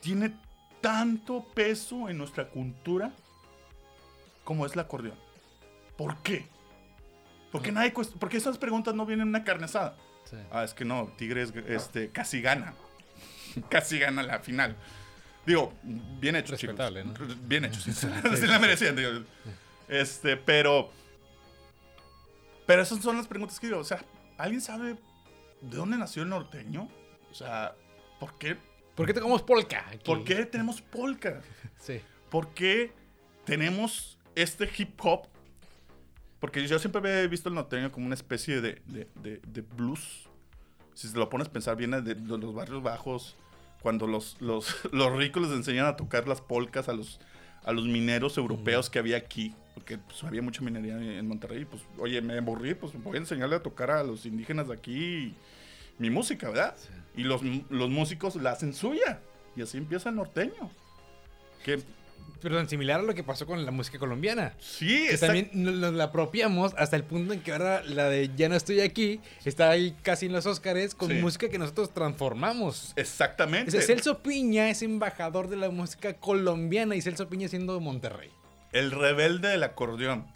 tiene 0.00 0.34
tanto 0.80 1.44
peso 1.54 2.08
en 2.08 2.18
nuestra 2.18 2.48
cultura 2.48 3.12
como 4.42 4.64
es 4.64 4.72
el 4.72 4.80
acordeón? 4.80 5.18
¿Por 5.96 6.16
qué? 6.18 6.51
¿Por 7.52 7.62
qué, 7.62 7.70
nadie 7.70 7.92
cuest- 7.94 8.18
¿Por 8.18 8.28
qué 8.28 8.38
esas 8.38 8.58
preguntas 8.58 8.94
no 8.94 9.06
vienen 9.06 9.22
en 9.24 9.28
una 9.28 9.44
carne 9.44 9.66
asada? 9.66 9.94
Sí. 10.24 10.36
Ah, 10.50 10.64
es 10.64 10.72
que 10.74 10.84
no, 10.84 11.12
Tigres 11.18 11.52
este, 11.68 12.10
casi 12.10 12.40
gana. 12.40 12.74
casi 13.68 13.98
gana 13.98 14.22
la 14.22 14.40
final. 14.40 14.74
Digo, 15.46 15.72
bien 15.82 16.36
hecho, 16.36 16.56
chicos. 16.56 16.76
Bien 17.42 17.64
hecho, 17.66 17.80
sí, 17.80 17.92
sí, 17.92 18.06
sí 18.36 18.46
la 18.46 18.58
merecían. 18.58 18.96
digo. 18.96 19.10
Este, 19.88 20.36
pero. 20.36 20.90
Pero 22.66 22.82
esas 22.82 23.00
son 23.02 23.16
las 23.16 23.26
preguntas 23.26 23.58
que 23.60 23.66
digo. 23.66 23.80
O 23.80 23.84
sea, 23.84 24.02
¿alguien 24.38 24.60
sabe 24.60 24.94
de 25.60 25.76
dónde 25.76 25.98
nació 25.98 26.22
el 26.22 26.28
norteño? 26.30 26.88
O 27.30 27.34
sea, 27.34 27.74
¿por 28.20 28.38
qué, 28.38 28.56
¿Por 28.94 29.06
qué 29.06 29.14
tocamos 29.14 29.42
polka? 29.42 29.84
aquí? 29.88 29.98
¿por 30.04 30.24
qué 30.24 30.46
tenemos 30.46 30.80
polka? 30.80 31.40
Sí. 31.78 32.00
¿Por 32.30 32.54
qué 32.54 32.92
tenemos 33.44 34.18
este 34.34 34.70
hip 34.78 34.98
hop? 35.04 35.26
Porque 36.42 36.66
yo 36.66 36.76
siempre 36.80 36.98
había 37.00 37.24
visto 37.28 37.48
el 37.48 37.54
norteño 37.54 37.92
como 37.92 38.04
una 38.04 38.16
especie 38.16 38.60
de, 38.60 38.82
de- 38.86 39.08
de- 39.22 39.40
de 39.46 39.60
blues. 39.60 40.28
Si 40.92 41.10
te 41.10 41.16
lo 41.16 41.30
pones 41.30 41.46
a 41.46 41.52
pensar, 41.52 41.76
viene 41.76 42.02
de, 42.02 42.16
los 42.16 42.52
barrios 42.52 42.82
bajos, 42.82 43.36
cuando 43.80 44.08
los, 44.08 44.36
los, 44.40 44.74
los 44.92 45.16
ricos 45.16 45.40
les 45.44 45.52
enseñan 45.52 45.86
a 45.86 45.94
tocar 45.96 46.26
las 46.26 46.40
polcas 46.40 46.88
a 46.88 46.94
los, 46.94 47.20
a 47.64 47.70
los 47.72 47.86
mineros 47.86 48.36
europeos 48.38 48.90
que 48.90 48.98
había 48.98 49.18
aquí. 49.18 49.54
Porque 49.74 49.98
pues, 49.98 50.24
había 50.24 50.42
mucha 50.42 50.62
minería 50.62 50.96
en 50.96 51.28
Monterrey. 51.28 51.64
Pues, 51.64 51.82
oye, 51.96 52.20
me 52.20 52.36
aburrí, 52.38 52.74
pues 52.74 52.92
voy 53.00 53.14
a 53.14 53.20
enseñarle 53.20 53.54
a 53.54 53.62
tocar 53.62 53.92
a 53.92 54.02
los 54.02 54.26
indígenas 54.26 54.66
de 54.66 54.74
aquí 54.74 55.34
mi 55.98 56.10
música, 56.10 56.48
¿verdad? 56.48 56.74
Y 57.16 57.22
los, 57.22 57.40
los 57.70 57.88
músicos 57.88 58.34
la 58.34 58.50
hacen 58.50 58.74
suya. 58.74 59.20
Y 59.54 59.62
así 59.62 59.78
empieza 59.78 60.08
el 60.08 60.16
norteño. 60.16 60.70
Que 61.64 61.80
Perdón, 62.40 62.68
similar 62.68 62.98
a 63.00 63.02
lo 63.04 63.14
que 63.14 63.22
pasó 63.22 63.46
con 63.46 63.64
la 63.64 63.70
música 63.70 63.98
colombiana. 64.00 64.54
Sí, 64.58 65.06
Que 65.10 65.16
también 65.18 65.50
nos, 65.52 65.74
nos 65.74 65.92
la 65.94 66.04
apropiamos 66.04 66.74
hasta 66.76 66.96
el 66.96 67.04
punto 67.04 67.32
en 67.32 67.40
que 67.40 67.52
ahora 67.52 67.82
la 67.84 68.08
de 68.08 68.30
Ya 68.36 68.48
no 68.48 68.56
estoy 68.56 68.80
aquí 68.80 69.20
está 69.44 69.70
ahí 69.70 69.94
casi 70.02 70.26
en 70.26 70.32
los 70.32 70.44
Óscares 70.46 70.94
con 70.96 71.08
Sí. 71.08 71.14
música 71.14 71.48
que 71.48 71.58
nosotros 71.58 71.94
transformamos. 71.94 72.92
Exactamente. 72.96 73.70
Sea, 73.70 73.80
Celso 73.82 74.18
Piña 74.22 74.70
es 74.70 74.82
embajador 74.82 75.48
de 75.48 75.56
la 75.56 75.70
música 75.70 76.14
colombiana 76.14 76.96
y 76.96 77.02
Celso 77.02 77.28
Piña 77.28 77.46
siendo 77.48 77.74
de 77.74 77.80
Monterrey. 77.80 78.30
El 78.72 78.90
rebelde 78.90 79.48
del 79.48 79.62
acordeón. 79.62 80.26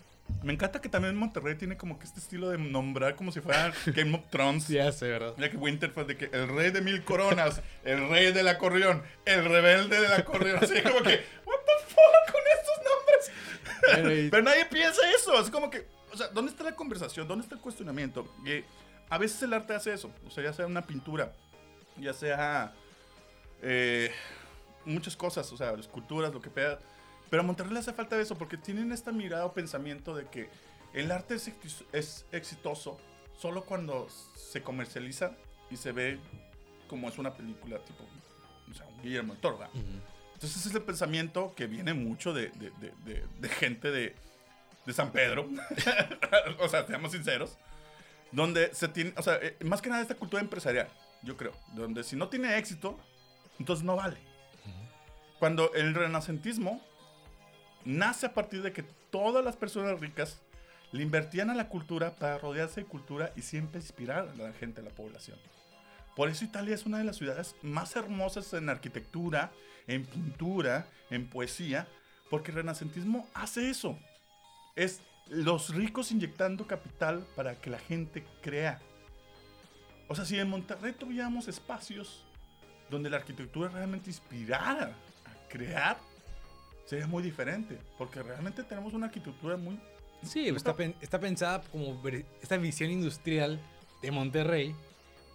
Me 0.42 0.52
encanta 0.52 0.80
que 0.80 0.88
también 0.88 1.14
Monterrey 1.14 1.54
tiene 1.54 1.76
como 1.76 2.00
que 2.00 2.04
este 2.04 2.18
estilo 2.18 2.50
de 2.50 2.58
nombrar 2.58 3.14
como 3.14 3.30
si 3.30 3.40
fuera 3.40 3.72
Game 3.86 4.12
of 4.16 4.22
Thrones. 4.30 4.66
Ya 4.68 4.90
sé, 4.90 5.06
¿verdad? 5.08 5.34
Ya 5.38 5.48
que 5.50 5.56
Winterfell 5.56 6.06
de 6.06 6.16
que 6.16 6.24
el 6.32 6.48
rey 6.48 6.70
de 6.72 6.80
mil 6.80 7.04
coronas, 7.04 7.62
el 7.84 8.08
rey 8.08 8.32
del 8.32 8.48
acordeón, 8.48 9.02
el 9.24 9.44
rebelde 9.44 10.00
del 10.00 10.12
acordeón. 10.12 10.58
Así 10.62 10.74
como 10.82 10.96
que, 11.02 11.20
what 11.46 11.60
the 11.64 11.84
fuck 11.86 12.32
con 12.32 12.42
estos 12.58 12.76
nombres. 12.90 13.75
Pero 14.30 14.42
nadie 14.42 14.66
piensa 14.66 15.00
eso. 15.10 15.40
Es 15.40 15.50
como 15.50 15.70
que, 15.70 15.86
o 16.12 16.16
sea, 16.16 16.28
¿dónde 16.28 16.50
está 16.50 16.64
la 16.64 16.74
conversación? 16.74 17.28
¿Dónde 17.28 17.42
está 17.44 17.54
el 17.54 17.60
cuestionamiento? 17.60 18.26
Y 18.44 18.64
a 19.08 19.18
veces 19.18 19.42
el 19.42 19.52
arte 19.52 19.74
hace 19.74 19.92
eso. 19.92 20.10
O 20.26 20.30
sea, 20.30 20.44
ya 20.44 20.52
sea 20.52 20.66
una 20.66 20.86
pintura, 20.86 21.32
ya 21.98 22.12
sea 22.12 22.74
eh, 23.62 24.10
muchas 24.84 25.16
cosas, 25.16 25.50
o 25.52 25.56
sea, 25.56 25.72
esculturas, 25.72 26.32
lo 26.32 26.40
que 26.40 26.50
pega. 26.50 26.78
Pero 27.30 27.42
a 27.42 27.46
Monterrey 27.46 27.72
le 27.72 27.80
hace 27.80 27.92
falta 27.92 28.20
eso 28.20 28.36
porque 28.36 28.56
tienen 28.56 28.92
esta 28.92 29.12
mirada 29.12 29.46
o 29.46 29.52
pensamiento 29.52 30.14
de 30.14 30.26
que 30.26 30.48
el 30.92 31.10
arte 31.10 31.34
es, 31.34 31.52
es 31.92 32.24
exitoso 32.32 32.98
solo 33.36 33.64
cuando 33.64 34.08
se 34.34 34.62
comercializa 34.62 35.32
y 35.70 35.76
se 35.76 35.92
ve 35.92 36.18
como 36.88 37.08
es 37.08 37.18
una 37.18 37.34
película 37.34 37.78
tipo, 37.84 38.04
o 38.70 38.74
sea, 38.74 38.86
un 38.86 39.02
Guillermo 39.02 39.32
del 39.32 39.42
Toro. 39.42 39.58
Entonces 40.36 40.66
es 40.66 40.74
el 40.74 40.82
pensamiento 40.82 41.54
que 41.56 41.66
viene 41.66 41.94
mucho 41.94 42.34
de, 42.34 42.48
de- 42.50 42.70
de- 43.04 43.24
de- 43.40 43.48
gente 43.48 43.90
de, 43.90 44.14
de 44.84 44.92
San 44.92 45.10
Pedro, 45.10 45.48
o 46.60 46.68
sea, 46.68 46.86
seamos 46.86 47.12
sinceros, 47.12 47.56
donde 48.32 48.74
se 48.74 48.88
tiene, 48.88 49.14
o 49.16 49.22
sea, 49.22 49.36
eh, 49.40 49.56
más 49.64 49.80
que 49.80 49.88
nada 49.88 50.02
esta 50.02 50.14
cultura 50.14 50.42
empresarial, 50.42 50.88
yo 51.22 51.36
creo, 51.38 51.52
donde 51.74 52.04
si 52.04 52.16
no 52.16 52.28
tiene 52.28 52.56
éxito, 52.58 52.98
entonces 53.58 53.82
no 53.84 53.96
vale. 53.96 54.18
Cuando 55.38 55.72
el 55.74 55.94
renacentismo 55.94 56.82
nace 57.84 58.26
a 58.26 58.34
partir 58.34 58.62
de 58.62 58.72
que 58.72 58.82
todas 59.10 59.44
las 59.44 59.56
personas 59.56 59.98
ricas 60.00 60.42
le 60.92 61.02
invertían 61.02 61.50
a 61.50 61.54
la 61.54 61.68
cultura 61.68 62.16
para 62.16 62.38
rodearse 62.38 62.82
de 62.82 62.86
cultura 62.86 63.32
y 63.36 63.42
siempre 63.42 63.80
inspirar 63.80 64.28
a 64.28 64.34
la 64.34 64.52
gente, 64.52 64.80
a 64.80 64.84
la 64.84 64.90
población. 64.90 65.38
Por 66.14 66.28
eso 66.30 66.44
Italia 66.44 66.74
es 66.74 66.86
una 66.86 66.98
de 66.98 67.04
las 67.04 67.16
ciudades 67.16 67.54
más 67.62 67.94
hermosas 67.96 68.52
en 68.54 68.68
arquitectura, 68.70 69.52
en 69.86 70.04
pintura, 70.04 70.88
en 71.10 71.28
poesía, 71.28 71.88
porque 72.30 72.50
el 72.50 72.58
renacentismo 72.58 73.28
hace 73.34 73.70
eso. 73.70 73.98
Es 74.74 75.00
los 75.28 75.74
ricos 75.74 76.12
inyectando 76.12 76.66
capital 76.66 77.26
para 77.34 77.60
que 77.60 77.70
la 77.70 77.78
gente 77.78 78.24
crea. 78.42 78.80
O 80.08 80.14
sea, 80.14 80.24
si 80.24 80.38
en 80.38 80.48
Monterrey 80.48 80.92
tuviéramos 80.92 81.48
espacios 81.48 82.24
donde 82.90 83.10
la 83.10 83.16
arquitectura 83.16 83.68
realmente 83.68 84.10
inspirara 84.10 84.94
a 85.24 85.48
crear, 85.48 85.98
sería 86.84 87.06
muy 87.06 87.22
diferente. 87.22 87.78
Porque 87.98 88.22
realmente 88.22 88.62
tenemos 88.62 88.94
una 88.94 89.06
arquitectura 89.06 89.56
muy... 89.56 89.80
Sí, 90.22 90.48
está, 90.48 90.74
está 91.00 91.20
pensada 91.20 91.62
como 91.72 92.00
esta 92.40 92.56
visión 92.56 92.90
industrial 92.90 93.60
de 94.02 94.10
Monterrey 94.10 94.74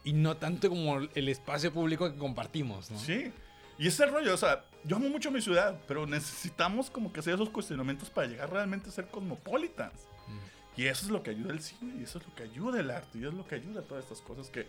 y 0.04 0.14
no 0.14 0.38
tanto 0.38 0.70
como 0.70 0.98
el 1.00 1.30
espacio 1.30 1.72
público 1.72 2.12
que 2.12 2.18
compartimos, 2.18 2.90
¿no? 2.90 2.98
Sí. 2.98 3.32
Y 3.78 3.88
ese 3.88 4.06
rollo, 4.06 4.34
o 4.34 4.38
sea, 4.38 4.66
yo 4.84 4.96
amo 4.96 5.10
mucho 5.10 5.32
mi 5.32 5.42
ciudad, 5.42 5.80
pero 5.88 6.06
necesitamos 6.06 6.90
como 6.90 7.12
que 7.12 7.20
hacer 7.20 7.36
esos 7.36 7.50
cuestionamientos 7.50 8.10
para 8.10 8.28
llegar 8.28 8.52
realmente 8.52 8.90
a 8.90 8.92
ser 8.92 9.08
cosmopolitans. 9.08 10.08
Mm. 10.28 10.82
Y 10.82 10.86
eso 10.86 11.06
es 11.06 11.12
lo 11.12 11.24
que 11.24 11.32
ayuda 11.32 11.54
el 11.54 11.62
cine, 11.62 11.96
y 12.00 12.04
eso 12.04 12.20
es 12.20 12.28
lo 12.28 12.36
que 12.36 12.44
ayuda 12.44 12.80
el 12.80 12.92
arte, 12.92 13.18
y 13.18 13.26
es 13.26 13.34
lo 13.34 13.46
que 13.46 13.56
ayuda 13.56 13.82
a 13.82 13.84
todas 13.84 14.04
estas 14.04 14.22
cosas 14.22 14.50
que, 14.50 14.68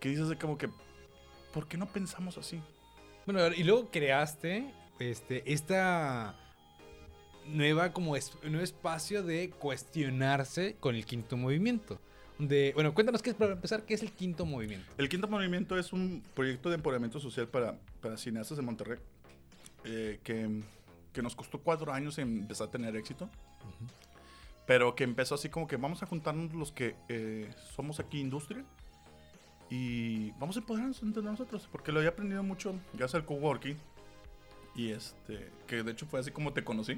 que 0.00 0.08
dices 0.08 0.28
de 0.28 0.36
como 0.36 0.58
que, 0.58 0.68
¿por 1.52 1.68
qué 1.68 1.76
no 1.76 1.86
pensamos 1.86 2.38
así? 2.38 2.60
Bueno, 3.26 3.46
y 3.48 3.62
luego 3.62 3.90
creaste 3.90 4.72
este, 4.98 5.52
esta 5.52 6.36
nueva 7.46 7.92
como 7.92 8.16
es, 8.16 8.32
nuevo 8.42 8.64
espacio 8.64 9.22
de 9.22 9.50
cuestionarse 9.50 10.76
con 10.78 10.94
el 10.94 11.06
quinto 11.06 11.36
movimiento 11.36 12.00
bueno, 12.38 12.94
cuéntanos 12.94 13.22
qué 13.22 13.30
es, 13.30 13.36
para 13.36 13.52
empezar, 13.52 13.84
qué 13.84 13.94
es 13.94 14.02
el 14.02 14.12
quinto 14.12 14.44
movimiento. 14.44 14.86
El 14.98 15.08
quinto 15.08 15.28
movimiento 15.28 15.78
es 15.78 15.92
un 15.92 16.22
proyecto 16.34 16.68
de 16.68 16.76
empoderamiento 16.76 17.20
social 17.20 17.48
para, 17.48 17.78
para 18.00 18.16
cineastas 18.16 18.56
de 18.56 18.62
Monterrey 18.62 18.98
eh, 19.84 20.20
que, 20.22 20.62
que, 21.12 21.22
nos 21.22 21.36
costó 21.36 21.58
cuatro 21.60 21.92
años 21.92 22.18
empezar 22.18 22.68
a 22.68 22.70
tener 22.70 22.96
éxito. 22.96 23.28
Pero 24.66 24.94
que 24.94 25.04
empezó 25.04 25.34
así 25.34 25.48
como 25.48 25.66
que 25.66 25.76
vamos 25.76 26.02
a 26.02 26.06
juntarnos 26.06 26.52
los 26.54 26.72
que 26.72 26.94
eh, 27.08 27.50
somos 27.74 27.98
aquí 28.00 28.20
industria 28.20 28.64
y 29.68 30.30
vamos 30.32 30.56
a 30.56 30.60
empoderarnos 30.60 31.02
entre 31.02 31.22
nosotros. 31.22 31.68
Porque 31.70 31.92
lo 31.92 31.98
había 31.98 32.10
aprendido 32.10 32.42
mucho 32.42 32.74
gracias 32.92 33.16
al 33.16 33.24
coworking. 33.24 33.76
Y 34.74 34.90
este, 34.90 35.50
que 35.66 35.82
de 35.82 35.92
hecho 35.92 36.06
fue 36.06 36.20
así 36.20 36.30
como 36.30 36.52
te 36.52 36.64
conocí. 36.64 36.96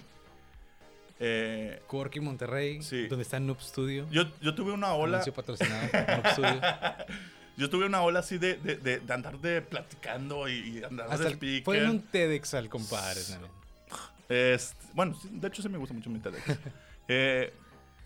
Eh, 1.20 1.80
Coworking 1.86 2.24
Monterrey, 2.24 2.80
donde 3.08 3.22
está 3.22 3.38
Noob 3.38 3.60
Studio. 3.60 4.06
Yo, 4.10 4.24
yo 4.40 4.54
tuve 4.54 4.72
una 4.72 4.94
ola. 4.94 5.24
patrocinado 5.34 5.88
Noob 5.92 6.26
Studio. 6.32 6.60
yo 7.56 7.70
tuve 7.70 7.86
una 7.86 8.02
ola 8.02 8.20
así 8.20 8.38
de, 8.38 8.56
de, 8.56 8.76
de, 8.76 9.12
andar 9.12 9.38
de 9.38 9.62
platicando 9.62 10.48
y, 10.48 10.82
andar 10.82 11.08
Hasta 11.10 11.24
de 11.24 11.34
speaker. 11.34 11.64
Fue 11.64 11.78
en 11.78 11.88
un 11.88 12.02
TEDx 12.02 12.54
al 12.54 12.68
compadre. 12.68 13.20
bueno, 14.92 15.16
de 15.30 15.48
hecho 15.48 15.62
sí 15.62 15.68
me 15.68 15.78
gusta 15.78 15.94
mucho 15.94 16.10
mi 16.10 16.18
TEDx. 16.18 16.58
eh, 17.08 17.52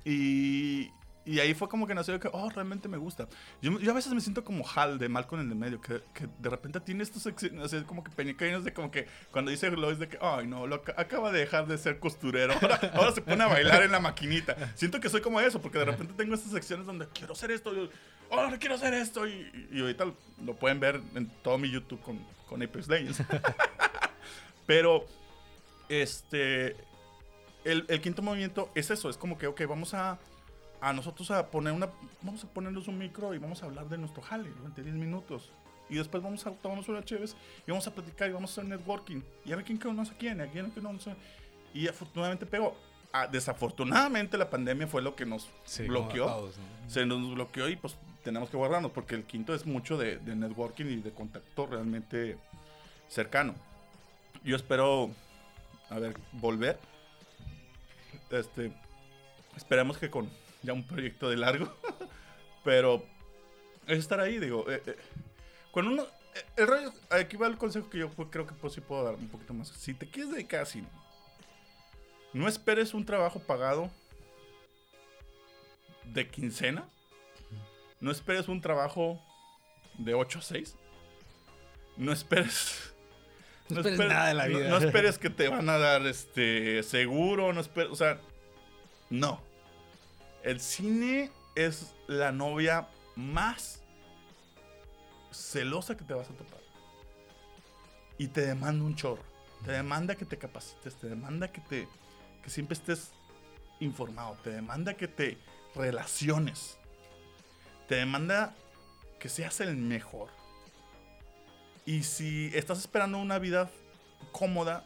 y, 0.05 0.91
y 1.29 1.41
ahí 1.41 1.53
fue 1.53 1.69
como 1.69 1.87
que 1.87 1.95
nació 1.95 2.19
que, 2.19 2.31
oh, 2.33 2.49
realmente 2.49 2.89
me 2.89 2.97
gusta. 2.97 3.29
Yo, 3.61 3.79
yo 3.79 3.91
a 3.91 3.95
veces 3.95 4.15
me 4.15 4.21
siento 4.23 4.43
como 4.43 4.65
Hal 4.67 4.99
de 4.99 5.11
Malcolm 5.11 5.43
en 5.43 5.51
el 5.51 5.57
medio, 5.57 5.79
que, 5.79 6.01
que 6.15 6.27
de 6.39 6.49
repente 6.49 6.81
tiene 6.81 7.03
estos 7.03 7.27
así 7.27 7.83
como 7.83 8.03
que 8.03 8.11
pequeños 8.11 8.65
de 8.65 8.73
como 8.73 8.91
que 8.91 9.07
cuando 9.31 9.51
dice 9.51 9.71
Lois 9.71 9.99
de 9.99 10.09
que, 10.09 10.19
ay, 10.23 10.47
no, 10.47 10.67
lo, 10.67 10.77
acaba 10.97 11.31
de 11.31 11.41
dejar 11.41 11.67
de 11.67 11.77
ser 11.77 11.99
costurero. 11.99 12.55
Ahora, 12.95 13.13
se 13.13 13.21
pone 13.21 13.45
a 13.45 13.47
bailar 13.47 13.83
en 13.83 13.93
la 13.93 14.01
maquinita. 14.01 14.73
Siento 14.75 15.01
que 15.01 15.11
soy 15.11 15.21
como 15.21 15.39
eso, 15.39 15.61
porque 15.61 15.79
de 15.79 15.85
repente 15.85 16.15
tengo 16.17 16.35
estas 16.35 16.51
secciones 16.51 16.87
donde 16.87 17.07
quiero 17.09 17.35
hacer 17.35 17.51
esto, 17.51 17.75
yo, 17.75 17.91
ahora 18.31 18.59
quiero 18.59 18.77
hacer 18.77 18.95
esto. 18.95 19.29
Y, 19.29 19.69
y, 19.71 19.81
ahorita 19.81 20.07
lo 20.47 20.55
pueden 20.57 20.81
ver 20.81 20.99
en 21.15 21.29
todo 21.43 21.59
mi 21.59 21.71
YouTube 21.71 22.01
con, 22.01 22.19
con 22.49 22.63
Apex 22.63 22.89
Legends. 22.89 23.23
Pero, 24.67 25.05
este, 25.91 26.75
el, 27.65 27.85
el 27.87 28.01
quinto 28.01 28.23
movimiento 28.23 28.71
es 28.75 28.91
eso, 28.91 29.11
es 29.11 29.19
como 29.19 29.37
que, 29.37 29.47
ok, 29.47 29.61
vamos 29.69 29.93
a 29.93 30.19
a 30.81 30.93
nosotros 30.93 31.31
a 31.31 31.51
poner 31.51 31.73
una, 31.73 31.89
vamos 32.23 32.45
a 32.45 32.49
ponernos 32.49 32.89
un 32.89 32.99
micro 32.99 33.35
y 33.35 33.39
vamos 33.39 33.63
a 33.63 33.67
hablar 33.67 33.89
de 33.89 33.99
nuestro 33.99 34.23
jale 34.23 34.51
durante 34.51 34.83
10 34.83 34.95
minutos. 34.97 35.53
Y 35.91 35.97
después 35.97 36.23
vamos 36.23 36.47
a 36.47 36.53
tomarnos 36.53 36.89
una 36.89 37.03
chévere 37.03 37.33
y 37.67 37.71
vamos 37.71 37.87
a 37.87 37.95
platicar 37.95 38.29
y 38.29 38.33
vamos 38.33 38.51
a 38.51 38.61
hacer 38.61 38.65
networking. 38.65 39.23
Y 39.45 39.53
a 39.53 39.57
ver 39.57 39.65
quién 39.65 39.79
conoce 39.79 40.13
a 40.13 40.19
quién, 40.19 40.41
a 40.41 40.47
quién 40.47 40.71
conoce. 40.71 41.15
Y 41.73 41.89
afortunadamente 41.89 42.45
pegó. 42.45 42.77
Ah, 43.13 43.27
desafortunadamente 43.27 44.37
la 44.37 44.51
pandemia 44.51 44.87
fue 44.87 45.01
lo 45.01 45.17
que 45.17 45.25
nos 45.25 45.49
bloqueó. 45.87 46.51
Se 46.89 47.07
nos 47.07 47.35
bloqueó 47.35 47.69
y 47.69 47.77
pues 47.77 47.97
tenemos 48.23 48.51
que 48.51 48.59
guardarnos 48.59 48.93
porque 48.93 49.15
el 49.15 49.25
quinto 49.25 49.55
es 49.55 49.65
mucho 49.65 49.97
de, 49.97 50.19
de 50.19 50.37
networking 50.37 50.85
y 50.85 50.97
de 50.97 51.11
contacto 51.11 51.67
realmente 51.67 52.37
cercano. 53.09 53.55
Yo 54.45 54.57
espero, 54.57 55.11
a 55.89 55.99
ver, 55.99 56.17
volver. 56.33 56.79
Este, 58.31 58.73
esperemos 59.57 59.97
que 59.97 60.11
con 60.11 60.29
ya 60.63 60.73
un 60.73 60.87
proyecto 60.87 61.31
de 61.31 61.37
largo. 61.37 61.73
Pero 62.65 63.05
es 63.87 63.99
estar 63.99 64.21
ahí, 64.21 64.39
digo. 64.39 64.71
Eh, 64.71 64.83
eh, 64.87 64.97
cuando 65.71 65.93
uno. 65.93 66.03
Eh, 66.35 66.45
el 66.57 66.67
rollo, 66.67 66.93
aquí 67.11 67.37
va 67.37 67.47
el 67.47 67.57
consejo 67.57 67.89
que 67.89 67.99
yo 67.99 68.11
creo 68.11 68.47
que 68.47 68.55
pues, 68.55 68.75
sí 68.75 68.81
puedo 68.81 69.05
dar 69.05 69.15
un 69.15 69.29
poquito 69.29 69.55
más. 69.55 69.69
Si 69.69 69.95
te 69.95 70.09
quieres 70.09 70.33
dedicar 70.33 70.63
así, 70.63 70.85
no 72.33 72.49
esperes 72.49 72.95
un 72.95 73.05
trabajo 73.05 73.41
pagado 73.41 73.91
de 76.05 76.29
quincena. 76.29 76.89
No 78.01 78.11
esperes 78.11 78.49
un 78.49 78.61
trabajo 78.61 79.21
de 79.99 80.15
8 80.15 80.39
a 80.39 80.43
6. 80.43 80.77
No 81.97 82.13
esperes. 82.13 82.95
No, 83.69 83.81
esperes, 83.81 83.99
nada 83.99 84.29
de 84.29 84.35
la 84.35 84.47
vida. 84.47 84.69
No, 84.69 84.79
esperes 84.79 85.19
que 85.19 85.31
te 85.31 85.49
van 85.49 85.69
a 85.69 85.79
dar 85.79 86.07
este 86.07 86.83
seguro. 86.83 87.53
No 87.53 87.61
esperes. 87.61 87.91
O 87.91 87.97
sea, 87.97 88.21
no. 89.11 89.43
El 90.43 90.61
cine 90.61 91.31
es 91.55 91.95
la 92.07 92.33
novia 92.33 92.89
más 93.17 93.83
celosa 95.33 95.97
que 95.97 96.05
te 96.05 96.15
vas 96.15 96.31
a 96.31 96.33
topar. 96.33 96.61
Y 98.17 98.29
te 98.29 98.43
demanda 98.43 98.85
un 98.85 98.97
chorro. 98.97 99.23
Te 99.65 99.73
demanda 99.73 100.15
que 100.15 100.25
te 100.25 100.39
capacites, 100.39 100.95
te 100.97 101.09
demanda 101.09 101.51
que 101.51 101.61
te 101.61 101.89
que 102.43 102.51
siempre 102.51 102.75
estés 102.75 103.11
informado, 103.81 104.37
te 104.43 104.51
demanda 104.51 104.95
que 104.95 105.09
te 105.09 105.39
relaciones. 105.75 106.79
Te 107.89 107.97
demanda 107.97 108.55
que 109.19 109.29
seas 109.29 109.61
el 109.61 109.77
mejor. 109.77 110.29
Y 111.85 112.05
si 112.05 112.51
estás 112.55 112.79
esperando 112.79 113.19
una 113.19 113.39
vida 113.39 113.71
cómoda, 114.33 114.85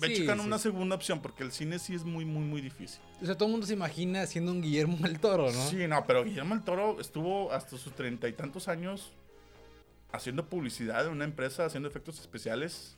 ve 0.00 0.14
sí, 0.14 0.26
una 0.28 0.58
segunda 0.58 0.94
opción, 0.96 1.20
porque 1.20 1.42
el 1.42 1.52
cine 1.52 1.78
sí 1.78 1.94
es 1.94 2.04
muy, 2.04 2.24
muy, 2.24 2.44
muy 2.44 2.60
difícil. 2.60 3.00
O 3.22 3.26
sea, 3.26 3.34
todo 3.36 3.46
el 3.46 3.52
mundo 3.52 3.66
se 3.66 3.72
imagina 3.72 4.26
siendo 4.26 4.52
un 4.52 4.62
Guillermo 4.62 4.96
del 5.00 5.18
Toro, 5.18 5.50
¿no? 5.50 5.68
Sí, 5.68 5.86
no, 5.88 6.04
pero 6.06 6.24
Guillermo 6.24 6.54
del 6.54 6.64
Toro 6.64 7.00
estuvo 7.00 7.52
hasta 7.52 7.76
sus 7.76 7.94
treinta 7.94 8.28
y 8.28 8.32
tantos 8.32 8.68
años 8.68 9.12
haciendo 10.12 10.46
publicidad 10.46 11.06
en 11.06 11.12
una 11.12 11.24
empresa, 11.24 11.64
haciendo 11.64 11.88
efectos 11.88 12.20
especiales. 12.20 12.96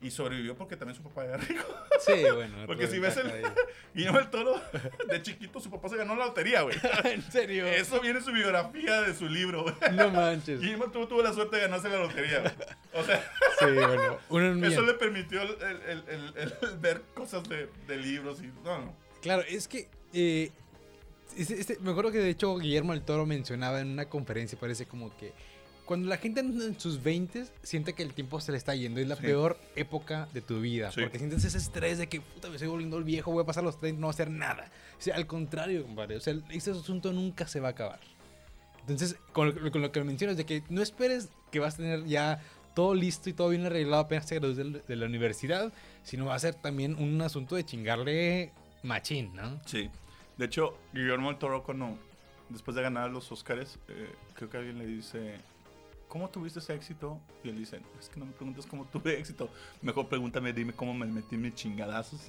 Y 0.00 0.12
sobrevivió 0.12 0.54
porque 0.54 0.76
también 0.76 0.96
su 0.96 1.02
papá 1.02 1.24
era 1.24 1.36
rico. 1.36 1.64
Sí, 1.98 2.12
bueno. 2.32 2.56
porque 2.66 2.86
si 2.86 3.00
ves 3.00 3.16
el 3.16 3.30
Guillermo 3.94 4.18
del 4.18 4.30
Toro, 4.30 4.60
de 5.08 5.22
chiquito 5.22 5.58
su 5.58 5.70
papá 5.70 5.88
se 5.88 5.96
ganó 5.96 6.14
la 6.14 6.26
lotería, 6.26 6.62
güey. 6.62 6.76
¿En 7.04 7.22
serio? 7.30 7.66
Eso 7.66 8.00
viene 8.00 8.20
en 8.20 8.24
su 8.24 8.32
biografía 8.32 9.02
de 9.02 9.14
su 9.14 9.28
libro, 9.28 9.64
güey. 9.64 9.74
No 9.92 10.10
manches. 10.10 10.60
Guillermo 10.60 10.90
tuvo, 10.90 11.08
tuvo 11.08 11.22
la 11.22 11.32
suerte 11.32 11.56
de 11.56 11.62
ganarse 11.62 11.88
la 11.88 11.98
lotería, 11.98 12.40
güey. 12.40 12.52
O 12.94 13.04
sea, 13.04 13.32
sí, 13.58 13.66
bueno. 13.66 14.18
Uno 14.28 14.66
eso 14.66 14.82
le 14.82 14.94
permitió 14.94 15.42
el, 15.42 15.82
el, 16.08 16.32
el, 16.36 16.78
ver 16.78 17.02
cosas 17.14 17.48
de, 17.48 17.68
de 17.86 17.96
libros 17.96 18.40
y... 18.40 18.46
No, 18.64 18.78
no. 18.78 18.94
Claro, 19.20 19.42
es 19.48 19.66
que 19.66 19.88
eh, 20.12 20.52
este, 21.36 21.78
me 21.80 21.90
acuerdo 21.90 22.10
que 22.10 22.18
de 22.18 22.30
hecho 22.30 22.56
Guillermo 22.56 22.92
del 22.92 23.02
Toro 23.02 23.26
mencionaba 23.26 23.80
en 23.80 23.88
una 23.88 24.08
conferencia, 24.08 24.58
parece 24.58 24.86
como 24.86 25.16
que 25.16 25.32
cuando 25.88 26.06
la 26.06 26.18
gente 26.18 26.40
en 26.40 26.78
sus 26.78 27.02
20 27.02 27.46
siente 27.62 27.94
que 27.94 28.02
el 28.02 28.12
tiempo 28.12 28.42
se 28.42 28.52
le 28.52 28.58
está 28.58 28.74
yendo, 28.74 29.00
es 29.00 29.08
la 29.08 29.16
peor 29.16 29.58
época 29.74 30.28
de 30.34 30.42
tu 30.42 30.60
vida. 30.60 30.90
Porque 30.94 31.16
sientes 31.18 31.42
ese 31.46 31.56
estrés 31.56 31.96
de 31.96 32.10
que, 32.10 32.20
puta, 32.20 32.48
me 32.48 32.56
estoy 32.56 32.68
volviendo 32.68 32.98
el 32.98 33.04
viejo, 33.04 33.32
voy 33.32 33.42
a 33.42 33.46
pasar 33.46 33.64
los 33.64 33.80
30 33.80 33.98
no 33.98 34.10
hacer 34.10 34.28
nada. 34.28 34.70
O 34.98 35.00
sea, 35.00 35.16
al 35.16 35.26
contrario, 35.26 35.84
compadre. 35.84 36.16
O 36.16 36.20
sea, 36.20 36.34
ese 36.50 36.72
asunto 36.72 37.10
nunca 37.14 37.48
se 37.48 37.60
va 37.60 37.68
a 37.68 37.70
acabar. 37.70 38.00
Entonces, 38.80 39.16
con, 39.32 39.54
lo 39.54 39.90
que 39.90 40.04
mencionas 40.04 40.36
de 40.36 40.44
que 40.44 40.62
no 40.68 40.82
esperes 40.82 41.30
que 41.50 41.58
vas 41.58 41.72
a 41.74 41.76
tener 41.78 42.04
ya 42.04 42.42
todo 42.74 42.92
listo 42.94 43.30
y 43.30 43.32
todo 43.32 43.48
bien 43.48 43.64
arreglado 43.64 44.02
apenas 44.02 44.26
te 44.26 44.34
gradúes 44.34 44.58
de 44.86 44.96
la 44.96 45.06
universidad, 45.06 45.72
sino 46.02 46.26
va 46.26 46.34
a 46.34 46.38
ser 46.38 46.54
también 46.54 46.96
un 46.96 47.18
asunto 47.22 47.56
de 47.56 47.64
chingarle 47.64 48.52
machín, 48.82 49.34
¿no? 49.34 49.58
Sí. 49.64 49.88
De 50.36 50.44
hecho, 50.44 50.76
Guillermo 50.92 51.30
del 51.30 51.38
Toro, 51.38 51.62
cuando 51.62 51.96
después 52.50 52.74
de 52.74 52.82
ganar 52.82 53.10
los 53.10 53.32
Oscars, 53.32 53.78
eh, 53.88 54.12
creo 54.34 54.50
que 54.50 54.58
alguien 54.58 54.76
le 54.76 54.86
dice, 54.86 55.36
¿cómo 56.08 56.28
tuviste 56.28 56.58
ese 56.58 56.74
éxito? 56.74 57.20
Y 57.44 57.50
él 57.50 57.58
dice, 57.58 57.80
es 58.00 58.08
que 58.08 58.18
no 58.18 58.26
me 58.26 58.32
preguntes 58.32 58.66
cómo 58.66 58.84
tuve 58.86 59.18
éxito, 59.18 59.48
mejor 59.82 60.08
pregúntame, 60.08 60.52
dime 60.52 60.72
cómo 60.72 60.94
me 60.94 61.06
metí 61.06 61.36
mis 61.36 61.54
chingadazos. 61.54 62.20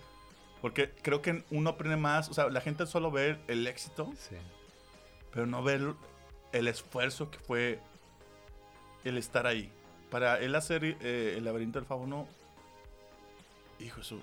Porque 0.62 0.90
creo 1.02 1.22
que 1.22 1.44
uno 1.50 1.70
aprende 1.70 1.96
más, 1.96 2.28
o 2.28 2.34
sea, 2.34 2.48
la 2.48 2.60
gente 2.60 2.86
solo 2.86 3.10
ve 3.10 3.38
el 3.46 3.66
éxito, 3.66 4.12
sí. 4.18 4.36
pero 5.30 5.46
no 5.46 5.62
ve 5.62 5.94
el 6.52 6.68
esfuerzo 6.68 7.30
que 7.30 7.38
fue 7.38 7.78
el 9.04 9.18
estar 9.18 9.46
ahí. 9.46 9.70
Para 10.10 10.38
él 10.40 10.54
hacer 10.54 10.84
eh, 10.84 11.34
el 11.36 11.44
laberinto 11.44 11.78
del 11.78 11.86
fauno, 11.86 12.26
hijo, 13.78 14.00
eso, 14.00 14.20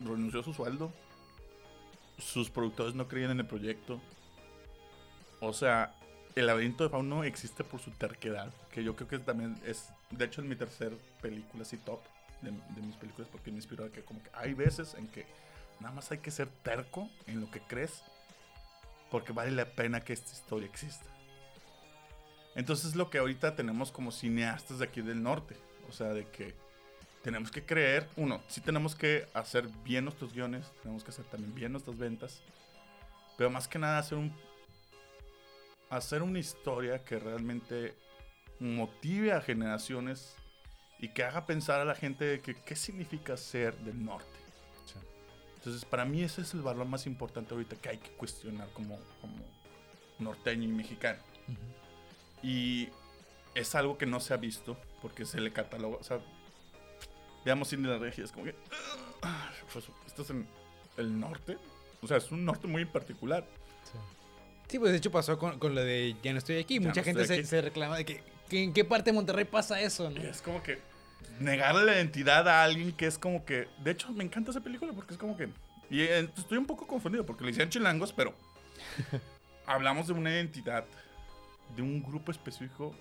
renunció 0.00 0.40
a 0.40 0.44
su 0.44 0.54
sueldo. 0.54 0.92
Sus 2.18 2.50
productores 2.50 2.94
no 2.94 3.08
creían 3.08 3.32
en 3.32 3.40
el 3.40 3.46
proyecto. 3.46 4.00
O 5.40 5.52
sea, 5.52 5.94
el 6.34 6.46
laberinto 6.46 6.84
del 6.84 6.90
fauno 6.90 7.24
existe 7.24 7.64
por 7.64 7.80
su 7.80 7.90
terquedad, 7.90 8.52
que 8.72 8.82
yo 8.82 8.96
creo 8.96 9.08
que 9.08 9.18
también 9.18 9.58
es, 9.64 9.88
de 10.10 10.24
hecho, 10.24 10.40
es 10.40 10.46
mi 10.46 10.56
tercer 10.56 10.92
película 11.20 11.62
así 11.62 11.76
top 11.76 12.00
de, 12.40 12.50
de 12.50 12.82
mis 12.86 12.96
películas, 12.96 13.28
porque 13.30 13.50
me 13.50 13.58
inspiró 13.58 13.84
a 13.84 13.90
que 13.90 14.02
como 14.02 14.22
que 14.22 14.30
hay 14.32 14.54
veces 14.54 14.94
en 14.94 15.08
que 15.08 15.26
nada 15.80 15.94
más 15.94 16.10
hay 16.10 16.18
que 16.18 16.30
ser 16.30 16.48
terco 16.62 17.10
en 17.26 17.40
lo 17.40 17.50
que 17.50 17.60
crees, 17.60 18.02
porque 19.10 19.32
vale 19.32 19.50
la 19.50 19.66
pena 19.66 20.00
que 20.00 20.12
esta 20.12 20.32
historia 20.32 20.68
exista. 20.68 21.06
Entonces 22.54 22.94
lo 22.96 23.10
que 23.10 23.18
ahorita 23.18 23.56
tenemos 23.56 23.90
como 23.90 24.10
cineastas 24.10 24.78
de 24.78 24.84
aquí 24.84 25.00
del 25.00 25.22
norte, 25.22 25.56
o 25.88 25.92
sea, 25.92 26.08
de 26.08 26.26
que 26.28 26.54
tenemos 27.22 27.50
que 27.50 27.64
creer, 27.64 28.08
uno, 28.16 28.42
sí 28.48 28.60
tenemos 28.60 28.94
que 28.94 29.28
hacer 29.32 29.68
bien 29.84 30.04
nuestros 30.04 30.32
guiones, 30.32 30.70
tenemos 30.82 31.04
que 31.04 31.10
hacer 31.10 31.24
también 31.26 31.54
bien 31.54 31.72
nuestras 31.72 31.96
ventas, 31.96 32.42
pero 33.38 33.48
más 33.48 33.68
que 33.68 33.78
nada 33.78 33.98
hacer 33.98 34.18
un 34.18 34.34
hacer 35.96 36.22
una 36.22 36.38
historia 36.38 37.04
que 37.04 37.18
realmente 37.18 37.94
motive 38.58 39.32
a 39.32 39.42
generaciones 39.42 40.34
y 40.98 41.08
que 41.08 41.22
haga 41.22 41.44
pensar 41.44 41.80
a 41.80 41.84
la 41.84 41.94
gente 41.94 42.24
de 42.24 42.40
que 42.40 42.54
qué 42.54 42.76
significa 42.76 43.36
ser 43.36 43.76
del 43.78 44.02
norte. 44.02 44.38
Sí. 44.86 44.94
Entonces, 45.56 45.84
para 45.84 46.06
mí 46.06 46.22
ese 46.22 46.42
es 46.42 46.54
el 46.54 46.62
valor 46.62 46.86
más 46.86 47.06
importante 47.06 47.52
ahorita 47.52 47.76
que 47.76 47.90
hay 47.90 47.98
que 47.98 48.10
cuestionar 48.12 48.68
como, 48.72 48.98
como 49.20 49.36
norteño 50.18 50.64
y 50.64 50.72
mexicano. 50.72 51.18
Y 52.42 52.88
es 53.54 53.74
algo 53.74 53.98
que 53.98 54.06
no 54.06 54.18
se 54.18 54.32
ha 54.32 54.38
visto 54.38 54.78
porque 55.02 55.26
se 55.26 55.40
le 55.40 55.52
cataloga, 55.52 55.98
o 55.98 56.02
sea, 56.02 56.20
veamos 57.44 57.68
cine 57.68 57.88
de 57.88 57.94
la 57.94 58.00
regia, 58.00 58.24
es 58.24 58.32
como 58.32 58.46
que, 58.46 58.54
ah, 59.22 59.52
pues, 59.72 59.84
esto 60.06 60.22
es 60.22 60.30
en 60.30 60.48
el 60.96 61.20
norte, 61.20 61.58
o 62.00 62.06
sea, 62.06 62.16
es 62.16 62.32
un 62.32 62.44
norte 62.44 62.66
muy 62.66 62.84
particular. 62.86 63.46
Sí, 63.84 63.98
pues 64.78 64.92
de 64.92 64.98
hecho 64.98 65.10
pasó 65.10 65.38
con, 65.38 65.58
con 65.58 65.74
lo 65.74 65.82
de 65.84 66.16
Ya 66.22 66.32
no 66.32 66.38
estoy 66.38 66.58
aquí. 66.58 66.74
Ya 66.74 66.88
Mucha 66.88 67.00
no 67.00 67.04
gente 67.04 67.26
se, 67.26 67.34
aquí. 67.34 67.44
se 67.44 67.60
reclama 67.60 67.96
de 67.96 68.04
que, 68.04 68.22
que 68.48 68.62
en 68.62 68.72
qué 68.72 68.84
parte 68.84 69.10
de 69.10 69.14
Monterrey 69.14 69.44
pasa 69.44 69.80
eso, 69.80 70.10
¿no? 70.10 70.22
Y 70.22 70.26
es 70.26 70.42
como 70.42 70.62
que 70.62 70.78
negarle 71.40 71.84
la 71.84 71.94
identidad 71.94 72.48
a 72.48 72.62
alguien 72.62 72.92
que 72.92 73.06
es 73.06 73.18
como 73.18 73.44
que, 73.44 73.68
de 73.82 73.90
hecho, 73.90 74.12
me 74.12 74.24
encanta 74.24 74.50
esa 74.50 74.60
película 74.60 74.92
porque 74.92 75.14
es 75.14 75.18
como 75.18 75.36
que, 75.36 75.48
y 75.90 76.00
eh, 76.02 76.28
estoy 76.36 76.58
un 76.58 76.66
poco 76.66 76.86
confundido 76.86 77.24
porque 77.26 77.44
le 77.44 77.50
decían 77.50 77.70
chilangos, 77.70 78.12
pero 78.12 78.34
hablamos 79.66 80.06
de 80.06 80.12
una 80.14 80.30
identidad, 80.30 80.84
de 81.76 81.82
un 81.82 82.02
grupo 82.02 82.30
específico 82.30 82.94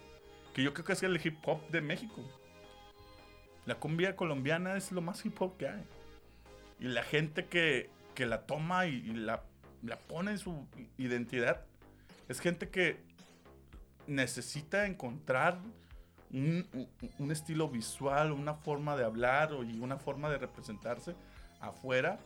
que 0.53 0.63
yo 0.63 0.73
creo 0.73 0.85
que 0.85 0.93
es 0.93 1.03
el 1.03 1.19
hip 1.23 1.37
hop 1.45 1.67
de 1.69 1.81
México. 1.81 2.21
La 3.65 3.75
cumbia 3.75 4.15
colombiana 4.15 4.75
es 4.75 4.91
lo 4.91 5.01
más 5.01 5.25
hip 5.25 5.39
hop 5.41 5.57
que 5.57 5.67
hay. 5.67 5.83
Y 6.79 6.85
la 6.85 7.03
gente 7.03 7.45
que, 7.45 7.89
que 8.15 8.25
la 8.25 8.41
toma 8.41 8.87
y, 8.87 8.95
y 8.95 9.13
la, 9.13 9.43
la 9.83 9.97
pone 9.97 10.31
en 10.31 10.37
su 10.37 10.67
identidad 10.97 11.61
es 12.29 12.39
gente 12.39 12.69
que 12.69 12.99
necesita 14.07 14.85
encontrar 14.85 15.59
un, 16.31 16.65
un- 17.19 17.31
estilo 17.31 17.67
visual, 17.69 18.31
una 18.31 18.53
forma 18.53 18.95
de 18.95 19.03
hablar 19.03 19.51
o- 19.53 19.63
y 19.63 19.79
una 19.79 19.97
forma 19.97 20.29
de 20.29 20.37
representarse 20.37 21.13
afuera 21.59 22.19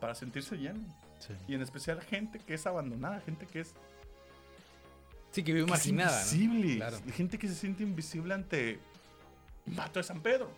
para 0.00 0.14
sentirse 0.14 0.56
bien. 0.56 0.86
Sí. 1.18 1.34
Y 1.48 1.54
en 1.54 1.62
especial 1.62 2.00
gente 2.02 2.38
que 2.38 2.54
es 2.54 2.66
abandonada, 2.66 3.20
gente 3.20 3.46
que 3.46 3.60
es 3.60 3.74
Sí, 5.30 5.42
que 5.42 5.52
vive 5.54 5.66
marginada, 5.66 6.10
¿no? 6.10 6.16
invisible. 6.34 6.76
Claro. 6.76 6.98
Gente 7.14 7.38
que 7.38 7.48
se 7.48 7.54
siente 7.54 7.82
invisible 7.82 8.34
ante 8.34 8.78
un 9.66 9.76
vato 9.76 9.98
de 10.00 10.04
San 10.04 10.20
Pedro. 10.20 10.50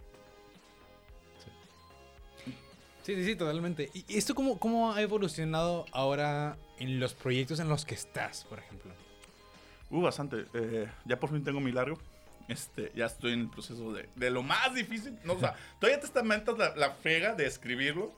Sí, 3.05 3.15
sí, 3.17 3.25
sí, 3.25 3.37
totalmente. 3.37 3.91
¿Y 3.93 4.17
esto 4.17 4.35
cómo, 4.35 4.59
cómo 4.59 4.95
ha 4.95 5.03
evolucionado 5.03 5.85
ahora 5.93 6.57
en 6.79 6.99
los 6.99 7.13
proyectos 7.13 7.61
en 7.61 7.69
los 7.69 7.85
que 7.85 7.95
estás, 7.95 8.45
por 8.45 8.59
ejemplo? 8.59 8.93
Uh, 9.91 10.01
bastante. 10.01 10.47
Eh, 10.55 10.89
ya 11.05 11.21
por 11.21 11.29
fin 11.29 11.45
tengo 11.45 11.61
mi 11.61 11.71
largo. 11.71 11.99
Este, 12.49 12.93
ya 12.97 13.05
estoy 13.05 13.35
en 13.35 13.41
el 13.41 13.51
proceso 13.51 13.93
de, 13.93 14.09
de 14.17 14.31
lo 14.31 14.43
más 14.43 14.75
difícil. 14.75 15.19
No, 15.23 15.35
o 15.35 15.39
sea, 15.39 15.55
todavía 15.79 16.01
te 16.01 16.07
estamentas 16.07 16.57
la, 16.57 16.75
la 16.77 16.93
frega 16.93 17.35
de 17.35 17.45
escribirlo. 17.45 18.11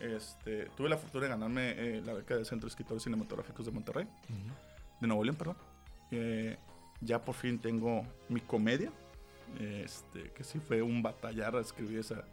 Este, 0.00 0.66
tuve 0.76 0.88
la 0.88 0.96
fortuna 0.96 1.24
de 1.24 1.30
ganarme 1.30 1.70
eh, 1.76 2.02
la 2.04 2.12
beca 2.12 2.36
del 2.36 2.46
Centro 2.46 2.68
de 2.68 2.70
Escritores 2.70 3.02
Cinematográficos 3.02 3.66
de 3.66 3.72
Monterrey. 3.72 4.06
De 5.00 5.08
Nuevo 5.08 5.24
León, 5.24 5.34
perdón. 5.36 5.56
Eh, 6.12 6.56
ya 7.00 7.18
por 7.18 7.34
fin 7.34 7.58
tengo 7.58 8.06
mi 8.28 8.40
comedia. 8.40 8.92
Este, 9.58 10.30
que 10.30 10.44
sí 10.44 10.60
fue 10.60 10.82
un 10.82 11.02
batallar 11.02 11.56
a 11.56 11.60
escribir 11.60 11.98
esa, 11.98 12.24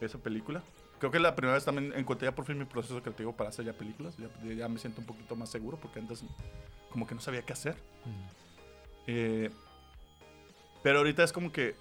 esa 0.00 0.18
película. 0.18 0.62
Creo 0.98 1.10
que 1.10 1.18
la 1.18 1.34
primera 1.34 1.54
vez 1.54 1.64
también 1.64 1.92
encontré 1.96 2.26
ya 2.26 2.34
por 2.34 2.44
fin 2.44 2.58
mi 2.58 2.64
proceso 2.64 3.02
creativo 3.02 3.34
para 3.34 3.50
hacer 3.50 3.64
ya 3.64 3.72
películas. 3.72 4.16
Ya, 4.16 4.28
ya 4.54 4.68
me 4.68 4.78
siento 4.78 5.00
un 5.00 5.06
poquito 5.06 5.36
más 5.36 5.50
seguro 5.50 5.76
porque 5.76 5.98
antes 5.98 6.24
como 6.90 7.06
que 7.06 7.14
no 7.14 7.20
sabía 7.20 7.42
qué 7.42 7.52
hacer. 7.52 7.76
Eh, 9.06 9.50
pero 10.82 10.98
ahorita 10.98 11.24
es 11.24 11.32
como 11.32 11.50
que, 11.50 11.74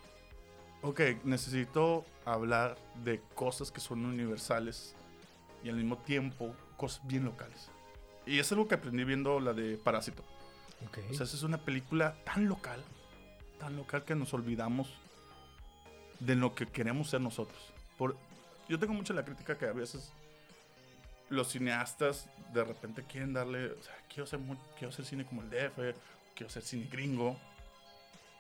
ok, 0.82 1.00
necesito 1.24 2.06
hablar 2.26 2.78
de 3.04 3.22
cosas 3.36 3.72
que 3.72 3.80
son 3.80 4.06
universales 4.06 4.96
y 5.64 5.70
al 5.70 5.76
mismo 5.76 5.98
tiempo 5.98 6.56
cosas 6.78 7.06
bien 7.06 7.26
locales. 7.26 7.70
Y 8.26 8.40
es 8.40 8.52
algo 8.52 8.68
que 8.68 8.76
aprendí 8.76 9.04
viendo 9.04 9.40
la 9.40 9.54
de 9.54 9.78
Parásito. 9.78 10.24
Ok. 10.88 11.00
O 11.12 11.14
sea, 11.14 11.26
esa 11.26 11.36
es 11.36 11.44
una 11.44 11.60
película 11.60 12.16
tan 12.24 12.48
local, 12.48 12.84
tan 13.60 13.76
local 13.76 14.04
que 14.06 14.16
nos 14.16 14.34
olvidamos 14.34 14.94
de 16.20 16.36
lo 16.36 16.56
que 16.56 16.68
queremos 16.68 17.10
ser 17.10 17.22
nosotros. 17.22 17.73
Por, 17.98 18.18
yo 18.68 18.80
tengo 18.80 18.94
mucha 18.94 19.14
la 19.14 19.26
crítica 19.26 19.58
que 19.58 19.66
a 19.66 19.74
veces 19.74 20.12
los 21.30 21.50
cineastas 21.50 22.30
de 22.54 22.64
repente 22.64 23.04
quieren 23.04 23.34
darle, 23.34 23.72
o 23.72 23.82
sea, 23.82 23.96
quiero 24.08 24.24
hacer, 24.24 24.40
quiero 24.78 24.90
hacer 24.90 25.06
cine 25.06 25.26
como 25.26 25.42
el 25.42 25.50
DF, 25.50 25.98
quiero 26.36 26.48
hacer 26.48 26.64
cine 26.64 26.88
gringo. 26.92 27.38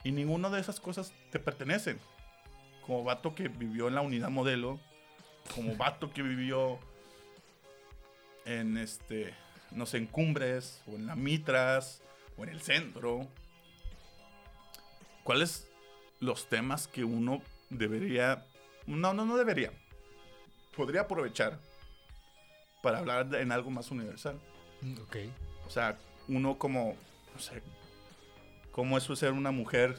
Y 0.03 0.11
ninguna 0.11 0.49
de 0.49 0.59
esas 0.59 0.79
cosas 0.79 1.13
te 1.31 1.39
pertenecen. 1.39 1.99
Como 2.85 3.03
vato 3.03 3.33
que 3.33 3.47
vivió 3.47 3.87
en 3.87 3.95
la 3.95 4.01
unidad 4.01 4.29
modelo, 4.29 4.79
como 5.55 5.75
vato 5.77 6.11
que 6.11 6.21
vivió 6.21 6.77
en 8.45 8.77
este, 8.77 9.33
no 9.71 9.85
sé, 9.85 9.97
en 9.97 10.07
Cumbres, 10.07 10.81
o 10.87 10.91
en 10.91 11.07
la 11.07 11.15
Mitras, 11.15 12.01
o 12.37 12.43
en 12.43 12.49
el 12.49 12.61
centro. 12.61 13.27
¿Cuáles 15.23 15.69
los 16.19 16.47
temas 16.47 16.87
que 16.87 17.03
uno 17.03 17.41
debería, 17.69 18.45
no, 18.87 19.13
no, 19.13 19.25
no 19.25 19.37
debería, 19.37 19.71
podría 20.75 21.01
aprovechar 21.01 21.59
para 22.81 22.99
hablar 22.99 23.27
de- 23.29 23.41
en 23.41 23.51
algo 23.51 23.69
más 23.71 23.89
universal? 23.91 24.39
Ok. 25.01 25.17
O 25.65 25.69
sea, 25.69 25.97
uno 26.27 26.57
como, 26.57 26.95
no 27.33 27.39
sé, 27.39 27.61
cómo 28.71 28.97
eso 28.97 29.13
es 29.13 29.19
ser 29.19 29.31
una 29.31 29.51
mujer 29.51 29.97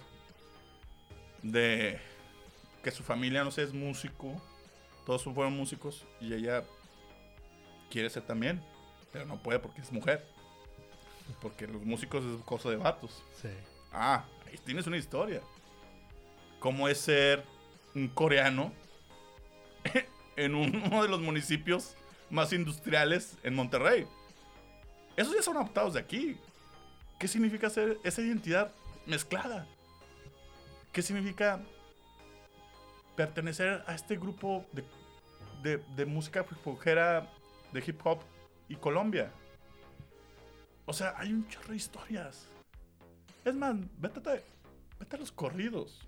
de 1.43 1.99
que 2.83 2.91
su 2.91 3.03
familia, 3.03 3.45
no 3.45 3.51
sé, 3.51 3.63
es 3.63 3.73
músico, 3.73 4.41
todos 5.07 5.23
fueron 5.25 5.57
músicos 5.57 6.05
y 6.21 6.33
ella 6.35 6.65
quiere 7.91 8.11
ser 8.11 8.23
también, 8.25 8.63
pero 9.13 9.27
no 9.27 9.43
puede 9.43 9.59
porque 9.59 9.81
es 9.81 9.93
mujer. 9.93 10.27
Porque 11.41 11.67
los 11.67 11.83
músicos 11.83 12.23
es 12.25 12.43
cosa 12.45 12.69
de 12.69 12.77
vatos. 12.77 13.23
Sí. 13.41 13.49
Ah, 13.93 14.27
ahí 14.47 14.59
tienes 14.59 14.87
una 14.87 14.99
historia. 14.99 15.41
¿Cómo 16.61 16.89
es 16.89 16.99
ser 16.99 17.45
un 17.95 18.09
coreano 18.09 18.73
en 20.37 20.55
uno 20.55 21.03
de 21.03 21.09
los 21.09 21.21
municipios 21.21 21.97
más 22.31 22.53
industriales 22.53 23.37
en 23.43 23.55
Monterrey? 23.55 24.07
Esos 25.17 25.35
ya 25.35 25.43
son 25.43 25.57
adoptados 25.57 25.95
de 25.95 26.01
aquí. 26.01 26.37
¿Qué 27.19 27.29
significa 27.29 27.71
ser 27.71 27.99
esa 28.03 28.21
identidad 28.21 28.73
mezclada? 29.07 29.67
¿Qué 30.93 31.03
significa 31.03 31.61
pertenecer 33.17 33.85
a 33.87 33.95
este 33.95 34.17
grupo 34.17 34.65
de, 35.63 36.07
música 36.07 36.45
popera, 36.45 37.31
de 37.73 37.83
hip 37.87 38.01
hop 38.05 38.21
y 38.69 38.77
Colombia? 38.77 39.33
O 40.87 40.93
sea, 40.93 41.15
hay 41.17 41.33
un 41.33 41.49
chorro 41.49 41.69
de 41.69 41.77
historias. 41.77 42.49
Es 43.45 43.55
más, 43.55 43.77
vete, 43.99 44.45
vete 44.99 45.17
a 45.17 45.19
los 45.19 45.33
corridos. 45.33 46.07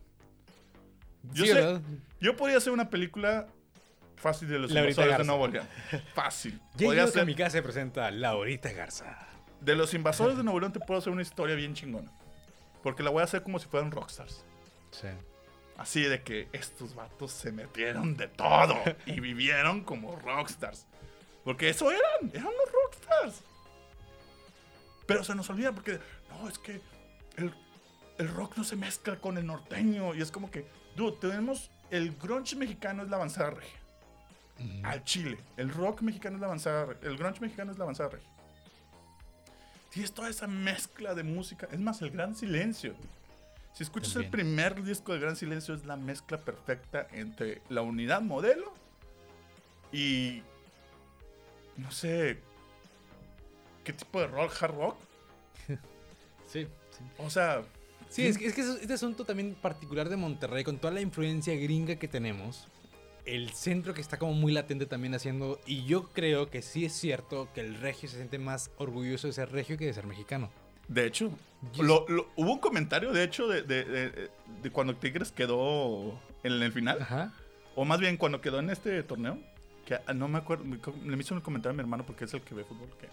Yo, 1.32 1.44
Sí, 1.44 1.52
sé- 1.52 1.80
yo 2.20 2.36
podría 2.36 2.58
hacer 2.58 2.72
una 2.72 2.88
película 2.90 3.46
fácil 4.16 4.48
de 4.48 4.58
los 4.58 4.70
invasores 4.70 5.18
de. 5.18 5.24
Nuevo 5.24 5.48
León. 5.48 5.66
Fácil. 6.14 6.60
Podría 6.78 7.06
ser- 7.08 7.26
mi 7.26 7.34
casa 7.34 7.50
se 7.50 7.62
presenta 7.62 8.10
Laurita 8.10 8.70
Garza. 8.72 9.18
de 9.60 9.74
los 9.74 9.92
invasores 9.94 10.36
de 10.36 10.42
Nuevo 10.44 10.60
León 10.60 10.72
te 10.72 10.80
puedo 10.80 10.98
hacer 11.00 11.12
una 11.12 11.22
historia 11.22 11.54
bien 11.56 11.74
chingona. 11.74 12.10
Porque 12.82 13.02
la 13.02 13.10
voy 13.10 13.20
a 13.22 13.24
hacer 13.24 13.42
como 13.42 13.58
si 13.58 13.66
fueran 13.66 13.90
rockstars. 13.90 14.44
Sí. 14.92 15.08
Así 15.76 16.02
de 16.02 16.22
que 16.22 16.48
estos 16.52 16.94
vatos 16.94 17.32
se 17.32 17.50
metieron 17.52 18.16
de 18.16 18.28
todo 18.28 18.76
y 19.04 19.20
vivieron 19.20 19.82
como 19.84 20.14
rockstars. 20.16 20.86
Porque 21.44 21.68
eso 21.68 21.90
eran, 21.90 22.30
eran 22.32 22.44
los 22.44 22.72
rockstars. 22.72 23.42
Pero 25.06 25.22
se 25.24 25.34
nos 25.34 25.48
olvida 25.50 25.72
porque, 25.72 25.98
no, 26.30 26.48
es 26.48 26.58
que 26.58 26.80
el, 27.36 27.52
el 28.18 28.28
rock 28.28 28.56
no 28.56 28.64
se 28.64 28.76
mezcla 28.76 29.16
con 29.16 29.36
el 29.38 29.46
norteño. 29.46 30.14
Y 30.14 30.22
es 30.22 30.30
como 30.30 30.50
que, 30.50 30.66
dude, 30.96 31.16
tenemos 31.20 31.70
el 31.90 32.16
grunge 32.16 32.56
mexicano 32.56 33.02
es 33.02 33.08
la 33.08 33.16
avanzada 33.16 33.50
regia. 33.50 33.78
Al 34.82 35.04
chile. 35.04 35.38
El 35.56 35.70
rock 35.70 36.00
mexicano 36.00 36.36
es 36.36 36.40
la 36.40 36.46
avanzada 36.46 36.86
regia. 36.86 37.08
El 37.08 37.16
grunge 37.16 37.40
mexicano 37.40 37.72
es 37.72 37.78
la 37.78 37.84
avanzada 37.84 38.08
regia. 38.10 38.28
Tienes 39.90 40.12
toda 40.12 40.28
esa 40.28 40.46
mezcla 40.46 41.14
de 41.14 41.22
música. 41.22 41.68
Es 41.70 41.78
más, 41.78 42.02
el 42.02 42.10
gran 42.10 42.34
silencio. 42.34 42.94
Si 43.76 43.82
escuchas 43.82 44.16
el 44.16 44.30
primer 44.30 44.82
disco 44.82 45.12
de 45.12 45.18
Gran 45.18 45.36
Silencio, 45.36 45.74
es 45.74 45.84
la 45.84 45.96
mezcla 45.96 46.38
perfecta 46.38 47.06
entre 47.12 47.60
la 47.68 47.82
unidad 47.82 48.22
modelo 48.22 48.72
y. 49.92 50.42
No 51.76 51.90
sé. 51.90 52.38
¿Qué 53.84 53.92
tipo 53.92 54.18
de 54.18 54.28
rock? 54.28 54.62
¿Hard 54.62 54.74
rock? 54.74 54.96
Sí, 56.48 56.66
sí. 56.90 57.04
O 57.18 57.28
sea. 57.28 57.64
Sí, 58.08 58.26
es 58.26 58.38
que, 58.38 58.46
es 58.46 58.54
que 58.54 58.60
este 58.62 58.92
asunto 58.92 59.24
también 59.24 59.54
particular 59.54 60.08
de 60.08 60.16
Monterrey, 60.16 60.64
con 60.64 60.78
toda 60.78 60.92
la 60.94 61.00
influencia 61.00 61.54
gringa 61.56 61.96
que 61.96 62.08
tenemos, 62.08 62.66
el 63.24 63.50
centro 63.50 63.92
que 63.94 64.00
está 64.00 64.18
como 64.18 64.32
muy 64.32 64.52
latente 64.52 64.86
también 64.86 65.14
haciendo, 65.14 65.60
y 65.66 65.84
yo 65.84 66.08
creo 66.10 66.48
que 66.48 66.62
sí 66.62 66.84
es 66.84 66.92
cierto 66.92 67.48
que 67.54 67.60
el 67.60 67.74
regio 67.76 68.08
se 68.08 68.16
siente 68.16 68.38
más 68.38 68.70
orgulloso 68.78 69.26
de 69.26 69.32
ser 69.32 69.50
regio 69.52 69.76
que 69.76 69.86
de 69.86 69.92
ser 69.94 70.06
mexicano. 70.06 70.50
De 70.88 71.04
hecho, 71.06 71.30
Yes. 71.72 71.84
lo- 71.84 72.06
lo- 72.08 72.28
hubo 72.36 72.52
un 72.52 72.58
comentario, 72.60 73.12
de 73.12 73.24
hecho, 73.24 73.48
de, 73.48 73.62
de- 73.62 73.84
de- 73.84 74.30
de 74.62 74.70
cuando 74.70 74.94
Tigres 74.96 75.32
quedó 75.32 76.20
en 76.44 76.52
el 76.62 76.70
final, 76.72 77.02
Ajá. 77.02 77.32
o 77.74 77.84
más 77.84 77.98
bien 77.98 78.16
cuando 78.16 78.40
quedó 78.40 78.60
en 78.60 78.70
este 78.70 79.02
torneo, 79.02 79.38
que 79.84 79.96
ah, 80.06 80.14
no 80.14 80.28
me 80.28 80.38
acuerdo, 80.38 80.64
me 80.64 80.76
le 81.16 81.16
hizo 81.20 81.34
un 81.34 81.40
comentario 81.40 81.72
a 81.72 81.74
mi 81.76 81.80
hermano 81.80 82.06
porque 82.06 82.24
es 82.26 82.34
el 82.34 82.42
que 82.42 82.54
ve 82.54 82.64
fútbol, 82.64 82.88
que 83.00 83.08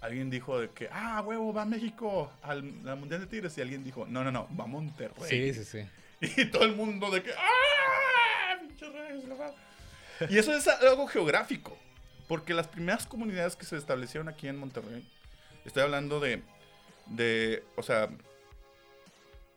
alguien 0.00 0.30
dijo 0.30 0.58
de 0.58 0.70
que, 0.70 0.88
ah, 0.90 1.22
huevo, 1.22 1.52
va 1.52 1.64
México 1.64 2.32
al, 2.42 2.64
al 2.86 2.96
Mundial 2.96 3.20
de 3.20 3.26
Tigres, 3.26 3.56
y 3.58 3.60
alguien 3.60 3.84
dijo, 3.84 4.06
no, 4.06 4.24
no, 4.24 4.32
no, 4.32 4.48
va 4.58 4.66
Monterrey. 4.66 5.52
Sí, 5.52 5.54
sí, 5.54 5.64
sí. 5.64 5.88
Y 6.40 6.46
todo 6.46 6.64
el 6.64 6.76
mundo 6.76 7.10
de 7.10 7.22
que, 7.22 7.30
¡ah! 7.32 8.58
pinche 8.60 8.88
Reyes, 8.90 9.24
la 9.24 9.34
va". 9.34 9.54
Y 10.28 10.38
eso 10.38 10.52
es 10.52 10.68
algo 10.68 11.06
geográfico. 11.06 11.76
Porque 12.28 12.54
las 12.54 12.68
primeras 12.68 13.06
comunidades 13.06 13.56
que 13.56 13.64
se 13.64 13.76
establecieron 13.76 14.28
aquí 14.28 14.46
en 14.46 14.56
Monterrey, 14.56 15.04
estoy 15.64 15.82
hablando 15.82 16.20
de, 16.20 16.42
de 17.06 17.64
o 17.76 17.82
sea, 17.82 18.08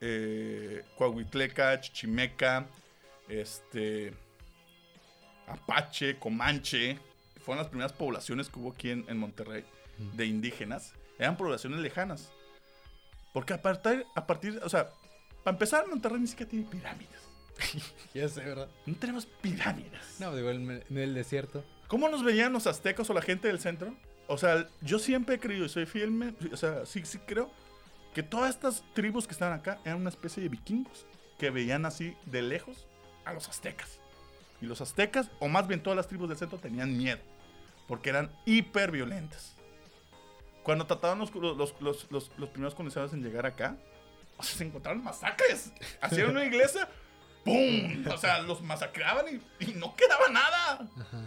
eh, 0.01 0.83
Coahuitleca, 0.97 1.79
Chichimeca, 1.79 2.65
este, 3.27 4.13
Apache, 5.47 6.17
Comanche, 6.17 6.97
fueron 7.45 7.59
las 7.59 7.67
primeras 7.67 7.93
poblaciones 7.93 8.49
que 8.49 8.59
hubo 8.59 8.71
aquí 8.71 8.89
en, 8.89 9.05
en 9.07 9.17
Monterrey 9.17 9.65
de 9.97 10.25
indígenas. 10.25 10.93
Eran 11.19 11.37
poblaciones 11.37 11.79
lejanas. 11.79 12.31
Porque 13.33 13.53
a 13.53 13.61
partir, 13.61 14.05
a 14.15 14.27
partir, 14.27 14.59
o 14.63 14.69
sea, 14.69 14.89
para 15.43 15.55
empezar, 15.55 15.87
Monterrey 15.87 16.19
ni 16.21 16.27
siquiera 16.27 16.49
tiene 16.49 16.65
pirámides. 16.65 17.21
Ya 18.13 18.27
sé, 18.29 18.41
¿verdad? 18.43 18.69
No 18.85 18.95
tenemos 18.95 19.25
pirámides. 19.25 20.19
No, 20.19 20.35
digo, 20.35 20.49
en 20.49 20.83
en 20.87 20.97
el 20.97 21.13
desierto. 21.13 21.63
¿Cómo 21.87 22.09
nos 22.09 22.23
veían 22.23 22.53
los 22.53 22.67
aztecas 22.67 23.09
o 23.09 23.13
la 23.13 23.21
gente 23.21 23.47
del 23.47 23.59
centro? 23.59 23.95
O 24.27 24.37
sea, 24.37 24.67
yo 24.81 24.99
siempre 24.99 25.35
he 25.35 25.39
creído 25.39 25.65
y 25.65 25.69
soy 25.69 25.85
fiel, 25.85 26.35
o 26.51 26.57
sea, 26.57 26.85
sí, 26.85 27.03
sí 27.05 27.19
creo 27.19 27.51
que 28.13 28.23
todas 28.23 28.51
estas 28.51 28.83
tribus 28.93 29.27
que 29.27 29.33
estaban 29.33 29.59
acá 29.59 29.79
eran 29.83 29.99
una 29.99 30.09
especie 30.09 30.41
de 30.41 30.49
vikingos 30.49 31.05
que 31.37 31.49
veían 31.49 31.85
así 31.85 32.15
de 32.25 32.41
lejos 32.41 32.87
a 33.25 33.33
los 33.33 33.49
aztecas. 33.49 33.99
Y 34.61 34.65
los 34.65 34.81
aztecas, 34.81 35.29
o 35.39 35.47
más 35.49 35.67
bien 35.67 35.83
todas 35.83 35.97
las 35.97 36.07
tribus 36.07 36.29
del 36.29 36.37
centro, 36.37 36.57
tenían 36.57 36.95
miedo 36.95 37.19
porque 37.87 38.09
eran 38.09 38.31
hiper 38.45 38.91
violentas. 38.91 39.55
Cuando 40.63 40.85
trataban 40.87 41.19
los, 41.19 41.33
los, 41.35 41.57
los, 41.81 42.09
los- 42.11 42.29
primeros 42.49 42.73
colonizadores 42.73 43.13
en 43.13 43.21
llegar 43.23 43.45
acá, 43.45 43.75
o 44.37 44.43
sea, 44.43 44.57
se 44.57 44.63
encontraron 44.63 45.03
masacres. 45.03 45.71
Hacían 46.01 46.29
una 46.31 46.45
iglesia, 46.45 46.87
¡pum! 47.43 48.05
O 48.11 48.17
sea, 48.17 48.39
los 48.41 48.61
masacraban 48.61 49.25
y, 49.59 49.65
y 49.65 49.73
no 49.73 49.95
quedaba 49.95 50.27
nada 50.29 50.87
Ajá. 50.99 51.25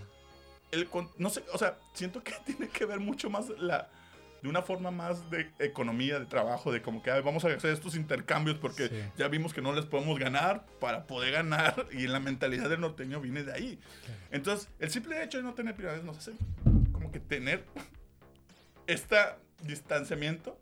el 0.73 0.89
no 1.19 1.31
sé, 1.31 1.45
o 1.53 1.59
sea, 1.59 1.77
siento 1.93 2.23
que 2.25 2.33
tiene 2.47 2.69
que 2.69 2.85
ver 2.87 2.99
mucho 3.01 3.31
más 3.31 3.49
la 3.59 3.89
de 4.43 4.51
una 4.51 4.61
forma 4.63 4.91
más 4.91 5.29
de 5.31 5.51
economía, 5.59 6.21
de 6.21 6.27
trabajo, 6.27 6.71
de 6.71 6.83
como 6.83 7.03
que 7.03 7.11
"Ay, 7.11 7.23
vamos 7.23 7.45
a 7.45 7.49
hacer 7.49 7.71
estos 7.73 7.97
intercambios 7.97 8.59
porque 8.59 8.89
Sí. 8.89 9.03
ya 9.17 9.29
vimos 9.29 9.53
que 9.55 9.63
no 9.63 9.73
les 9.73 9.87
podemos 9.87 10.19
ganar 10.19 10.65
para 10.79 11.07
poder 11.07 11.33
ganar 11.33 11.87
y 11.93 12.07
la 12.07 12.21
mentalidad 12.21 12.69
del 12.69 12.81
norteño 12.81 13.21
viene 13.21 13.43
de 13.45 13.53
ahí. 13.53 13.79
Entonces, 14.31 14.69
el 14.79 14.91
simple 14.91 15.23
hecho 15.25 15.39
de 15.39 15.45
no 15.45 15.55
tener 15.55 15.75
pirámides 15.75 16.05
nos 16.05 16.19
hace 16.19 16.33
como 16.93 17.11
que 17.11 17.19
tener 17.19 17.65
este 18.87 19.17
distanciamiento 19.63 20.59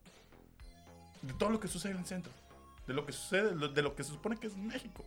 de 1.22 1.32
todo 1.34 1.50
lo 1.50 1.60
que 1.60 1.68
sucede 1.68 1.92
en 1.92 1.98
el 1.98 2.06
centro, 2.06 2.32
de 2.86 2.94
lo 2.94 3.06
que 3.06 3.12
sucede, 3.12 3.54
de 3.68 3.82
lo- 3.82 3.94
que 3.94 4.04
se 4.04 4.10
supone 4.10 4.36
que 4.36 4.46
es 4.46 4.56
México. 4.56 5.04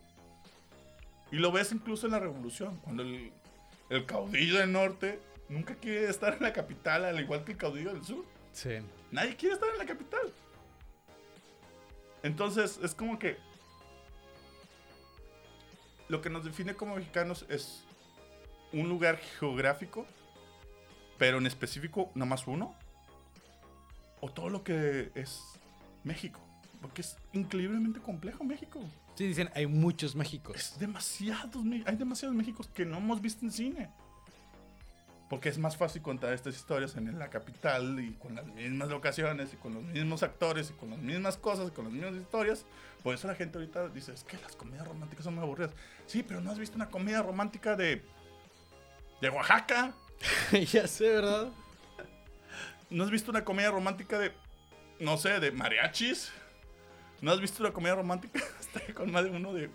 Y 1.30 1.36
lo 1.36 1.52
ves 1.52 1.72
incluso 1.72 2.06
en 2.06 2.12
la 2.12 2.18
revolución, 2.20 2.76
cuando 2.78 3.02
el, 3.02 3.32
el 3.90 4.06
caudillo 4.06 4.58
del 4.58 4.72
norte 4.72 5.20
nunca 5.48 5.74
quiere 5.74 6.08
estar 6.08 6.34
en 6.34 6.42
la 6.42 6.52
capital, 6.52 7.04
al 7.04 7.20
igual 7.20 7.44
que 7.44 7.52
el 7.52 7.58
caudillo 7.58 7.92
del 7.92 8.04
sur. 8.04 8.24
Sí. 8.52 8.78
Nadie 9.10 9.36
quiere 9.36 9.54
estar 9.54 9.68
en 9.70 9.78
la 9.78 9.86
capital. 9.86 10.32
Entonces, 12.22 12.80
es 12.82 12.94
como 12.94 13.18
que 13.18 13.36
lo 16.08 16.20
que 16.20 16.30
nos 16.30 16.44
define 16.44 16.74
como 16.74 16.96
mexicanos 16.96 17.44
es 17.48 17.84
un 18.72 18.88
lugar 18.88 19.18
geográfico, 19.38 20.06
pero 21.18 21.38
en 21.38 21.46
específico 21.46 22.10
nada 22.14 22.28
más 22.30 22.46
uno, 22.46 22.74
o 24.20 24.30
todo 24.30 24.48
lo 24.48 24.64
que 24.64 25.10
es 25.14 25.42
México, 26.04 26.40
porque 26.80 27.02
es 27.02 27.16
increíblemente 27.32 28.00
complejo 28.00 28.44
México. 28.44 28.80
Sí, 29.18 29.26
dicen, 29.26 29.50
hay 29.54 29.66
muchos 29.66 30.14
Méxicos. 30.14 30.56
Es 30.56 30.78
demasiados, 30.78 31.64
hay 31.86 31.96
demasiados 31.96 32.36
Méxicos 32.36 32.68
que 32.68 32.84
no 32.84 32.98
hemos 32.98 33.20
visto 33.20 33.44
en 33.44 33.50
cine. 33.50 33.90
Porque 35.28 35.48
es 35.48 35.58
más 35.58 35.76
fácil 35.76 36.00
contar 36.02 36.32
estas 36.32 36.54
historias 36.54 36.96
en 36.96 37.18
la 37.18 37.28
capital 37.28 37.98
y 37.98 38.12
con 38.12 38.36
las 38.36 38.46
mismas 38.46 38.88
locaciones 38.88 39.52
y 39.52 39.56
con 39.56 39.74
los 39.74 39.82
mismos 39.82 40.22
actores 40.22 40.70
y 40.70 40.72
con 40.74 40.90
las 40.90 41.00
mismas 41.00 41.36
cosas 41.36 41.68
y 41.68 41.70
con 41.72 41.86
las 41.86 41.92
mismas 41.92 42.14
historias. 42.14 42.64
Por 43.02 43.12
eso 43.12 43.26
la 43.26 43.34
gente 43.34 43.58
ahorita 43.58 43.88
dice, 43.88 44.14
es 44.14 44.22
que 44.22 44.38
las 44.38 44.54
comedias 44.54 44.86
románticas 44.86 45.24
son 45.24 45.34
muy 45.34 45.42
aburridas. 45.42 45.72
Sí, 46.06 46.22
pero 46.22 46.40
no 46.40 46.52
has 46.52 46.58
visto 46.58 46.76
una 46.76 46.88
comedia 46.88 47.20
romántica 47.20 47.74
de... 47.74 48.02
de 49.20 49.30
Oaxaca. 49.30 49.92
ya 50.72 50.86
sé, 50.86 51.08
¿verdad? 51.08 51.48
¿No 52.90 53.04
has 53.04 53.10
visto 53.10 53.30
una 53.30 53.44
comedia 53.44 53.70
romántica 53.70 54.18
de... 54.18 54.32
no 55.00 55.16
sé, 55.16 55.40
de 55.40 55.50
mariachis? 55.52 56.32
¿No 57.20 57.32
has 57.32 57.40
visto 57.40 57.62
una 57.62 57.72
comedia 57.72 57.96
romántica 57.96 58.40
hasta 58.58 58.80
con 58.94 59.10
más 59.10 59.24
de 59.24 59.30
uno 59.30 59.52
de... 59.52 59.70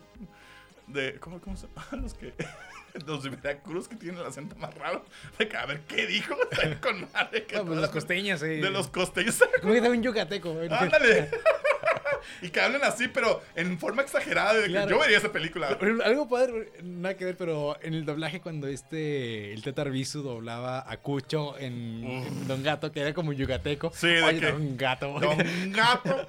de 0.87 1.19
¿Cómo, 1.19 1.39
cómo 1.41 1.55
se 1.57 1.67
llaman 1.67 2.03
los 2.03 2.13
que... 2.13 2.33
Los 3.07 3.23
de 3.23 3.31
Veracruz 3.31 3.87
que 3.87 3.95
tienen 3.95 4.19
el 4.21 4.27
acento 4.27 4.55
más 4.55 4.71
raro. 4.75 5.03
De 5.39 5.49
a 5.57 5.65
ver, 5.65 5.81
¿qué 5.87 6.05
dijo? 6.05 6.35
Está 6.51 6.79
con 6.79 7.09
madre 7.11 7.43
que 7.43 7.55
No, 7.55 7.61
pues 7.63 7.69
los 7.73 7.81
las- 7.81 7.89
costeños, 7.89 8.39
sí. 8.39 8.45
De 8.45 8.69
los 8.69 8.87
costeños. 8.89 9.43
Como 9.61 9.73
que 9.73 9.81
también 9.81 10.03
yucateco. 10.03 10.51
¡Ándale! 10.69 11.31
Y 12.41 12.49
que 12.49 12.59
hablen 12.61 12.83
así, 12.83 13.07
pero 13.07 13.41
en 13.55 13.77
forma 13.79 14.01
exagerada. 14.01 14.53
De 14.53 14.63
que 14.63 14.69
Claro. 14.69 14.89
yo 14.89 14.99
vería 14.99 15.17
esa 15.17 15.31
película. 15.31 15.77
Algo 16.05 16.27
padre, 16.27 16.71
nada 16.83 17.15
que 17.15 17.25
ver, 17.25 17.37
pero 17.37 17.77
en 17.81 17.93
el 17.93 18.05
doblaje 18.05 18.41
cuando 18.41 18.67
este, 18.67 19.53
el 19.53 19.61
Teta 19.63 19.81
Arbizu 19.83 20.21
doblaba 20.23 20.83
a 20.89 20.97
Cucho 20.97 21.57
en, 21.57 22.03
en 22.03 22.47
Don 22.47 22.63
Gato, 22.63 22.91
que 22.91 23.01
era 23.01 23.13
como 23.13 23.33
yucateco. 23.33 23.91
Sí, 23.95 24.07
de 24.07 24.39
que- 24.39 24.51
Don 24.51 24.77
Gato. 24.77 25.19
Don 25.19 25.37
Gato. 25.71 26.27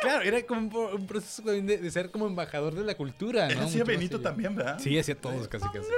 Claro, 0.00 0.22
era 0.22 0.42
como 0.42 0.60
un, 0.60 0.70
pro- 0.70 0.94
un 0.96 1.06
proceso 1.06 1.42
también 1.42 1.66
de, 1.66 1.78
de 1.78 1.90
ser 1.90 2.10
como 2.10 2.26
embajador 2.26 2.74
de 2.74 2.84
la 2.84 2.94
cultura, 2.94 3.48
¿no? 3.48 3.62
hacía 3.62 3.84
Benito 3.84 4.20
también, 4.20 4.54
¿verdad? 4.54 4.78
Sí, 4.78 4.96
hacía 4.98 5.16
todos 5.16 5.48
casi 5.48 5.64
casi. 5.66 5.88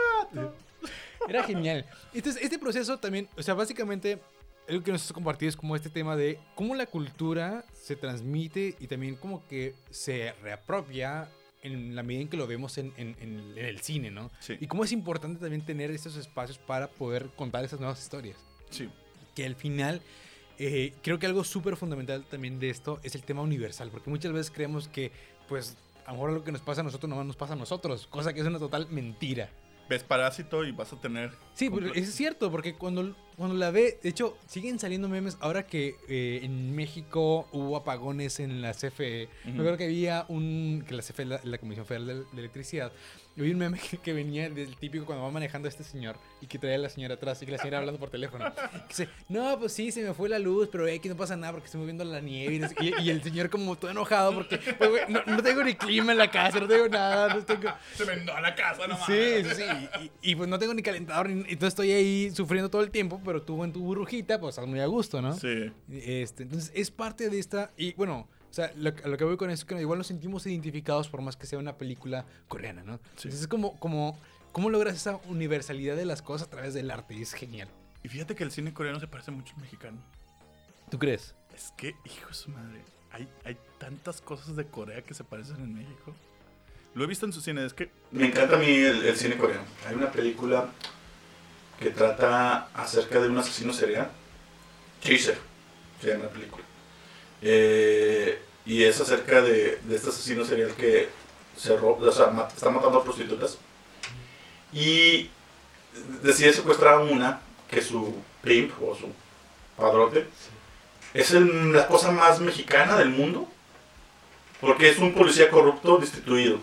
Era 1.29 1.43
genial. 1.45 1.85
Entonces, 2.15 2.43
este 2.43 2.59
proceso 2.59 2.99
también, 2.99 3.29
o 3.37 3.43
sea, 3.43 3.55
básicamente, 3.55 4.19
algo 4.71 4.83
que 4.85 4.93
nos 4.93 5.05
has 5.05 5.13
compartido 5.13 5.49
es 5.49 5.57
como 5.57 5.77
este 5.77 5.91
tema 5.91 6.17
de 6.17 6.39
cómo 6.55 6.75
la 6.75 6.87
cultura 6.87 7.65
se 7.73 7.97
transmite 7.97 8.77
y 8.81 8.87
también 8.87 9.17
como 9.17 9.47
que 9.49 9.75
se 9.91 10.33
reapropia 10.43 11.29
en 11.63 11.95
la 11.95 12.03
medida 12.03 12.23
en 12.23 12.29
que 12.29 12.37
lo 12.37 12.47
vemos 12.47 12.79
en, 12.79 12.93
en- 12.97 13.17
en- 13.21 13.53
en 13.59 13.65
el 13.67 13.81
cine, 13.81 14.11
¿no? 14.11 14.31
Sí. 14.41 14.57
Y 14.61 14.67
cómo 14.67 14.85
es 14.85 14.93
importante 14.93 15.41
también 15.41 15.63
tener 15.65 15.91
estos 15.91 16.17
espacios 16.17 16.57
para 16.59 16.89
poder 16.89 17.29
contar 17.37 17.65
esas 17.65 17.81
nuevas 17.81 18.01
historias. 18.01 18.37
Sí. 18.71 18.89
Que 19.35 19.45
al 19.45 19.55
final, 19.57 20.01
eh, 20.59 20.95
creo 21.03 21.19
que 21.19 21.27
algo 21.27 21.45
súper 21.45 21.77
fundamental 21.77 22.25
también 22.31 22.59
de 22.59 22.71
esto 22.71 22.99
es 23.03 23.15
el 23.15 23.23
tema 23.25 23.43
universal, 23.43 23.91
porque 23.91 24.09
muchas 24.09 24.33
veces 24.33 24.51
creemos 24.51 24.89
que, 24.89 25.13
pues, 25.49 25.77
a 26.07 26.13
lo 26.13 26.15
mejor 26.15 26.33
lo 26.33 26.45
que 26.45 26.53
nos 26.53 26.63
pasa 26.63 26.81
a 26.81 26.85
nosotros 26.85 27.11
no 27.11 27.23
nos 27.25 27.37
pasa 27.37 27.53
a 27.53 27.57
nosotros, 27.57 28.07
cosa 28.07 28.33
que 28.33 28.41
es 28.41 28.47
una 28.47 28.59
total 28.59 28.89
mentira. 28.91 29.51
Ves 29.91 30.05
Parásito 30.05 30.65
y 30.65 30.71
vas 30.71 30.93
a 30.93 31.01
tener... 31.01 31.33
Sí, 31.53 31.69
pero 31.69 31.93
es 31.93 32.15
cierto, 32.15 32.49
porque 32.51 32.75
cuando 32.75 33.13
cuando 33.41 33.57
la 33.57 33.71
ve, 33.71 33.99
de 34.03 34.11
hecho, 34.11 34.37
siguen 34.47 34.79
saliendo 34.79 35.09
memes 35.09 35.39
ahora 35.41 35.67
que 35.67 35.97
eh, 36.09 36.41
en 36.43 36.77
México 36.77 37.49
hubo 37.53 37.75
apagones 37.75 38.39
en 38.39 38.61
la 38.61 38.73
CFE. 38.75 39.31
Me 39.47 39.51
Ujú. 39.53 39.61
acuerdo 39.63 39.79
que 39.79 39.85
había 39.85 40.27
un. 40.29 40.85
que 40.87 40.95
la 40.95 41.03
CFE, 41.03 41.25
la, 41.25 41.41
la 41.43 41.57
Comisión 41.57 41.87
Federal 41.87 42.07
de, 42.07 42.15
de 42.17 42.39
Electricidad, 42.39 42.93
y 43.41 43.43
había 43.43 43.53
un 43.55 43.59
meme 43.61 43.79
que, 43.79 43.99
que 43.99 44.13
venía 44.13 44.49
del 44.51 44.77
típico 44.77 45.05
cuando 45.07 45.25
va 45.25 45.31
manejando 45.31 45.69
este 45.69 45.83
señor 45.85 46.17
y 46.41 46.47
que 46.47 46.59
traía 46.59 46.77
a 46.77 46.79
la 46.79 46.89
señora 46.89 47.15
atrás 47.15 47.41
y 47.43 47.47
que 47.47 47.53
la 47.53 47.59
señora 47.59 47.79
hablando 47.79 47.99
por 47.99 48.11
teléfono. 48.11 48.45
Que 48.55 48.89
dice, 48.89 49.09
no, 49.29 49.59
pues 49.59 49.73
sí, 49.73 49.91
se 49.93 50.03
me 50.03 50.15
fue 50.15 50.29
la 50.29 50.39
luz, 50.39 50.69
pero 50.71 50.85
aquí 50.87 51.09
no 51.09 51.17
pasa 51.17 51.37
nada 51.37 51.53
porque 51.53 51.67
estoy 51.67 51.81
moviendo 51.81 52.05
la 52.05 52.21
nieve. 52.21 52.55
Y, 52.55 52.59
no 52.59 52.69
sé 52.69 52.75
qué". 52.75 52.93
y, 52.99 53.03
y 53.03 53.11
el 53.11 53.23
señor, 53.23 53.51
como 53.51 53.77
todo 53.77 53.91
enojado, 53.91 54.35
porque 54.35 54.59
pues, 54.59 54.91
güey, 54.91 55.03
no, 55.09 55.23
no 55.27 55.43
tengo 55.43 55.63
ni 55.65 55.75
clima 55.75 56.13
en 56.13 56.19
la 56.19 56.31
casa, 56.31 56.61
no 56.61 56.69
tengo 56.69 56.89
nada, 56.89 57.35
no 57.35 57.45
tengo. 57.45 57.71
Se 57.95 58.05
vendó 58.05 58.35
a 58.35 58.41
la 58.41 58.55
casa, 58.55 58.87
no 58.87 58.97
Sí, 59.07 59.43
sí, 59.45 59.51
sí. 59.57 60.11
Y, 60.23 60.33
y, 60.33 60.35
pues 60.37 60.49
no 60.49 60.59
tengo 60.59 60.75
ni 60.75 60.83
calentador, 60.83 61.29
ni- 61.29 61.41
entonces 61.43 61.69
estoy 61.69 61.93
ahí 61.93 62.31
sufriendo 62.31 62.71
todo 62.71 62.83
el 62.83 62.91
tiempo, 62.91 63.21
pero 63.25 63.43
tú 63.43 63.63
en 63.65 63.73
tu 63.73 63.81
burbujita, 63.81 64.39
pues 64.41 64.55
estás 64.57 64.69
muy 64.69 64.81
a 64.81 64.87
gusto, 64.87 65.21
¿no? 65.23 65.35
Sí. 65.35 65.73
Este, 65.91 66.43
entonces 66.45 66.71
es 66.75 66.91
parte 66.91 67.29
de 67.31 67.39
esta. 67.39 67.71
Y 67.77 67.95
bueno, 67.95 68.29
o 68.51 68.53
sea, 68.53 68.73
lo, 68.77 68.91
lo 68.91 69.17
que 69.17 69.25
voy 69.25 69.37
con 69.37 69.51
eso 69.51 69.63
es 69.63 69.65
que 69.65 69.81
igual 69.81 69.99
nos 69.99 70.09
sentimos 70.09 70.45
identificados 70.47 71.09
por 71.09 71.23
más 71.23 71.37
que 71.37 71.47
sea 71.47 71.59
una 71.59 71.79
película 71.79 72.27
coreana, 72.49 72.83
¿no? 72.83 72.97
Sí. 72.97 73.29
Entonces 73.29 73.43
es 73.43 73.49
como, 73.49 73.79
como, 73.79 74.19
¿cómo 74.53 74.71
logras 74.71 74.97
esa 74.97 75.21
universalidad 75.29 75.97
de 75.97 76.05
las 76.05 76.21
cosas 76.21 76.49
a 76.49 76.51
través 76.51 76.75
del 76.75 76.91
arte? 76.91 77.15
Y 77.15 77.23
es 77.23 77.33
genial. 77.33 77.69
Y 78.03 78.09
fíjate 78.09 78.35
que 78.35 78.43
el 78.43 78.51
cine 78.51 78.73
coreano 78.73 78.99
se 78.99 79.07
parece 79.07 79.31
mucho 79.31 79.55
al 79.55 79.63
mexicano. 79.63 79.99
¿Tú 80.91 80.99
crees? 80.99 81.35
Es 81.55 81.73
que, 81.77 81.95
hijo 82.05 82.29
de 82.29 82.35
su 82.35 82.51
madre, 82.51 82.83
hay, 83.13 83.29
hay 83.45 83.57
tantas 83.79 84.21
cosas 84.21 84.57
de 84.57 84.67
Corea 84.67 85.03
que 85.03 85.15
se 85.15 85.23
parecen 85.23 85.57
en 85.57 85.75
México. 85.75 86.15
Lo 86.95 87.05
he 87.05 87.07
visto 87.07 87.27
en 87.27 87.33
su 87.33 87.41
cine, 87.41 87.65
es 87.65 87.73
que... 87.73 87.91
Me 88.11 88.27
encanta 88.27 88.57
a 88.57 88.59
mí 88.59 88.67
el, 88.67 89.05
el 89.05 89.17
cine 89.17 89.37
coreano. 89.37 89.63
Hay 89.87 89.95
una 89.95 90.11
película 90.11 90.69
que 91.79 91.91
trata 91.91 92.69
acerca 92.75 93.21
de 93.21 93.29
un 93.29 93.39
asesino 93.39 93.73
serial. 93.73 94.11
Chaser, 95.01 95.39
se 96.01 96.09
llama 96.09 96.25
la 96.25 96.31
película. 96.31 96.65
Eh, 97.43 98.41
y 98.67 98.85
es 98.85 99.01
acerca 99.01 99.41
de, 99.41 99.79
de 99.83 99.97
este 99.97 100.11
asesino 100.11 100.45
serial 100.45 100.73
que 100.75 101.09
se 101.57 101.73
o 101.73 102.13
sea, 102.13 102.49
está 102.55 102.71
matando 102.71 102.99
a 102.99 103.05
prostitutas. 103.05 103.59
Y 104.73 105.31
decide 106.23 106.53
secuestrar 106.53 106.95
a 106.95 106.99
una 107.01 107.41
que 107.69 107.83
su 107.83 108.15
pimp 108.43 108.73
o 108.83 108.95
su 108.95 109.09
padrote 109.77 110.27
es 111.15 111.33
el- 111.33 111.73
la 111.73 111.87
cosa 111.89 112.11
más 112.13 112.41
mexicana 112.41 112.97
del 112.97 113.11
mundo. 113.11 113.49
Porque 114.61 114.91
es 114.91 114.99
un 114.99 115.15
policía 115.15 115.49
corrupto 115.51 115.97
destituido. 115.99 116.59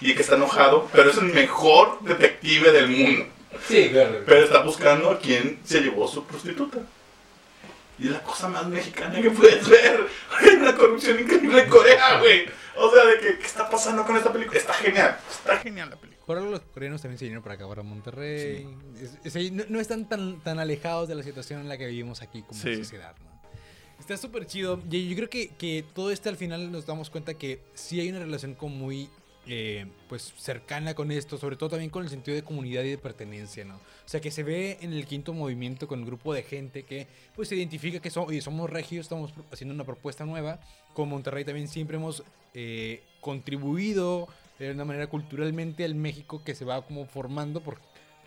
Y 0.00 0.14
que 0.14 0.22
está 0.22 0.36
enojado, 0.36 0.88
pero 0.92 1.10
es 1.10 1.16
el 1.18 1.24
mejor 1.26 1.98
detective 2.02 2.70
del 2.72 2.88
mundo. 2.88 3.26
Sí, 3.68 3.88
claro. 3.90 4.22
Pero 4.26 4.44
está 4.44 4.62
buscando 4.62 5.10
a 5.10 5.18
quien 5.18 5.60
se 5.64 5.80
llevó 5.80 6.06
su 6.08 6.24
prostituta. 6.24 6.78
Y 7.98 8.06
es 8.06 8.12
la 8.12 8.22
cosa 8.22 8.48
más 8.48 8.66
mexicana 8.66 9.20
que 9.20 9.30
puedes 9.30 9.68
ver. 9.68 10.06
Hay 10.40 10.56
una 10.56 10.74
corrupción 10.74 11.18
increíble 11.20 11.62
en 11.62 11.70
Corea, 11.70 12.18
güey. 12.18 12.46
O 12.76 12.90
sea, 12.90 13.04
de 13.04 13.20
que, 13.20 13.38
¿qué 13.38 13.46
está 13.46 13.70
pasando 13.70 14.04
con 14.04 14.16
esta 14.16 14.32
película? 14.32 14.58
Está 14.58 14.72
genial. 14.74 15.16
Está 15.30 15.56
genial 15.58 15.90
la 15.90 15.96
película. 15.96 16.26
Por 16.26 16.38
algo 16.38 16.50
los 16.50 16.60
coreanos 16.62 17.02
también 17.02 17.18
se 17.18 17.26
vinieron 17.26 17.42
para 17.44 17.54
acá, 17.56 17.68
para 17.68 17.82
Monterrey. 17.82 18.66
Es- 19.00 19.18
es 19.24 19.36
ahí, 19.36 19.50
no, 19.50 19.62
no 19.68 19.78
están 19.78 20.08
tan, 20.08 20.40
tan 20.40 20.58
alejados 20.58 21.08
de 21.08 21.14
la 21.14 21.22
situación 21.22 21.60
en 21.60 21.68
la 21.68 21.76
que 21.78 21.86
vivimos 21.86 22.22
aquí 22.22 22.42
como 22.42 22.60
Sí. 22.60 22.76
sociedad, 22.76 23.14
¿no? 23.22 23.34
Está 24.00 24.16
súper 24.16 24.46
chido. 24.46 24.80
Y 24.90 25.08
yo 25.08 25.14
creo 25.16 25.30
que, 25.30 25.48
que 25.50 25.84
todo 25.94 26.10
esto 26.10 26.28
al 26.30 26.36
final 26.36 26.72
nos 26.72 26.84
damos 26.86 27.10
cuenta 27.10 27.34
que 27.34 27.60
sí 27.74 28.00
hay 28.00 28.10
una 28.10 28.18
relación 28.18 28.54
como 28.54 28.74
muy 28.74 29.08
eh, 29.46 29.86
pues 30.08 30.32
cercana 30.38 30.94
con 30.94 31.10
esto, 31.10 31.36
sobre 31.38 31.56
todo 31.56 31.70
también 31.70 31.90
con 31.90 32.02
el 32.02 32.08
sentido 32.10 32.34
de 32.34 32.42
comunidad 32.42 32.82
y 32.84 32.90
de 32.90 32.98
pertenencia, 32.98 33.64
¿no? 33.64 33.74
O 33.76 34.08
sea, 34.08 34.20
que 34.20 34.30
se 34.30 34.42
ve 34.42 34.78
en 34.80 34.92
el 34.92 35.06
quinto 35.06 35.32
movimiento 35.32 35.86
con 35.88 36.00
el 36.00 36.06
grupo 36.06 36.32
de 36.32 36.42
gente 36.42 36.84
que 36.84 37.06
pues 37.34 37.48
se 37.48 37.56
identifica 37.56 38.00
que 38.00 38.10
so- 38.10 38.26
somos 38.40 38.70
regios, 38.70 39.04
estamos 39.04 39.32
haciendo 39.52 39.74
una 39.74 39.84
propuesta 39.84 40.24
nueva. 40.24 40.60
Con 40.94 41.08
Monterrey 41.08 41.44
también 41.44 41.68
siempre 41.68 41.96
hemos 41.96 42.22
eh, 42.54 43.02
contribuido 43.20 44.28
de 44.58 44.70
una 44.70 44.84
manera 44.84 45.08
culturalmente 45.08 45.84
al 45.84 45.94
México 45.94 46.42
que 46.44 46.54
se 46.54 46.64
va 46.64 46.86
como 46.86 47.06
formando 47.06 47.60
por, 47.60 47.78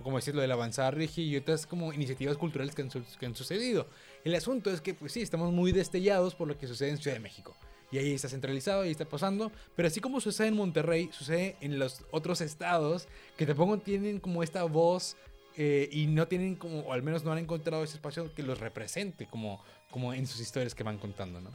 como 0.03 0.17
decís, 0.19 0.33
lo 0.35 0.41
de 0.41 0.47
la 0.47 0.53
avanzada 0.55 0.91
regia 0.91 1.23
y 1.23 1.35
otras 1.37 1.65
como 1.65 1.93
iniciativas 1.93 2.37
culturales 2.37 2.75
que 2.75 2.81
han, 2.83 2.89
que 2.89 3.25
han 3.25 3.35
sucedido. 3.35 3.87
El 4.23 4.35
asunto 4.35 4.69
es 4.69 4.81
que, 4.81 4.93
pues 4.93 5.13
sí, 5.13 5.21
estamos 5.21 5.53
muy 5.53 5.71
destellados 5.71 6.35
por 6.35 6.47
lo 6.47 6.57
que 6.57 6.67
sucede 6.67 6.89
en 6.89 6.97
Ciudad 6.97 7.15
de 7.15 7.21
México. 7.21 7.55
Y 7.91 7.97
ahí 7.97 8.13
está 8.13 8.27
centralizado, 8.27 8.81
ahí 8.81 8.91
está 8.91 9.05
pasando. 9.05 9.51
Pero 9.75 9.87
así 9.87 10.01
como 10.01 10.19
sucede 10.19 10.47
en 10.47 10.55
Monterrey, 10.55 11.09
sucede 11.11 11.55
en 11.61 11.79
los 11.79 12.01
otros 12.11 12.41
estados 12.41 13.07
que 13.37 13.45
tampoco 13.45 13.77
tienen 13.79 14.19
como 14.19 14.43
esta 14.43 14.63
voz 14.63 15.15
eh, 15.55 15.89
y 15.91 16.05
no 16.07 16.27
tienen 16.27 16.55
como, 16.55 16.81
o 16.81 16.93
al 16.93 17.01
menos 17.01 17.23
no 17.23 17.31
han 17.31 17.37
encontrado 17.39 17.83
ese 17.83 17.95
espacio 17.95 18.33
que 18.35 18.43
los 18.43 18.59
represente 18.59 19.25
como, 19.25 19.61
como 19.89 20.13
en 20.13 20.27
sus 20.27 20.39
historias 20.41 20.75
que 20.75 20.83
van 20.83 20.97
contando, 20.97 21.39
¿no? 21.41 21.49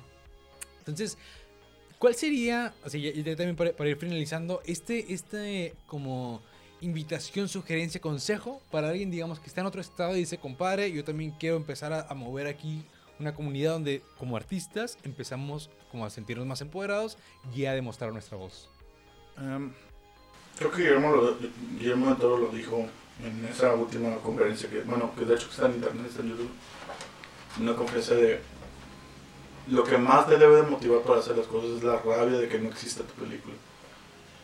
Entonces, 0.78 1.16
¿cuál 1.98 2.14
sería, 2.14 2.74
o 2.84 2.90
sea, 2.90 3.00
ya- 3.00 3.12
ya 3.12 3.36
también 3.36 3.54
para, 3.54 3.72
para 3.72 3.90
ir 3.90 3.96
finalizando, 3.96 4.60
este, 4.66 5.12
este 5.12 5.74
como 5.86 6.42
invitación, 6.80 7.48
sugerencia, 7.48 8.00
consejo 8.00 8.60
para 8.72 8.88
alguien, 8.88 9.10
digamos, 9.12 9.38
que 9.38 9.46
está 9.46 9.60
en 9.60 9.68
otro 9.68 9.80
estado 9.80 10.16
y 10.16 10.20
dice, 10.20 10.38
compadre, 10.38 10.90
yo 10.90 11.04
también 11.04 11.30
quiero 11.38 11.56
empezar 11.56 11.92
a 11.92 12.12
mover 12.14 12.48
aquí 12.48 12.82
una 13.18 13.34
comunidad 13.34 13.72
donde 13.72 14.02
como 14.18 14.36
artistas 14.36 14.98
empezamos 15.04 15.70
como 15.90 16.04
a 16.04 16.10
sentirnos 16.10 16.46
más 16.46 16.60
empoderados 16.60 17.18
y 17.54 17.66
a 17.66 17.72
demostrar 17.72 18.12
nuestra 18.12 18.36
voz. 18.36 18.68
Em, 19.38 19.72
creo 20.58 20.70
que 20.70 20.82
Guillermo, 20.82 21.12
lo- 21.16 21.36
Guillermo 21.78 22.06
del 22.06 22.16
Toro 22.16 22.38
lo 22.38 22.48
dijo 22.48 22.86
en 23.24 23.44
esa 23.46 23.74
última 23.74 24.16
conferencia, 24.16 24.68
que 24.68 24.80
bueno, 24.80 25.12
que 25.16 25.24
de 25.24 25.34
hecho 25.34 25.48
está 25.50 25.66
en 25.66 25.74
internet, 25.74 26.06
está 26.08 26.22
en 26.22 26.30
YouTube, 26.30 26.50
una 27.60 27.76
conferencia 27.76 28.16
de 28.16 28.40
lo 29.68 29.84
que 29.84 29.96
más 29.98 30.26
te 30.26 30.38
debe 30.38 30.56
de 30.56 30.62
motivar 30.62 31.02
para 31.02 31.20
hacer 31.20 31.36
las 31.36 31.46
cosas 31.46 31.70
es 31.76 31.82
la 31.84 31.96
rabia 31.98 32.38
de 32.38 32.48
que 32.48 32.58
no 32.58 32.68
exista 32.68 33.04
tu 33.04 33.12
película. 33.22 33.54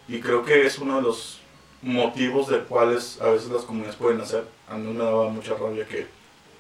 Y 0.06 0.20
creo 0.20 0.44
que 0.44 0.64
es 0.64 0.78
uno 0.78 0.96
de 0.96 1.02
los 1.02 1.40
motivos 1.82 2.48
de 2.48 2.60
cuales 2.64 3.20
a 3.20 3.30
veces 3.30 3.50
las 3.50 3.64
comunidades 3.64 3.96
pueden 3.96 4.20
hacer. 4.20 4.46
A 4.68 4.76
mí 4.76 4.92
me 4.92 5.02
daba 5.04 5.28
mucha 5.28 5.54
rabia 5.54 5.86
que, 5.86 6.06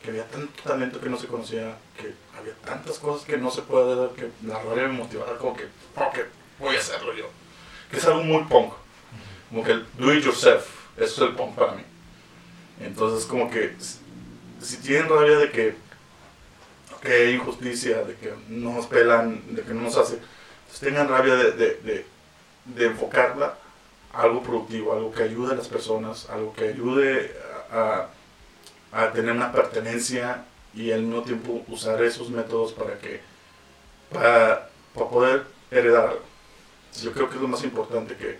que 0.02 0.10
había 0.10 0.24
tanto 0.26 0.62
talento 0.62 1.00
que 1.00 1.08
no 1.08 1.18
se 1.18 1.26
conocía, 1.26 1.76
que 1.96 2.14
había 2.38 2.54
tantas 2.64 2.98
cosas 2.98 3.26
que 3.26 3.36
no 3.36 3.50
se 3.50 3.62
puede 3.62 3.96
dar, 3.96 4.10
que 4.10 4.30
la 4.46 4.58
rabia 4.62 4.86
me 4.88 4.94
motivaba 4.98 5.36
como 5.38 5.56
que, 5.56 5.64
"Fuck 5.94 6.18
it, 6.18 6.26
voy 6.58 6.76
a 6.76 6.78
hacerlo 6.78 7.12
yo. 7.14 7.26
Que 7.90 7.96
es 7.96 8.04
algo 8.06 8.22
muy 8.22 8.44
punk. 8.44 8.72
Como 9.48 9.64
que 9.64 9.72
el 9.72 9.86
do 9.98 10.12
it 10.14 10.24
yourself, 10.24 10.66
eso 10.96 11.24
es 11.24 11.30
el 11.30 11.36
punk 11.36 11.54
para 11.56 11.72
mí. 11.72 11.82
Entonces 12.80 13.26
como 13.26 13.50
que 13.50 13.74
si- 13.80 13.98
si 14.60 14.76
tienen 14.78 15.08
rabia 15.08 15.38
de 15.38 15.50
que, 15.50 15.74
que 17.02 17.12
hay 17.12 17.34
injusticia, 17.34 18.02
de 18.02 18.14
que 18.16 18.32
no 18.48 18.72
nos 18.72 18.86
pelan, 18.86 19.42
de 19.54 19.62
que 19.62 19.72
no 19.74 19.82
nos 19.82 19.96
hace, 19.96 20.18
pues 20.66 20.80
tengan 20.80 21.08
rabia 21.08 21.34
de, 21.36 21.52
de, 21.52 21.74
de, 21.82 22.06
de 22.66 22.86
enfocarla 22.86 23.54
a 24.12 24.22
algo 24.22 24.42
productivo, 24.42 24.92
algo 24.92 25.12
que 25.12 25.22
ayude 25.22 25.52
a 25.52 25.56
las 25.56 25.68
personas, 25.68 26.28
algo 26.30 26.52
que 26.54 26.68
ayude 26.68 27.34
a, 27.72 27.78
a, 27.78 28.08
a 28.92 29.12
tener 29.12 29.32
una 29.32 29.52
pertenencia 29.52 30.44
y 30.74 30.92
al 30.92 31.02
mismo 31.02 31.22
tiempo 31.22 31.64
usar 31.68 32.02
esos 32.02 32.30
métodos 32.30 32.72
para 32.72 32.98
que 32.98 33.20
para, 34.12 34.68
para 34.94 35.10
poder 35.10 35.46
heredar. 35.70 36.16
Yo 37.02 37.12
creo 37.12 37.28
que 37.28 37.36
es 37.36 37.42
lo 37.42 37.48
más 37.48 37.62
importante 37.64 38.16
que 38.16 38.38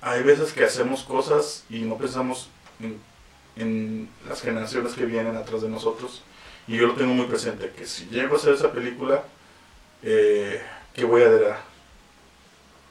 hay 0.00 0.22
veces 0.22 0.52
que 0.52 0.64
hacemos 0.64 1.02
cosas 1.02 1.64
y 1.70 1.80
no 1.80 1.96
pensamos 1.96 2.48
en, 2.80 3.00
en 3.56 4.08
las 4.28 4.42
generaciones 4.42 4.94
que 4.94 5.04
vienen 5.04 5.36
atrás 5.36 5.62
de 5.62 5.68
nosotros 5.68 6.22
y 6.66 6.76
yo 6.76 6.86
lo 6.86 6.94
tengo 6.94 7.14
muy 7.14 7.26
presente 7.26 7.72
que 7.76 7.86
si 7.86 8.06
llego 8.06 8.34
a 8.34 8.38
hacer 8.38 8.54
esa 8.54 8.72
película 8.72 9.22
eh, 10.02 10.60
¿qué 10.94 11.04
voy 11.04 11.22
a 11.22 11.26
heredar? 11.26 11.60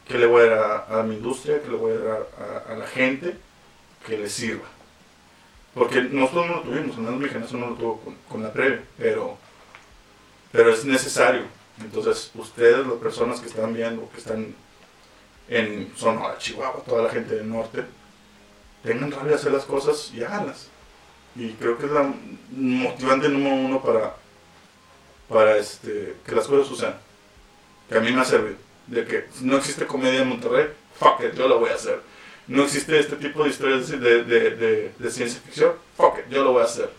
¿qué 0.07 0.17
le 0.17 0.25
voy 0.25 0.43
a 0.43 0.55
dar 0.55 0.87
a, 0.89 1.03
mi 1.03 1.15
industria? 1.15 1.61
¿qué 1.61 1.69
le 1.69 1.77
voy 1.77 1.93
a 1.93 1.99
dar 1.99 2.27
a, 2.39 2.73
a 2.73 2.75
la 2.75 2.87
gente? 2.87 3.35
que 4.05 4.17
le 4.17 4.29
sirva 4.29 4.65
porque 5.77 6.01
nosotros 6.01 6.47
no 6.47 6.55
lo 6.55 6.61
tuvimos, 6.61 6.97
mi 6.97 7.29
generación 7.29 7.61
no 7.61 7.69
lo 7.69 7.75
tuvo 7.75 7.99
con, 7.99 8.15
con 8.27 8.43
la 8.43 8.51
previa, 8.51 8.83
pero, 8.97 9.37
pero 10.51 10.71
es 10.71 10.83
necesario. 10.85 11.43
Entonces, 11.79 12.31
ustedes, 12.33 12.85
las 12.87 12.97
personas 12.97 13.39
que 13.39 13.47
están 13.47 13.73
viendo, 13.73 14.09
que 14.09 14.17
están 14.17 14.55
en 15.47 15.93
Sonora, 15.95 16.37
Chihuahua, 16.39 16.83
toda 16.83 17.03
la 17.03 17.09
gente 17.09 17.35
del 17.35 17.49
norte, 17.49 17.83
tengan 18.83 19.11
rabia 19.11 19.29
de 19.29 19.35
hacer 19.35 19.51
las 19.51 19.65
cosas 19.65 20.11
y 20.13 20.23
háganlas. 20.23 20.69
Y 21.35 21.51
creo 21.53 21.77
que 21.77 21.85
es 21.85 21.91
la 21.91 22.11
motivante 22.51 23.29
número 23.29 23.55
uno 23.55 23.81
para, 23.83 24.15
para 25.29 25.57
este, 25.57 26.15
que 26.25 26.33
las 26.33 26.47
cosas 26.47 26.67
sucedan. 26.67 26.97
Que 27.87 27.99
a 27.99 28.01
mí 28.01 28.11
me 28.11 28.21
ha 28.21 28.25
servido. 28.25 28.55
De 28.87 29.05
que 29.05 29.27
no 29.41 29.57
existe 29.57 29.85
comedia 29.85 30.21
en 30.21 30.29
Monterrey, 30.29 30.69
fuck 30.99 31.21
it, 31.21 31.35
yo 31.35 31.47
lo 31.47 31.59
voy 31.59 31.69
a 31.69 31.75
hacer. 31.75 32.01
No 32.47 32.63
existe 32.63 32.97
este 32.97 33.17
tipo 33.17 33.43
de 33.43 33.49
historias 33.49 33.89
de, 33.89 33.97
de, 34.23 34.23
de, 34.55 34.91
de 34.97 35.11
ciencia 35.11 35.39
ficción, 35.41 35.73
fuck 35.95 36.19
it, 36.19 36.31
yo 36.31 36.43
lo 36.43 36.53
voy 36.53 36.61
a 36.61 36.65
hacer. 36.65 36.89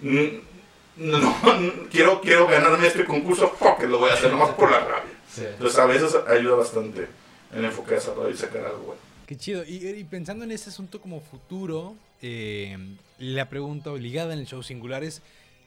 No, 0.00 1.18
no, 1.18 1.34
quiero, 1.90 2.20
quiero 2.20 2.46
ganarme 2.46 2.86
este 2.86 3.04
concurso, 3.04 3.48
fuck 3.50 3.80
it, 3.80 3.88
lo 3.88 3.98
voy 3.98 4.10
a 4.10 4.14
hacer 4.14 4.30
nomás 4.30 4.50
por 4.54 4.70
la 4.70 4.80
rabia. 4.80 5.12
Entonces 5.36 5.78
a 5.78 5.86
veces 5.86 6.16
ayuda 6.28 6.56
bastante 6.56 7.08
en 7.52 7.64
enfocar 7.64 7.98
esa 7.98 8.14
rabia 8.14 8.32
y 8.32 8.36
sacar 8.36 8.64
algo 8.64 8.78
bueno. 8.78 9.00
Qué 9.26 9.36
chido. 9.36 9.64
Y, 9.64 9.86
y 9.86 10.04
pensando 10.04 10.44
en 10.44 10.52
ese 10.52 10.70
asunto 10.70 11.00
como 11.00 11.20
futuro, 11.20 11.94
eh, 12.22 12.76
la 13.18 13.48
pregunta 13.48 13.90
obligada 13.90 14.32
en 14.32 14.40
el 14.40 14.46
show 14.46 14.62
singular 14.62 15.02
es, 15.02 15.22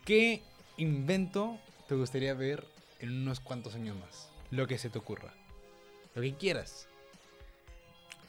¿qué 0.06 0.42
invento 0.78 1.58
te 1.88 1.96
gustaría 1.96 2.34
ver 2.34 2.64
en 3.00 3.22
unos 3.22 3.40
cuantos 3.40 3.76
años 3.76 3.96
más? 3.98 4.30
Lo 4.52 4.68
que 4.68 4.78
se 4.78 4.90
te 4.90 4.98
ocurra. 4.98 5.34
Lo 6.16 6.22
que 6.22 6.34
quieras. 6.36 6.87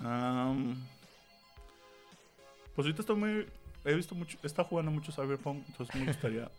Am, 0.01 0.77
pues 2.75 2.87
ahorita 2.87 3.03
estoy 3.03 3.17
muy. 3.17 3.47
He 3.85 3.95
visto 3.95 4.15
mucho. 4.15 4.39
Estado 4.43 4.69
jugando 4.69 4.91
mucho 4.91 5.13
Cyberpunk. 5.13 5.65
Entonces 5.69 5.95
me 5.97 6.07
gustaría. 6.07 6.51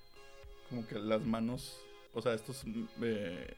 como 0.69 0.85
que 0.87 0.95
las 0.99 1.21
manos. 1.21 1.79
O 2.13 2.21
sea, 2.21 2.33
estos. 2.33 2.63
eh, 3.01 3.55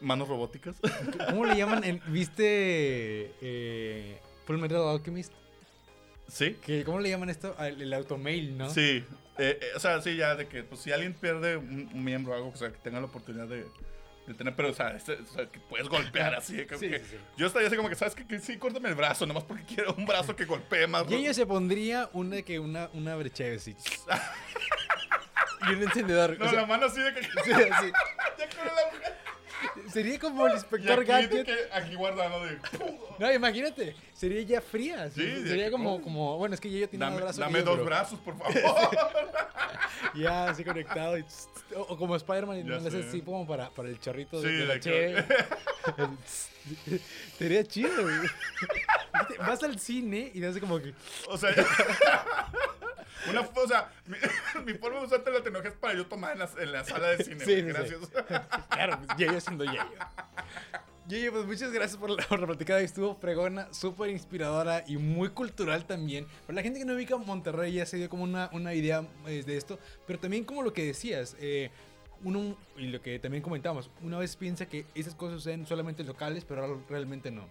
manos 0.00 0.28
robóticas. 0.28 0.76
¿Cómo 1.30 1.44
le 1.46 1.56
llaman? 1.56 2.00
¿Viste 2.08 3.32
eh, 3.40 4.18
Full 4.46 4.56
Metal 4.58 4.82
Alchemist? 4.88 5.32
sí. 6.28 6.56
¿Qué- 6.64 6.84
¿Cómo 6.84 7.00
le 7.00 7.10
llaman 7.10 7.28
esto? 7.30 7.56
El, 7.58 7.82
el 7.82 7.92
automail, 7.92 8.56
¿no? 8.56 8.70
Sí. 8.70 9.04
Eh, 9.38 9.58
eh, 9.60 9.70
o 9.74 9.80
sea, 9.80 10.00
sí, 10.02 10.16
ya 10.16 10.34
de 10.36 10.46
que. 10.48 10.62
Pues 10.64 10.80
si 10.80 10.92
alguien 10.92 11.14
pierde 11.14 11.56
un, 11.56 11.90
un 11.92 12.04
miembro 12.04 12.32
o 12.32 12.36
algo. 12.36 12.48
O 12.50 12.56
sea, 12.56 12.70
que 12.70 12.78
tenga 12.78 13.00
la 13.00 13.06
oportunidad 13.06 13.46
de. 13.48 13.66
De 14.26 14.34
tener. 14.34 14.54
Pero, 14.54 14.70
o 14.70 14.72
sea, 14.74 14.90
este- 14.90 15.14
o 15.20 15.26
sea, 15.26 15.46
que 15.46 15.58
puedes 15.60 15.88
golpear 15.88 16.34
así. 16.34 16.64
como 16.66 16.78
Sí, 16.80 16.88
que- 16.90 16.98
sí, 17.00 17.04
sí. 17.12 17.16
Yo 17.36 17.46
estaría 17.46 17.68
así 17.68 17.76
como 17.76 17.88
que, 17.88 17.94
¿sabes 17.96 18.14
qué? 18.14 18.26
Que 18.26 18.38
sí, 18.38 18.56
córtame 18.58 18.88
el 18.88 18.94
brazo. 18.94 19.26
Nomás 19.26 19.44
porque 19.44 19.64
quiero 19.64 19.94
un 19.94 20.06
brazo 20.06 20.34
que 20.36 20.44
golpee 20.44 20.86
más. 20.86 21.04
Y 21.10 21.14
ella 21.14 21.34
se 21.34 21.46
pondría 21.46 22.08
una 22.12 22.36
de 22.36 22.44
que 22.44 22.58
una, 22.58 22.88
una 22.92 23.16
brecha 23.16 23.44
así. 23.56 23.74
y 25.68 25.72
un 25.74 25.82
encendedor. 25.82 26.38
No, 26.38 26.46
o 26.46 26.48
sea, 26.48 26.60
la 26.62 26.66
mano 26.66 26.86
así 26.86 27.00
de 27.00 27.12
que. 27.14 27.22
sí, 27.44 27.52
así. 27.52 27.92
ya 28.38 28.48
con 28.48 28.66
la 28.66 28.92
mujer. 28.92 29.19
Sería 29.92 30.18
como 30.18 30.46
el 30.46 30.52
Y 30.52 30.56
inspector 30.56 30.98
aquí, 31.00 31.08
Gadget. 31.08 31.46
que, 31.46 31.56
aquí 31.72 31.94
guardando 31.94 32.44
de. 32.44 32.58
No, 33.18 33.32
imagínate, 33.32 33.94
sería 34.14 34.42
ya 34.42 34.60
fría. 34.60 35.10
Sí, 35.10 35.22
sería 35.46 35.70
como, 35.70 36.00
como, 36.00 36.38
bueno, 36.38 36.54
es 36.54 36.60
que 36.60 36.70
yo 36.70 36.88
tiene 36.88 37.04
más 37.06 37.16
brazos. 37.16 37.36
dame 37.38 37.58
yo, 37.60 37.64
dos 37.64 37.74
pero 37.76 37.84
brazos, 37.86 38.18
por 38.20 38.36
favor. 38.38 38.54
Ya 40.14 40.48
así 40.48 40.64
conectado. 40.64 41.18
y 41.18 41.24
o, 41.76 41.80
o 41.82 41.96
como 41.98 42.16
Spider-Man, 42.16 42.58
y 42.60 42.64
no 42.64 42.70
le 42.70 42.76
haces 42.88 42.92
sé. 43.04 43.08
así 43.08 43.20
como 43.20 43.46
para, 43.46 43.68
para 43.70 43.88
el 43.88 44.00
chorrito 44.00 44.40
de, 44.40 44.48
Sí, 44.48 44.54
de 44.56 44.64
la 44.66 44.74
de 44.74 44.80
cheve. 44.80 45.24
Sería 47.38 47.64
chido, 47.64 48.02
güey. 48.02 48.16
Vas 49.38 49.62
al 49.62 49.78
cine 49.78 50.30
y 50.34 50.40
te 50.40 50.46
hace 50.46 50.60
como 50.60 50.78
que. 50.78 50.94
o 51.28 51.36
sea, 51.36 51.50
una, 53.28 53.40
o 53.40 53.68
sea, 53.68 53.92
mi, 54.06 54.16
mi 54.72 54.74
forma 54.74 55.00
de 55.00 55.06
usar 55.06 55.20
la 55.26 55.42
tecnología 55.42 55.70
es 55.70 55.76
para 55.76 55.94
yo 55.94 56.06
tomar 56.06 56.32
en 56.32 56.40
la, 56.40 56.50
en 56.58 56.72
la 56.72 56.84
sala 56.84 57.08
de 57.08 57.24
cine. 57.24 57.44
Sí, 57.44 57.62
güey, 57.62 57.62
sí, 57.62 57.68
gracias. 57.68 58.00
Claro, 58.70 58.98
pues, 58.98 59.18
Yayo 59.18 59.40
siendo 59.40 59.64
Yayo. 59.64 59.80
Yayo, 61.08 61.32
pues 61.32 61.44
muchas 61.46 61.72
gracias 61.72 61.98
por 61.98 62.10
la, 62.10 62.24
por 62.26 62.40
la 62.40 62.46
platicada. 62.46 62.80
Estuvo 62.80 63.16
fregona, 63.16 63.72
súper 63.72 64.10
inspiradora 64.10 64.84
y 64.86 64.96
muy 64.96 65.30
cultural 65.30 65.84
también. 65.84 66.26
Para 66.46 66.56
la 66.56 66.62
gente 66.62 66.78
que 66.78 66.84
no 66.84 66.94
ubica 66.94 67.16
Monterrey 67.16 67.72
ya 67.72 67.86
se 67.86 67.96
dio 67.96 68.08
como 68.08 68.22
una, 68.22 68.48
una 68.52 68.74
idea 68.74 69.04
eh, 69.26 69.42
de 69.44 69.56
esto. 69.56 69.78
Pero 70.06 70.18
también 70.18 70.44
como 70.44 70.62
lo 70.62 70.72
que 70.72 70.84
decías, 70.84 71.36
eh, 71.40 71.70
uno, 72.24 72.56
y 72.76 72.86
lo 72.88 73.00
que 73.00 73.18
también 73.18 73.42
comentamos, 73.42 73.90
una 74.02 74.18
vez 74.18 74.36
piensa 74.36 74.66
que 74.66 74.84
esas 74.94 75.14
cosas 75.14 75.36
suceden 75.42 75.66
solamente 75.66 76.02
en 76.02 76.08
locales, 76.08 76.44
pero 76.44 76.82
realmente 76.88 77.30
no. 77.30 77.46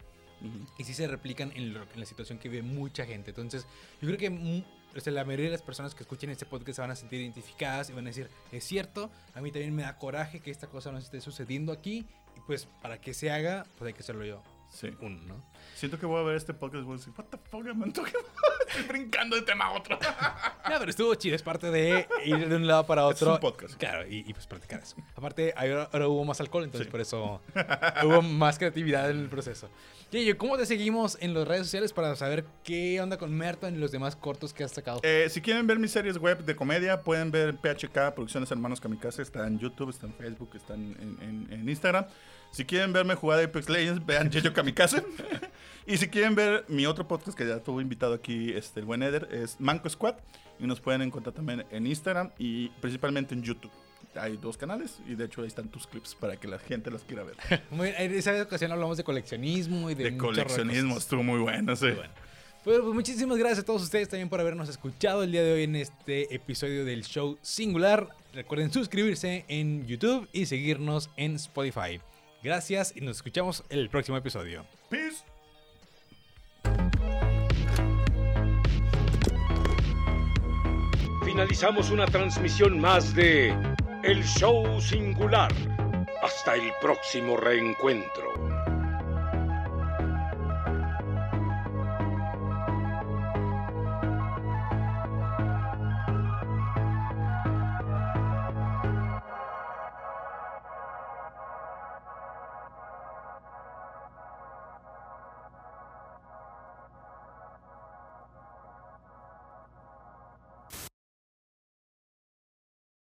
Y 0.78 0.86
sí 0.86 0.94
se 0.94 1.06
replican 1.08 1.52
en, 1.56 1.74
lo- 1.74 1.84
en 1.84 2.00
la 2.00 2.06
situación 2.06 2.40
que 2.40 2.48
vive 2.48 2.64
mucha 2.64 3.06
gente. 3.06 3.32
Entonces, 3.32 3.68
yo 4.02 4.08
creo 4.08 4.18
que 4.18 4.30
mu- 4.30 4.64
o 4.96 5.00
sea, 5.00 5.12
la 5.12 5.26
mayoría 5.26 5.46
de 5.48 5.52
las 5.52 5.62
personas 5.62 5.94
que 5.94 6.04
escuchen 6.04 6.30
este 6.30 6.46
podcast 6.46 6.78
se 6.78 6.82
van 6.82 6.92
a 6.92 6.96
sentir 6.96 7.20
identificadas 7.22 7.90
y 7.90 7.94
van 7.94 8.06
a 8.06 8.10
decir, 8.10 8.30
es 8.52 8.64
cierto, 8.64 9.12
a 9.34 9.42
mí 9.42 9.52
también 9.52 9.76
me 9.76 9.84
da 9.84 9.98
coraje 9.98 10.40
que 10.40 10.50
esta 10.50 10.68
cosa 10.68 10.92
no 10.94 10.98
esté 10.98 11.20
sucediendo 11.20 11.72
aquí. 11.74 12.06
Y 12.38 12.40
pues, 12.48 12.68
para 12.82 13.02
que 13.02 13.14
se 13.14 13.30
haga, 13.32 13.66
pues 13.78 13.90
hay 13.90 13.94
que 13.94 14.00
hacerlo 14.00 14.24
yo. 14.24 14.42
Sí. 14.70 14.96
Uno, 15.02 15.20
¿no? 15.26 15.44
Siento 15.76 15.98
que 16.00 16.06
voy 16.06 16.20
a 16.20 16.24
ver 16.24 16.36
este 16.36 16.54
podcast 16.54 16.82
y 16.84 16.86
voy 16.86 16.96
a 16.96 16.98
decir, 16.98 17.14
what 17.18 17.26
the 17.26 17.38
fuck, 17.38 17.64
me 17.64 17.86
antoja. 17.86 18.12
Estoy 18.70 18.84
brincando 18.88 19.36
de 19.36 19.42
tema 19.42 19.66
a 19.66 19.72
otro. 19.72 19.98
No, 20.70 20.76
pero 20.78 20.92
estuvo 20.92 21.16
chido, 21.16 21.36
es 21.36 21.42
parte 21.42 21.72
de 21.72 22.08
ir 22.26 22.48
de 22.48 22.56
un 22.56 22.68
lado 22.68 22.86
para 22.86 23.02
Es 23.10 23.16
otro. 23.20 23.34
un 23.34 23.40
podcast. 23.40 23.74
Claro, 23.80 24.08
y, 24.08 24.18
y, 24.28 24.34
pues 24.34 24.46
practicar 24.46 24.80
eso. 24.82 24.96
Aparte, 25.16 25.52
ahora, 25.58 25.90
ahora 25.92 26.08
hubo 26.08 26.24
más 26.26 26.40
alcohol, 26.42 26.64
entonces 26.64 26.86
Sí. 26.86 26.92
por 26.92 27.02
eso 27.02 27.42
hubo 28.06 28.22
más 28.22 28.60
creatividad 28.60 29.10
en 29.10 29.18
el 29.18 29.30
proceso. 29.30 29.68
Yayo, 30.12 30.38
¿cómo 30.38 30.58
te 30.58 30.68
seguimos 30.68 31.18
en 31.22 31.34
las 31.34 31.48
redes 31.48 31.64
sociales 31.64 31.92
para 31.92 32.16
saber 32.16 32.46
qué 32.64 33.02
onda 33.02 33.18
con 33.18 33.36
Merton 33.36 33.74
y 33.74 33.78
los 33.80 33.92
demás 33.92 34.16
cortos 34.16 34.54
que 34.54 34.64
has 34.64 34.72
sacado? 34.72 35.00
Eh, 35.02 35.28
si 35.32 35.42
quieren 35.42 35.66
ver 35.66 35.80
mis 35.80 35.90
series 35.92 36.18
web 36.20 36.44
de 36.46 36.56
comedia, 36.56 37.02
pueden 37.02 37.32
ver 37.32 37.56
PHK, 37.56 38.14
Producciones 38.14 38.52
Hermanos 38.52 38.80
Kamikaze. 38.80 39.24
Está 39.24 39.48
en 39.48 39.58
YouTube, 39.58 39.90
está 39.90 40.06
en 40.06 40.14
Facebook, 40.14 40.52
está 40.56 40.76
en, 40.76 40.96
en- 41.00 41.28
en- 41.50 41.54
en 41.62 41.68
Instagram. 41.70 42.06
Si 42.52 42.66
quieren 42.66 42.93
verme 42.93 43.16
jugar 43.16 43.43
Apex 43.43 43.70
Legends, 43.70 44.06
vean 44.06 44.30
Yeyo 44.30 44.54
Kamikaze. 44.54 45.04
y 45.86 45.97
si 45.97 46.08
quieren 46.08 46.36
ver 46.36 46.66
mi 46.68 46.86
otro 46.86 47.08
podcast 47.08 47.38
que 47.38 47.47
ya 47.47 47.60
tuvo 47.60 47.82
invitado 47.82 48.14
aquí, 48.14 48.52
este, 48.52 48.80
el 48.80 48.86
buen 48.86 49.04
Eder, 49.04 49.28
es 49.32 49.60
Manco 49.60 49.89
Squad. 49.89 50.16
Y 50.60 50.68
nos 50.68 50.82
pueden 50.82 51.02
encontrar 51.02 51.34
también 51.34 51.66
en 51.72 51.88
Instagram 51.88 52.32
y 52.38 52.70
principalmente 52.82 53.34
en 53.34 53.43
YouTube. 53.43 53.72
Hay 54.16 54.38
dos 54.38 54.58
canales 54.58 55.00
y 55.08 55.16
de 55.16 55.26
hecho 55.26 55.41
ahí 55.41 55.47
están 55.47 55.70
tus 55.70 55.88
clips 55.88 56.16
para 56.16 56.36
que 56.36 56.47
la 56.47 56.60
gente 56.60 56.91
los 56.91 57.04
quiera 57.04 57.24
ver. 57.24 57.36
Muy 57.72 57.89
bien, 57.89 58.02
en 58.02 58.14
esa 58.14 58.41
ocasión 58.41 58.72
hablamos 58.72 58.97
de 58.97 59.04
coleccionismo 59.04 59.89
y 59.89 59.95
de, 59.95 60.12
De 60.12 60.18
coleccionismo, 60.18 60.97
estuvo 60.97 61.24
muy 61.24 61.39
bueno, 61.39 61.76
sí. 61.76 61.91
Bueno. 61.91 62.10
Pues, 62.64 62.80
pues, 62.82 62.93
muchísimas 62.93 63.38
gracias 63.38 63.60
a 63.60 63.66
todos 63.66 63.84
ustedes 63.84 64.10
también 64.10 64.28
por 64.28 64.41
habernos 64.41 64.68
escuchado 64.68 65.24
el 65.24 65.32
día 65.32 65.43
de 65.43 65.54
hoy 65.54 65.64
en 65.64 65.78
este 65.78 66.34
episodio 66.36 66.84
del 66.84 67.06
show 67.06 67.38
singular. 67.41 68.10
Recuerden 68.34 68.74
suscribirse 68.74 69.45
en 69.47 69.88
YouTube 69.88 70.28
y 70.34 70.45
seguirnos 70.45 71.10
en 71.16 71.36
Spotify. 71.36 72.02
Gracias 72.42 72.94
y 72.96 73.02
nos 73.02 73.18
escuchamos 73.18 73.64
en 73.70 73.80
el 73.80 73.90
próximo 73.90 74.18
episodio. 74.18 74.66
Peace. 74.90 75.24
Finalizamos 81.26 81.92
una 81.92 82.06
transmisión 82.06 82.80
más 82.80 83.14
de 83.14 83.50
El 84.04 84.24
Show 84.24 84.82
Singular. 84.82 85.54
Hasta 86.22 86.56
el 86.56 86.72
próximo 86.82 87.38
reencuentro. 87.38 88.29